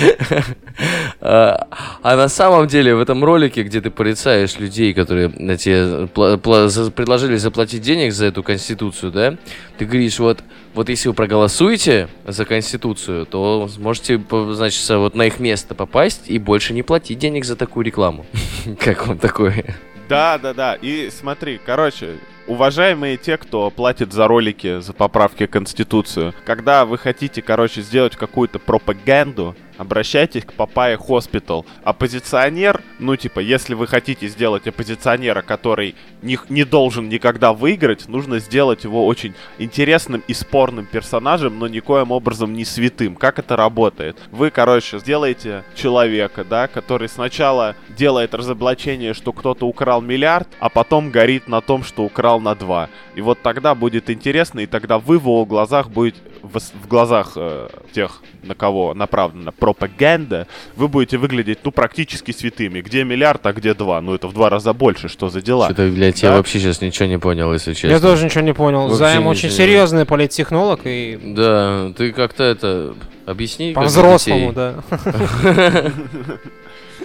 А 1.20 2.16
на 2.16 2.28
самом 2.28 2.66
деле 2.66 2.94
в 2.94 3.00
этом 3.00 3.22
ролике, 3.24 3.62
где 3.62 3.80
ты 3.80 3.90
порицаешь 3.90 4.58
людей, 4.58 4.94
которые 4.94 5.28
на 5.28 5.56
тебе 5.56 6.06
предложили 6.08 7.36
заплатить 7.36 7.82
денег 7.82 8.12
за 8.12 8.26
эту 8.26 8.42
конституцию, 8.42 9.12
да, 9.12 9.36
ты 9.76 9.84
говоришь, 9.84 10.18
вот, 10.18 10.42
вот 10.74 10.88
если 10.88 11.08
вы 11.08 11.14
проголосуете 11.14 12.08
за 12.26 12.44
конституцию, 12.44 13.26
то 13.26 13.68
сможете, 13.68 14.20
значит, 14.52 14.88
вот 14.88 15.14
на 15.14 15.26
их 15.26 15.40
место 15.40 15.74
попасть 15.74 16.22
и 16.30 16.38
больше 16.38 16.72
не 16.72 16.82
платить 16.82 17.18
денег 17.18 17.44
за 17.44 17.56
такую 17.56 17.84
рекламу. 17.84 18.24
Как 18.80 19.06
вам 19.06 19.18
такое? 19.18 19.76
Да, 20.08 20.38
да, 20.38 20.54
да. 20.54 20.74
И 20.80 21.08
смотри, 21.10 21.60
короче, 21.64 22.16
уважаемые 22.48 23.16
те, 23.16 23.36
кто 23.36 23.70
платит 23.70 24.12
за 24.12 24.26
ролики, 24.26 24.80
за 24.80 24.92
поправки 24.92 25.46
к 25.46 25.50
Конституцию, 25.50 26.34
когда 26.44 26.84
вы 26.84 26.98
хотите, 26.98 27.42
короче, 27.42 27.80
сделать 27.80 28.16
какую-то 28.16 28.58
пропаганду, 28.58 29.54
обращайтесь 29.80 30.44
к 30.44 30.52
Papaya 30.52 30.98
Hospital. 30.98 31.64
Оппозиционер, 31.82 32.82
ну, 32.98 33.16
типа, 33.16 33.40
если 33.40 33.72
вы 33.74 33.86
хотите 33.86 34.28
сделать 34.28 34.66
оппозиционера, 34.66 35.40
который 35.40 35.94
не, 36.20 36.38
не 36.50 36.64
должен 36.64 37.08
никогда 37.08 37.54
выиграть, 37.54 38.06
нужно 38.06 38.40
сделать 38.40 38.84
его 38.84 39.06
очень 39.06 39.34
интересным 39.58 40.22
и 40.28 40.34
спорным 40.34 40.84
персонажем, 40.84 41.58
но 41.58 41.66
никоим 41.66 42.10
образом 42.10 42.52
не 42.52 42.66
святым. 42.66 43.16
Как 43.16 43.38
это 43.38 43.56
работает? 43.56 44.18
Вы, 44.30 44.50
короче, 44.50 44.98
сделаете 44.98 45.64
человека, 45.74 46.44
да, 46.44 46.68
который 46.68 47.08
сначала 47.08 47.74
делает 47.88 48.34
разоблачение, 48.34 49.14
что 49.14 49.32
кто-то 49.32 49.66
украл 49.66 50.02
миллиард, 50.02 50.48
а 50.58 50.68
потом 50.68 51.10
горит 51.10 51.48
на 51.48 51.62
том, 51.62 51.84
что 51.84 52.04
украл 52.04 52.38
на 52.38 52.54
два. 52.54 52.90
И 53.14 53.22
вот 53.22 53.40
тогда 53.40 53.74
будет 53.74 54.10
интересно, 54.10 54.60
и 54.60 54.66
тогда 54.66 54.98
вы 54.98 55.18
в 55.18 55.22
его 55.22 55.46
глазах 55.46 55.88
будете, 55.88 56.18
в, 56.42 56.58
в 56.58 56.86
глазах 56.86 57.32
э, 57.36 57.68
тех, 57.92 58.22
на 58.42 58.54
кого 58.54 58.94
направлена 58.94 59.52
пропаганда, 59.52 60.46
вы 60.76 60.88
будете 60.88 61.18
выглядеть, 61.18 61.58
ну, 61.64 61.70
практически 61.72 62.32
святыми. 62.32 62.80
Где 62.80 63.04
миллиард, 63.04 63.44
а 63.46 63.52
где 63.52 63.74
два? 63.74 64.00
Ну, 64.00 64.14
это 64.14 64.28
в 64.28 64.32
два 64.32 64.50
раза 64.50 64.72
больше, 64.72 65.08
что 65.08 65.28
за 65.28 65.42
дела? 65.42 65.66
Что-то, 65.66 65.88
блядь, 65.88 66.22
я 66.22 66.30
Да? 66.30 66.36
вообще 66.36 66.58
сейчас 66.60 66.80
ничего 66.80 67.06
не 67.08 67.18
понял, 67.18 67.52
если 67.52 67.74
честно. 67.74 67.88
Я 67.94 68.00
тоже 68.00 68.24
ничего 68.24 68.42
не 68.42 68.54
понял. 68.54 68.82
Вообще 68.82 68.96
Займ 68.96 69.18
ничего 69.18 69.30
очень 69.30 69.48
не 69.48 69.54
серьезный 69.54 70.04
политтехнолог 70.04 70.80
и 70.84 71.18
Да, 71.22 71.92
ты 71.96 72.12
как-то 72.12 72.44
это... 72.44 72.94
Объясни. 73.26 73.72
по-взрослому, 73.74 74.52
да. 74.52 74.74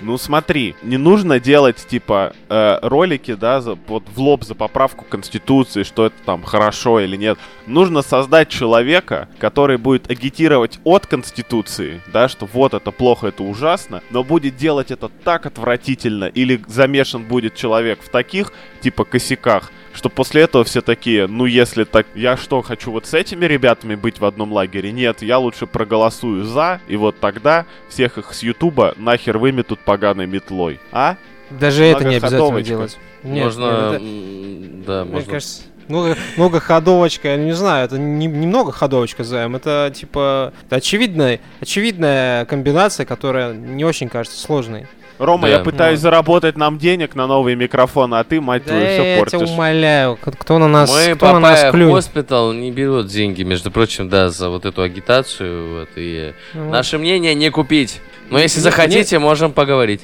Ну 0.01 0.17
смотри, 0.17 0.75
не 0.84 0.97
нужно 0.97 1.39
делать 1.39 1.77
типа 1.77 2.34
э, 2.49 2.79
ролики, 2.81 3.34
да, 3.34 3.62
за, 3.62 3.77
вот 3.88 4.03
в 4.13 4.19
лоб 4.19 4.43
за 4.43 4.55
поправку 4.55 5.05
Конституции, 5.05 5.84
что 5.84 6.05
это 6.05 6.15
там 6.25 6.43
хорошо 6.43 6.99
или 6.99 7.15
нет. 7.15 7.38
Нужно 7.65 8.01
создать 8.01 8.49
человека, 8.49 9.29
который 9.39 9.77
будет 9.77 10.10
агитировать 10.10 10.79
от 10.84 11.08
Конституции, 11.08 12.01
да, 12.12 12.27
что 12.27 12.45
вот 12.45 12.73
это 12.73 12.91
плохо, 12.91 13.27
это 13.27 13.43
ужасно, 13.43 14.01
но 14.10 14.23
будет 14.23 14.58
делать 14.58 14.91
это 14.91 15.10
так 15.23 15.45
отвратительно, 15.45 16.25
или 16.25 16.62
замешан 16.67 17.23
будет 17.23 17.55
человек 17.55 17.99
в 18.01 18.10
таких 18.10 18.51
типа 18.81 19.05
косяках, 19.05 19.71
что 19.95 20.10
после 20.10 20.43
этого 20.43 20.63
все 20.63 20.81
такие, 20.81 21.27
ну 21.27 21.45
если 21.45 21.84
так, 21.86 22.05
я 22.15 22.38
что, 22.38 22.62
хочу 22.62 22.91
вот 22.91 23.05
с 23.05 23.13
этими 23.13 23.45
ребятами 23.45 23.95
быть 23.95 24.19
в 24.19 24.25
одном 24.25 24.51
лагере? 24.53 24.91
Нет, 24.91 25.21
я 25.21 25.39
лучше 25.39 25.65
проголосую 25.67 26.43
за, 26.43 26.81
и 26.88 26.95
вот 26.97 27.19
тогда 27.19 27.65
всех 27.89 28.17
их 28.17 28.34
с 28.34 28.43
Ютуба 28.43 28.93
нахер 28.97 29.38
выметут 29.38 29.79
поганой 29.79 30.27
метлой. 30.27 30.79
А? 30.91 31.15
Даже 31.49 31.84
это 31.86 32.03
не 32.03 32.15
обязательно 32.15 32.62
делать. 32.62 32.97
Нет, 33.23 33.45
Можно... 33.45 33.63
нет, 33.63 33.93
это- 33.93 34.86
Да, 34.86 35.03
Мне 35.05 35.13
можно... 35.13 35.31
кажется, 35.31 35.62
много, 35.88 36.17
много 36.38 36.60
ходовочка, 36.60 37.29
я 37.29 37.38
не 37.38 37.53
знаю, 37.53 37.86
это 37.86 37.97
не, 37.97 38.27
не 38.27 38.47
много 38.47 38.71
ходовочка 38.71 39.23
займ, 39.23 39.55
это 39.55 39.91
типа 39.95 40.53
это 40.65 40.77
очевидная, 40.77 41.39
очевидная 41.62 42.45
комбинация, 42.45 43.05
которая 43.05 43.53
не 43.53 43.84
очень 43.86 44.10
кажется 44.10 44.39
сложной. 44.39 44.88
Рома, 45.17 45.47
Да. 45.47 45.54
я 45.56 45.60
пытаюсь 45.60 45.99
Ну. 45.99 46.04
заработать 46.04 46.58
нам 46.58 46.78
денег 46.78 47.15
на 47.15 47.25
новые 47.28 47.56
микрофоны, 47.56 48.15
а 48.15 48.23
ты, 48.23 48.41
мать 48.41 48.63
Да 48.65 48.71
твою, 48.71 48.86
все 48.86 48.95
я 49.04 49.15
тебя 49.15 49.19
портишь. 49.39 49.49
умоляю, 49.49 50.15
к- 50.17 50.32
кто 50.38 50.60
на 50.60 50.67
нас, 50.67 50.91
Мы 50.91 51.15
кто 51.15 51.32
на 51.34 51.39
нас 51.39 51.71
клюнет? 51.71 51.95
Хоспитал 51.95 52.51
не 52.54 52.71
берут 52.71 53.08
деньги, 53.08 53.43
между 53.43 53.71
прочим, 53.71 54.10
да, 54.10 54.30
за 54.30 54.49
вот 54.49 54.65
эту 54.65 54.82
агитацию. 54.82 55.80
Вот, 55.80 55.89
и 55.95 56.34
Ну, 56.54 56.69
Наше 56.69 56.97
мнение 56.97 57.34
не 57.34 57.49
купить. 57.49 58.01
Но 58.30 58.39
если 58.39 58.60
захотите, 58.60 59.19
можем 59.19 59.51
поговорить. 59.54 60.01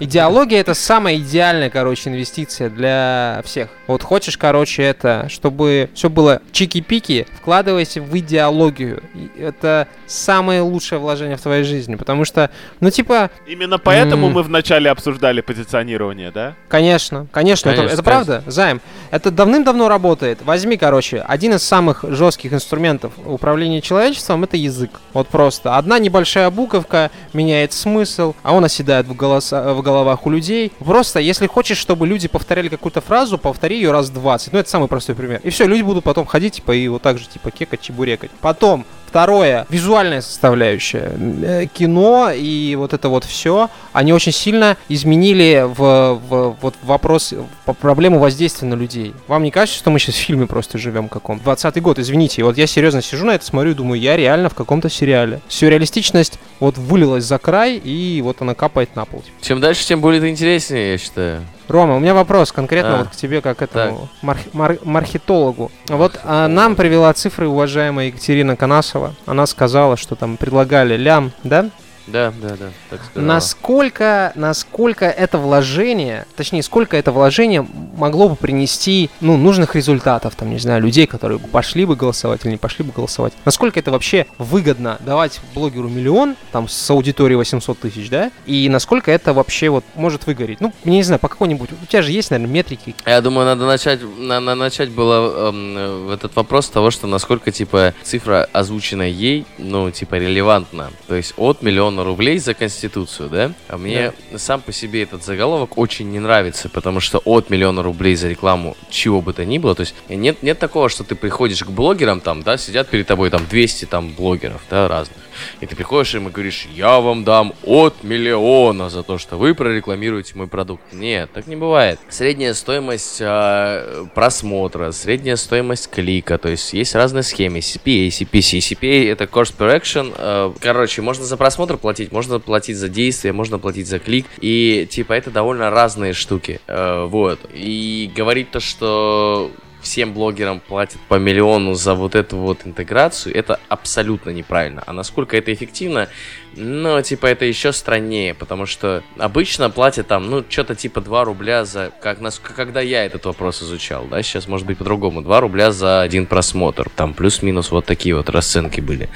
Идеология 0.00 0.60
это 0.60 0.74
самая 0.74 1.16
идеальная, 1.16 1.70
короче, 1.70 2.10
инвестиция 2.10 2.70
для 2.70 3.42
всех. 3.44 3.68
Вот 3.86 4.02
хочешь, 4.02 4.38
короче, 4.38 4.82
это, 4.82 5.28
чтобы 5.28 5.90
все 5.94 6.08
было 6.08 6.40
чики-пики, 6.52 7.26
вкладывайся 7.32 8.00
в 8.00 8.16
идеологию. 8.18 9.02
И 9.14 9.30
это 9.40 9.88
самое 10.06 10.60
лучшее 10.60 10.98
вложение 10.98 11.36
в 11.36 11.40
твоей 11.40 11.64
жизни, 11.64 11.96
потому 11.96 12.24
что, 12.24 12.50
ну 12.80 12.90
типа, 12.90 13.30
Именно 13.46 13.78
поэтому 13.78 14.30
мы 14.30 14.42
вначале 14.42 14.90
обсуждали 14.90 15.40
позиционирование, 15.40 16.30
да? 16.30 16.54
Конечно, 16.68 17.26
конечно, 17.32 17.70
это, 17.70 17.78
Конечно, 17.78 17.94
это 17.94 18.02
правда, 18.02 18.42
Займ. 18.46 18.80
Это 19.10 19.30
давным-давно 19.30 19.88
работает. 19.88 20.40
Возьми, 20.42 20.76
короче, 20.76 21.20
один 21.20 21.54
из 21.54 21.62
самых 21.62 22.04
жестких 22.08 22.52
инструментов 22.52 23.12
управления 23.24 23.80
человечеством 23.80 24.44
это 24.44 24.56
язык. 24.56 24.90
Вот 25.12 25.28
просто. 25.28 25.76
Одна 25.76 25.98
небольшая 25.98 26.50
буковка 26.50 27.10
меняет 27.32 27.72
смысл, 27.72 28.34
а 28.42 28.54
он 28.54 28.64
оседает 28.64 29.06
в, 29.06 29.14
голоса, 29.14 29.51
в 29.52 29.82
головах 29.82 30.26
у 30.26 30.30
людей. 30.30 30.72
Просто, 30.78 31.20
если 31.20 31.46
хочешь, 31.46 31.78
чтобы 31.78 32.06
люди 32.06 32.28
повторяли 32.28 32.68
какую-то 32.68 33.00
фразу, 33.00 33.38
повтори 33.38 33.76
ее 33.76 33.92
раз 33.92 34.10
20. 34.10 34.52
Ну, 34.52 34.58
это 34.58 34.68
самый 34.68 34.88
простой 34.88 35.14
пример. 35.14 35.40
И 35.42 35.50
все, 35.50 35.66
люди 35.66 35.82
будут 35.82 36.04
потом 36.04 36.26
ходить, 36.26 36.54
типа, 36.54 36.72
и 36.72 36.88
вот 36.88 37.02
так 37.02 37.18
же, 37.18 37.28
типа, 37.28 37.50
кекать, 37.50 37.80
чебурекать. 37.80 38.30
Потом, 38.40 38.84
Второе, 39.12 39.66
визуальная 39.68 40.22
составляющая. 40.22 41.12
Э, 41.42 41.66
Кино 41.66 42.30
и 42.34 42.74
вот 42.76 42.94
это 42.94 43.10
вот 43.10 43.24
все, 43.24 43.68
они 43.92 44.14
очень 44.14 44.32
сильно 44.32 44.78
изменили 44.88 45.66
в, 45.66 46.14
в- 46.14 46.56
вот 46.62 46.74
вопрос, 46.82 47.34
по- 47.66 47.74
проблему 47.74 48.18
воздействия 48.18 48.68
на 48.68 48.74
людей. 48.74 49.12
Вам 49.28 49.42
не 49.42 49.50
кажется, 49.50 49.78
что 49.78 49.90
мы 49.90 49.98
сейчас 49.98 50.14
в 50.14 50.18
фильме 50.20 50.46
просто 50.46 50.78
живем 50.78 51.10
каком? 51.10 51.36
20-й 51.44 51.80
год, 51.82 51.98
извините. 51.98 52.42
Вот 52.42 52.56
я 52.56 52.66
серьезно 52.66 53.02
сижу 53.02 53.26
на 53.26 53.32
это, 53.32 53.44
смотрю 53.44 53.72
и 53.72 53.74
думаю, 53.74 54.00
я 54.00 54.16
реально 54.16 54.48
в 54.48 54.54
каком-то 54.54 54.88
сериале. 54.88 55.42
Сюрреалистичность 55.46 56.38
вот 56.58 56.78
вылилась 56.78 57.24
за 57.24 57.36
край, 57.36 57.76
и 57.76 58.22
вот 58.22 58.40
она 58.40 58.54
капает 58.54 58.96
на 58.96 59.04
пол. 59.04 59.22
Чем 59.42 59.60
дальше, 59.60 59.84
тем 59.86 60.00
будет 60.00 60.24
интереснее, 60.24 60.92
я 60.92 60.96
считаю. 60.98 61.42
Рома, 61.72 61.96
у 61.96 61.98
меня 62.00 62.14
вопрос 62.14 62.52
конкретно 62.52 62.94
А, 62.94 62.98
вот 62.98 63.08
к 63.08 63.12
тебе, 63.12 63.40
как 63.40 63.62
этому 63.62 64.08
марх- 64.22 64.52
мар- 64.52 64.78
мархетологу. 64.84 65.72
Вот 65.88 66.20
а, 66.24 66.46
нам 66.48 66.76
привела 66.76 67.12
цифры 67.14 67.48
уважаемая 67.48 68.06
Екатерина 68.06 68.56
Канасова. 68.56 69.14
Она 69.26 69.46
сказала, 69.46 69.96
что 69.96 70.14
там 70.14 70.36
предлагали 70.36 70.96
лям, 70.96 71.32
да? 71.44 71.70
Да, 72.06 72.32
да, 72.42 72.48
да, 72.58 72.70
так 72.90 73.00
сказала. 73.04 73.26
Насколько, 73.26 74.32
насколько 74.34 75.04
это 75.06 75.38
вложение, 75.38 76.26
точнее, 76.36 76.62
сколько 76.62 76.96
это 76.96 77.12
вложение 77.12 77.66
могло 77.96 78.28
бы 78.28 78.36
принести, 78.36 79.08
ну, 79.20 79.36
нужных 79.36 79.76
результатов, 79.76 80.34
там, 80.34 80.50
не 80.50 80.58
знаю, 80.58 80.82
людей, 80.82 81.06
которые 81.06 81.38
пошли 81.38 81.84
бы 81.84 81.94
голосовать 81.94 82.44
или 82.44 82.52
не 82.52 82.56
пошли 82.56 82.84
бы 82.84 82.92
голосовать. 82.92 83.32
Насколько 83.44 83.78
это 83.78 83.90
вообще 83.92 84.26
выгодно 84.38 84.98
давать 85.00 85.40
блогеру 85.54 85.88
миллион, 85.88 86.34
там, 86.50 86.66
с 86.68 86.90
аудиторией 86.90 87.36
800 87.36 87.78
тысяч, 87.78 88.08
да? 88.10 88.30
И 88.46 88.68
насколько 88.68 89.10
это 89.12 89.32
вообще 89.32 89.68
вот 89.68 89.84
может 89.94 90.26
выгореть? 90.26 90.60
Ну, 90.60 90.72
я 90.84 90.90
не 90.92 91.02
знаю, 91.04 91.20
по 91.20 91.28
какой-нибудь, 91.28 91.70
у 91.82 91.86
тебя 91.86 92.02
же 92.02 92.10
есть, 92.10 92.30
наверное, 92.32 92.52
метрики. 92.52 92.94
Я 93.06 93.20
думаю, 93.20 93.46
надо 93.46 93.66
начать, 93.66 94.00
на- 94.18 94.40
на- 94.40 94.54
начать 94.54 94.90
было 94.90 95.50
эм, 95.50 96.10
этот 96.10 96.34
вопрос 96.36 96.68
того, 96.68 96.90
что 96.90 97.06
насколько, 97.06 97.52
типа, 97.52 97.94
цифра, 98.02 98.48
озвученная 98.52 99.08
ей, 99.08 99.46
ну, 99.58 99.90
типа, 99.90 100.16
релевантна. 100.16 100.90
То 101.06 101.14
есть 101.14 101.34
от 101.36 101.62
миллиона 101.62 101.91
рублей 102.00 102.38
за 102.38 102.54
Конституцию, 102.54 103.28
да? 103.28 103.52
А 103.68 103.76
мне 103.76 104.12
сам 104.36 104.60
по 104.60 104.72
себе 104.72 105.02
этот 105.02 105.24
заголовок 105.24 105.78
очень 105.78 106.10
не 106.10 106.18
нравится, 106.20 106.68
потому 106.68 107.00
что 107.00 107.18
от 107.24 107.50
миллиона 107.50 107.82
рублей 107.82 108.14
за 108.16 108.28
рекламу 108.28 108.76
чего 108.90 109.20
бы 109.20 109.32
то 109.32 109.44
ни 109.44 109.58
было, 109.58 109.74
то 109.74 109.80
есть 109.80 109.94
нет, 110.08 110.42
нет 110.42 110.58
такого, 110.58 110.88
что 110.88 111.04
ты 111.04 111.14
приходишь 111.14 111.62
к 111.62 111.68
блогерам, 111.70 112.20
там, 112.20 112.42
да, 112.42 112.56
сидят 112.56 112.88
перед 112.88 113.06
тобой 113.06 113.30
там 113.30 113.46
200 113.46 113.84
там 113.86 114.10
блогеров, 114.10 114.62
да, 114.70 114.88
разных. 114.88 115.18
И 115.60 115.66
ты 115.66 115.74
приходишь 115.76 116.14
им 116.14 116.28
и 116.28 116.30
говоришь, 116.30 116.68
я 116.74 117.00
вам 117.00 117.24
дам 117.24 117.54
от 117.64 118.02
миллиона 118.04 118.90
за 118.90 119.02
то, 119.02 119.18
что 119.18 119.36
вы 119.36 119.54
прорекламируете 119.54 120.34
мой 120.36 120.46
продукт. 120.46 120.82
Нет, 120.92 121.30
так 121.32 121.46
не 121.46 121.56
бывает. 121.56 121.98
Средняя 122.08 122.54
стоимость 122.54 123.18
а, 123.20 124.06
просмотра, 124.14 124.92
средняя 124.92 125.36
стоимость 125.36 125.90
клика, 125.90 126.38
то 126.38 126.48
есть 126.48 126.72
есть 126.72 126.94
разные 126.94 127.22
схемы. 127.22 127.58
CPA, 127.58 128.08
CPC. 128.08 128.58
CPA 128.58 129.10
это 129.10 129.24
Cost 129.24 129.56
Per 129.56 129.80
Action. 129.80 130.12
а, 130.16 130.52
Короче, 130.60 131.02
можно 131.02 131.24
за 131.24 131.36
просмотр 131.36 131.76
платить, 131.82 132.12
можно 132.12 132.40
платить 132.40 132.78
за 132.78 132.88
действие, 132.88 133.34
можно 133.34 133.58
платить 133.58 133.86
за 133.86 133.98
клик. 133.98 134.26
И 134.40 134.88
типа 134.90 135.12
это 135.12 135.30
довольно 135.30 135.68
разные 135.68 136.14
штуки. 136.14 136.60
А, 136.66 137.06
Вот. 137.06 137.40
И 137.52 138.10
говорить 138.16 138.50
то, 138.50 138.60
что 138.60 139.50
всем 139.82 140.12
блогерам 140.14 140.60
платят 140.60 141.00
по 141.08 141.16
миллиону 141.16 141.74
за 141.74 141.94
вот 141.94 142.14
эту 142.14 142.36
вот 142.36 142.60
интеграцию, 142.64 143.36
это 143.36 143.60
абсолютно 143.68 144.30
неправильно. 144.30 144.82
А 144.86 144.92
насколько 144.92 145.36
это 145.36 145.52
эффективно, 145.52 146.08
ну, 146.56 147.02
типа, 147.02 147.26
это 147.26 147.44
еще 147.44 147.72
страннее, 147.72 148.34
потому 148.34 148.66
что 148.66 149.02
обычно 149.18 149.70
платят 149.70 150.06
там, 150.06 150.30
ну, 150.30 150.44
что-то 150.48 150.74
типа 150.74 151.00
2 151.00 151.24
рубля 151.24 151.64
за... 151.64 151.92
Как, 152.00 152.20
нас, 152.20 152.38
когда 152.38 152.80
я 152.80 153.04
этот 153.04 153.24
вопрос 153.26 153.62
изучал, 153.62 154.06
да, 154.10 154.22
сейчас 154.22 154.48
может 154.48 154.66
быть 154.66 154.78
по-другому. 154.78 155.20
2 155.22 155.40
рубля 155.40 155.72
за 155.72 156.00
один 156.00 156.26
просмотр. 156.26 156.88
Там 156.94 157.14
плюс-минус 157.14 157.70
вот 157.70 157.84
такие 157.84 158.14
вот 158.14 158.30
расценки 158.30 158.80
были. 158.80 159.08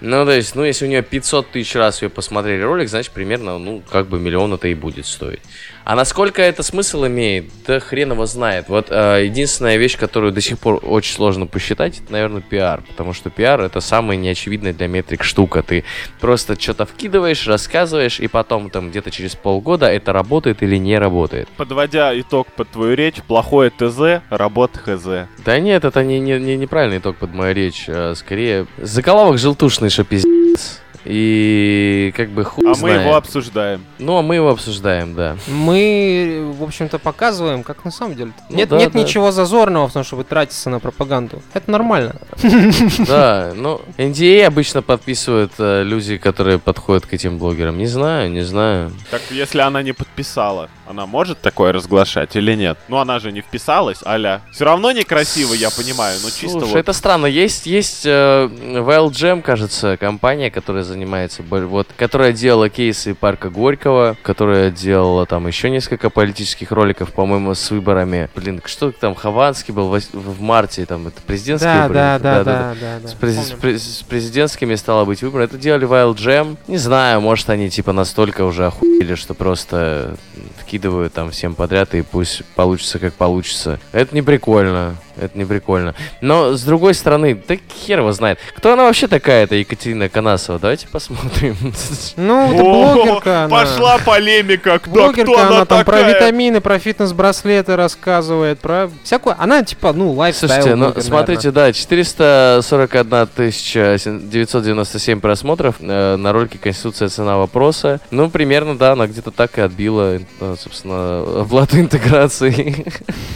Ну, 0.00 0.24
то 0.24 0.32
есть, 0.32 0.54
ну, 0.54 0.64
если 0.64 0.86
у 0.86 0.88
нее 0.88 1.02
500 1.02 1.50
тысяч 1.50 1.74
раз 1.74 2.00
ее 2.00 2.08
посмотрели 2.08 2.62
ролик, 2.62 2.88
значит, 2.88 3.12
примерно, 3.12 3.58
ну, 3.58 3.82
как 3.90 4.06
бы 4.08 4.18
миллион 4.18 4.54
это 4.54 4.68
и 4.68 4.74
будет 4.74 5.04
стоить. 5.06 5.40
А 5.84 5.96
насколько 5.96 6.42
это 6.42 6.62
смысл 6.62 7.06
имеет, 7.06 7.46
да 7.66 7.80
хрен 7.80 8.12
его 8.12 8.26
знает. 8.26 8.68
Вот 8.68 8.86
э, 8.90 9.24
единственная 9.24 9.76
вещь, 9.76 9.96
которую 9.96 10.32
до 10.32 10.40
сих 10.40 10.58
пор 10.58 10.80
очень 10.82 11.14
сложно 11.14 11.46
посчитать, 11.46 12.00
это, 12.00 12.12
наверное, 12.12 12.42
пиар. 12.42 12.82
Потому 12.86 13.12
что 13.12 13.30
пиар 13.30 13.60
это 13.60 13.80
самая 13.80 14.16
неочевидная 14.16 14.72
для 14.72 14.88
метрик 14.88 15.22
штука. 15.24 15.62
Ты 15.62 15.84
просто 16.20 16.60
что-то 16.60 16.86
вкидываешь, 16.86 17.46
рассказываешь, 17.46 18.20
и 18.20 18.28
потом 18.28 18.70
там 18.70 18.90
где-то 18.90 19.10
через 19.10 19.34
полгода 19.34 19.86
это 19.86 20.12
работает 20.12 20.62
или 20.62 20.76
не 20.76 20.98
работает. 20.98 21.48
Подводя 21.56 22.18
итог 22.18 22.48
под 22.48 22.68
твою 22.70 22.94
речь, 22.94 23.16
плохое 23.26 23.70
ТЗ, 23.70 24.22
работа 24.30 24.78
ХЗ. 24.78 25.28
Да 25.44 25.58
нет, 25.58 25.84
это 25.84 26.04
не, 26.04 26.20
не, 26.20 26.38
не 26.38 26.56
неправильный 26.56 26.98
итог 26.98 27.16
под 27.16 27.32
мою 27.34 27.54
речь. 27.54 27.86
а 27.88 28.14
скорее, 28.14 28.66
заголовок 28.78 29.38
желтушный, 29.38 29.90
что 29.90 30.04
пиздец. 30.04 30.80
И 31.04 32.12
как 32.16 32.30
бы 32.30 32.44
хуй 32.44 32.64
А 32.64 32.70
мы 32.70 32.74
знает. 32.74 33.02
его 33.02 33.16
обсуждаем. 33.16 33.84
Ну, 33.98 34.18
а 34.18 34.22
мы 34.22 34.34
его 34.34 34.50
обсуждаем, 34.50 35.14
да. 35.14 35.36
Мы, 35.48 36.52
в 36.58 36.62
общем-то, 36.62 36.98
показываем, 36.98 37.62
как 37.62 37.84
на 37.84 37.90
самом 37.90 38.14
деле. 38.16 38.32
Ну 38.50 38.56
нет 38.56 38.68
да, 38.68 38.76
нет 38.76 38.92
да. 38.92 38.98
ничего 38.98 39.30
зазорного 39.32 39.88
в 39.88 39.92
том, 39.92 40.04
чтобы 40.04 40.24
тратиться 40.24 40.68
на 40.68 40.78
пропаганду. 40.78 41.42
Это 41.54 41.70
нормально. 41.70 42.16
Да, 43.06 43.52
ну, 43.54 43.80
NDA 43.96 44.44
обычно 44.44 44.82
подписывают 44.82 45.52
э, 45.58 45.82
люди, 45.84 46.16
которые 46.16 46.58
подходят 46.58 47.06
к 47.06 47.12
этим 47.12 47.38
блогерам. 47.38 47.78
Не 47.78 47.86
знаю, 47.86 48.30
не 48.30 48.42
знаю. 48.42 48.92
Так 49.10 49.22
если 49.30 49.60
она 49.60 49.82
не 49.82 49.92
подписала, 49.92 50.68
она 50.90 51.06
может 51.06 51.40
такое 51.40 51.72
разглашать 51.72 52.34
или 52.36 52.54
нет? 52.54 52.76
Ну 52.88 52.98
она 52.98 53.20
же 53.20 53.30
не 53.32 53.40
вписалась, 53.42 53.98
аля. 54.04 54.40
Все 54.52 54.64
равно 54.64 54.90
некрасиво, 54.90 55.54
я 55.54 55.70
понимаю, 55.70 56.18
но 56.22 56.30
чисто 56.30 56.58
Слушай, 56.60 56.72
вот... 56.72 56.78
это 56.78 56.92
странно. 56.92 57.26
Есть, 57.26 57.66
есть 57.66 58.04
э, 58.04 58.48
Wild 58.50 59.10
Jam, 59.12 59.40
кажется, 59.42 59.96
компания, 59.96 60.50
которая 60.50 60.82
занимается, 60.82 61.42
вот, 61.48 61.86
которая 61.96 62.32
делала 62.32 62.68
кейсы 62.68 63.14
парка 63.14 63.50
Горького, 63.50 64.16
которая 64.22 64.70
делала 64.70 65.26
там 65.26 65.46
еще 65.46 65.70
несколько 65.70 66.10
политических 66.10 66.72
роликов, 66.72 67.12
по-моему, 67.12 67.54
с 67.54 67.70
выборами. 67.70 68.28
Блин, 68.34 68.60
что 68.64 68.90
там, 68.90 69.14
Хованский 69.14 69.72
был 69.72 69.94
вось- 69.94 70.10
в 70.12 70.40
марте, 70.40 70.86
там, 70.86 71.06
это 71.06 71.22
президентские 71.22 71.72
Да, 71.72 71.82
выборы? 71.82 71.94
да, 72.00 72.18
да, 72.18 72.44
да, 72.44 72.74
да, 72.80 72.98
да. 73.02 73.08
С, 73.08 73.12
прези- 73.14 73.36
Помню. 73.36 73.42
с 73.56 73.60
през- 73.60 73.98
с 73.98 74.02
президентскими 74.02 74.74
стало 74.74 75.04
быть 75.04 75.22
выборы. 75.22 75.44
Это 75.44 75.56
делали 75.56 75.86
Wild 75.86 76.16
Jam. 76.16 76.56
Не 76.66 76.78
знаю, 76.78 77.20
может 77.20 77.48
они 77.48 77.70
типа 77.70 77.92
настолько 77.92 78.42
уже 78.44 78.66
охуели, 78.66 79.14
что 79.14 79.34
просто 79.34 80.16
вкидывают 80.56 81.12
там 81.12 81.30
всем 81.30 81.54
подряд 81.54 81.94
и 81.94 82.02
пусть 82.02 82.44
получится 82.54 82.98
как 82.98 83.14
получится. 83.14 83.78
Это 83.92 84.14
не 84.14 84.22
прикольно. 84.22 84.96
Это 85.16 85.36
не 85.36 85.44
прикольно. 85.44 85.94
Но 86.20 86.54
с 86.54 86.62
другой 86.62 86.94
стороны, 86.94 87.40
да 87.46 87.56
хер 87.56 88.00
его 88.00 88.12
знает. 88.12 88.38
Кто 88.56 88.72
она 88.72 88.84
вообще 88.84 89.06
такая, 89.06 89.44
эта 89.44 89.54
Екатерина 89.56 90.08
Канасова? 90.08 90.58
Давайте 90.58 90.88
посмотрим. 90.88 91.56
Ну, 92.16 92.52
это 92.52 92.62
блогерка 92.62 93.44
она. 93.44 93.48
Пошла 93.48 93.98
полемика, 93.98 94.78
кто, 94.78 94.90
Блогерка, 94.90 95.22
кто 95.22 95.38
она, 95.38 95.48
она 95.48 95.64
там 95.64 95.84
про 95.84 96.02
витамины, 96.02 96.60
про 96.60 96.78
фитнес-браслеты 96.78 97.76
рассказывает, 97.76 98.58
про 98.60 98.90
всякую. 99.04 99.36
Она 99.38 99.62
типа, 99.62 99.92
ну, 99.92 100.12
лайфстайл. 100.12 100.50
Слушайте, 100.50 100.74
ну 100.74 100.86
блогер, 100.86 101.02
смотрите, 101.02 101.50
да, 101.50 101.72
441 101.72 103.26
тысяча 103.28 103.96
997 104.04 105.20
просмотров 105.20 105.76
э, 105.80 106.16
на 106.16 106.32
ролике 106.32 106.58
«Конституция. 106.58 107.08
Цена 107.08 107.36
вопроса». 107.36 108.00
Ну, 108.10 108.30
примерно, 108.30 108.76
да, 108.76 108.92
она 108.92 109.06
где-то 109.06 109.30
так 109.30 109.58
и 109.58 109.60
отбила, 109.60 110.18
э, 110.40 110.56
собственно, 110.58 111.20
оплату 111.42 111.78
интеграции. 111.78 112.86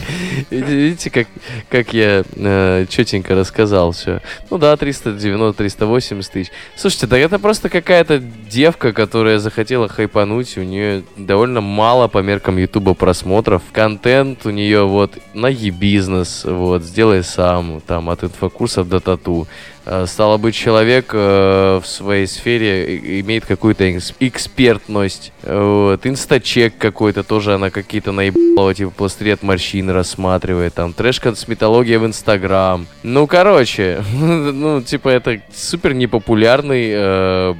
Видите, 0.49 1.09
как, 1.09 1.27
как 1.69 1.93
я 1.93 2.23
четенько 2.89 3.35
рассказал 3.35 3.91
все. 3.91 4.21
Ну 4.49 4.57
да, 4.57 4.73
390-380 4.73 6.31
тысяч. 6.31 6.51
Слушайте, 6.75 7.07
да 7.07 7.17
это 7.17 7.39
просто 7.39 7.69
какая-то 7.69 8.19
девка, 8.19 8.93
которая 8.93 9.39
захотела 9.39 9.87
хайпануть, 9.87 10.57
у 10.57 10.63
нее 10.63 11.03
довольно 11.17 11.61
мало 11.61 12.07
по 12.07 12.19
меркам 12.19 12.57
Ютуба 12.57 12.93
просмотров. 12.93 13.61
Контент 13.71 14.45
у 14.45 14.49
нее 14.49 14.85
вот 14.85 15.17
на 15.33 15.47
e-бизнес, 15.47 16.45
вот, 16.45 16.83
сделай 16.83 17.23
сам, 17.23 17.81
там, 17.85 18.09
от 18.09 18.23
инфокурсов 18.23 18.87
до 18.87 18.99
тату. 18.99 19.47
Э, 19.85 20.05
Стало 20.07 20.37
быть, 20.37 20.55
человек 20.55 21.11
э, 21.13 21.79
в 21.81 21.85
своей 21.85 22.25
сфере 22.27 23.19
имеет 23.21 23.45
какую-то 23.45 23.83
экс- 23.83 24.13
экспертность. 24.19 25.31
Вот. 25.43 26.05
Инстачек 26.05 26.77
какой-то 26.77 27.23
тоже 27.23 27.53
она 27.53 27.69
какие-то 27.69 28.11
наебалова, 28.11 28.73
типа 28.73 29.05
от 29.05 29.43
морщин 29.43 29.89
рассматривает. 29.89 30.73
Там 30.73 30.93
трэш-косметология 30.93 31.99
в 31.99 32.05
Инстаграм. 32.05 32.87
Ну, 33.03 33.27
короче, 33.27 34.03
ну, 34.13 34.81
типа 34.81 35.09
это 35.09 35.41
супер 35.53 35.93
непопулярный 35.93 36.89
э, 36.91 37.53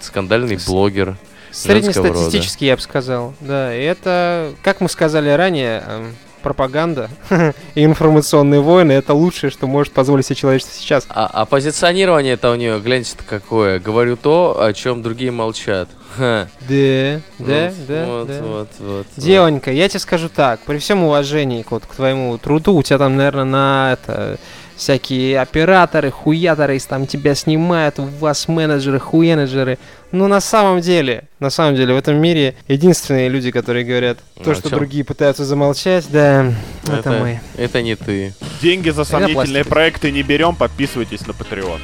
скандальный 0.00 0.58
блогер. 0.66 1.16
Среднестатистический, 1.50 2.66
я 2.66 2.76
бы 2.76 2.82
сказал. 2.82 3.34
Да, 3.40 3.74
и 3.74 3.80
это, 3.82 4.52
как 4.62 4.80
мы 4.80 4.88
сказали 4.88 5.30
ранее, 5.30 5.82
эм, 5.86 6.14
пропаганда 6.38 7.10
и 7.74 7.84
информационные 7.84 8.60
войны 8.60 8.92
это 8.92 9.14
лучшее, 9.14 9.50
что 9.50 9.66
может 9.66 9.92
позволить 9.92 10.26
себе 10.26 10.36
человечество 10.36 10.74
сейчас. 10.74 11.06
А, 11.08 11.28
а 11.32 11.44
позиционирование 11.44 12.34
это 12.34 12.50
у 12.50 12.54
нее, 12.54 12.80
гляньте 12.80 13.16
какое. 13.26 13.78
Говорю 13.78 14.16
то, 14.16 14.60
о 14.60 14.72
чем 14.72 15.02
другие 15.02 15.30
молчат. 15.30 15.88
Ха. 16.16 16.48
Да, 16.68 17.20
да, 17.38 17.68
Вот, 17.68 17.86
да, 17.86 18.06
вот, 18.06 18.28
да. 18.28 18.42
вот, 18.42 18.68
вот. 18.78 19.06
Девонька, 19.16 19.70
я 19.70 19.88
тебе 19.88 20.00
скажу 20.00 20.28
так, 20.28 20.60
при 20.60 20.78
всем 20.78 21.04
уважении 21.04 21.64
вот, 21.68 21.84
к 21.86 21.94
твоему 21.94 22.36
труду, 22.38 22.74
у 22.74 22.82
тебя 22.82 22.98
там, 22.98 23.16
наверное, 23.16 23.44
на 23.44 23.92
это 23.92 24.38
всякие 24.78 25.40
операторы, 25.40 26.10
хуяторы, 26.10 26.78
там 26.80 27.06
тебя 27.06 27.34
снимают, 27.34 27.98
у 27.98 28.04
вас 28.04 28.48
менеджеры, 28.48 28.98
хуенеджеры. 28.98 29.78
Но 30.12 30.26
на 30.28 30.40
самом 30.40 30.80
деле, 30.80 31.24
на 31.40 31.50
самом 31.50 31.76
деле, 31.76 31.92
в 31.92 31.98
этом 31.98 32.16
мире 32.16 32.54
единственные 32.68 33.28
люди, 33.28 33.50
которые 33.50 33.84
говорят 33.84 34.18
то, 34.42 34.52
А 34.52 34.54
что 34.54 34.70
чё? 34.70 34.76
другие 34.76 35.04
пытаются 35.04 35.44
замолчать, 35.44 36.06
да, 36.10 36.54
это, 36.84 36.96
Это, 36.96 37.10
мы. 37.10 37.40
это 37.58 37.82
не 37.82 37.96
ты. 37.96 38.32
Деньги 38.62 38.88
за 38.90 39.04
сомнительные 39.04 39.64
проекты 39.64 40.10
не 40.10 40.22
берем, 40.22 40.54
подписывайтесь 40.54 41.26
на 41.26 41.32
Patreon. 41.32 41.80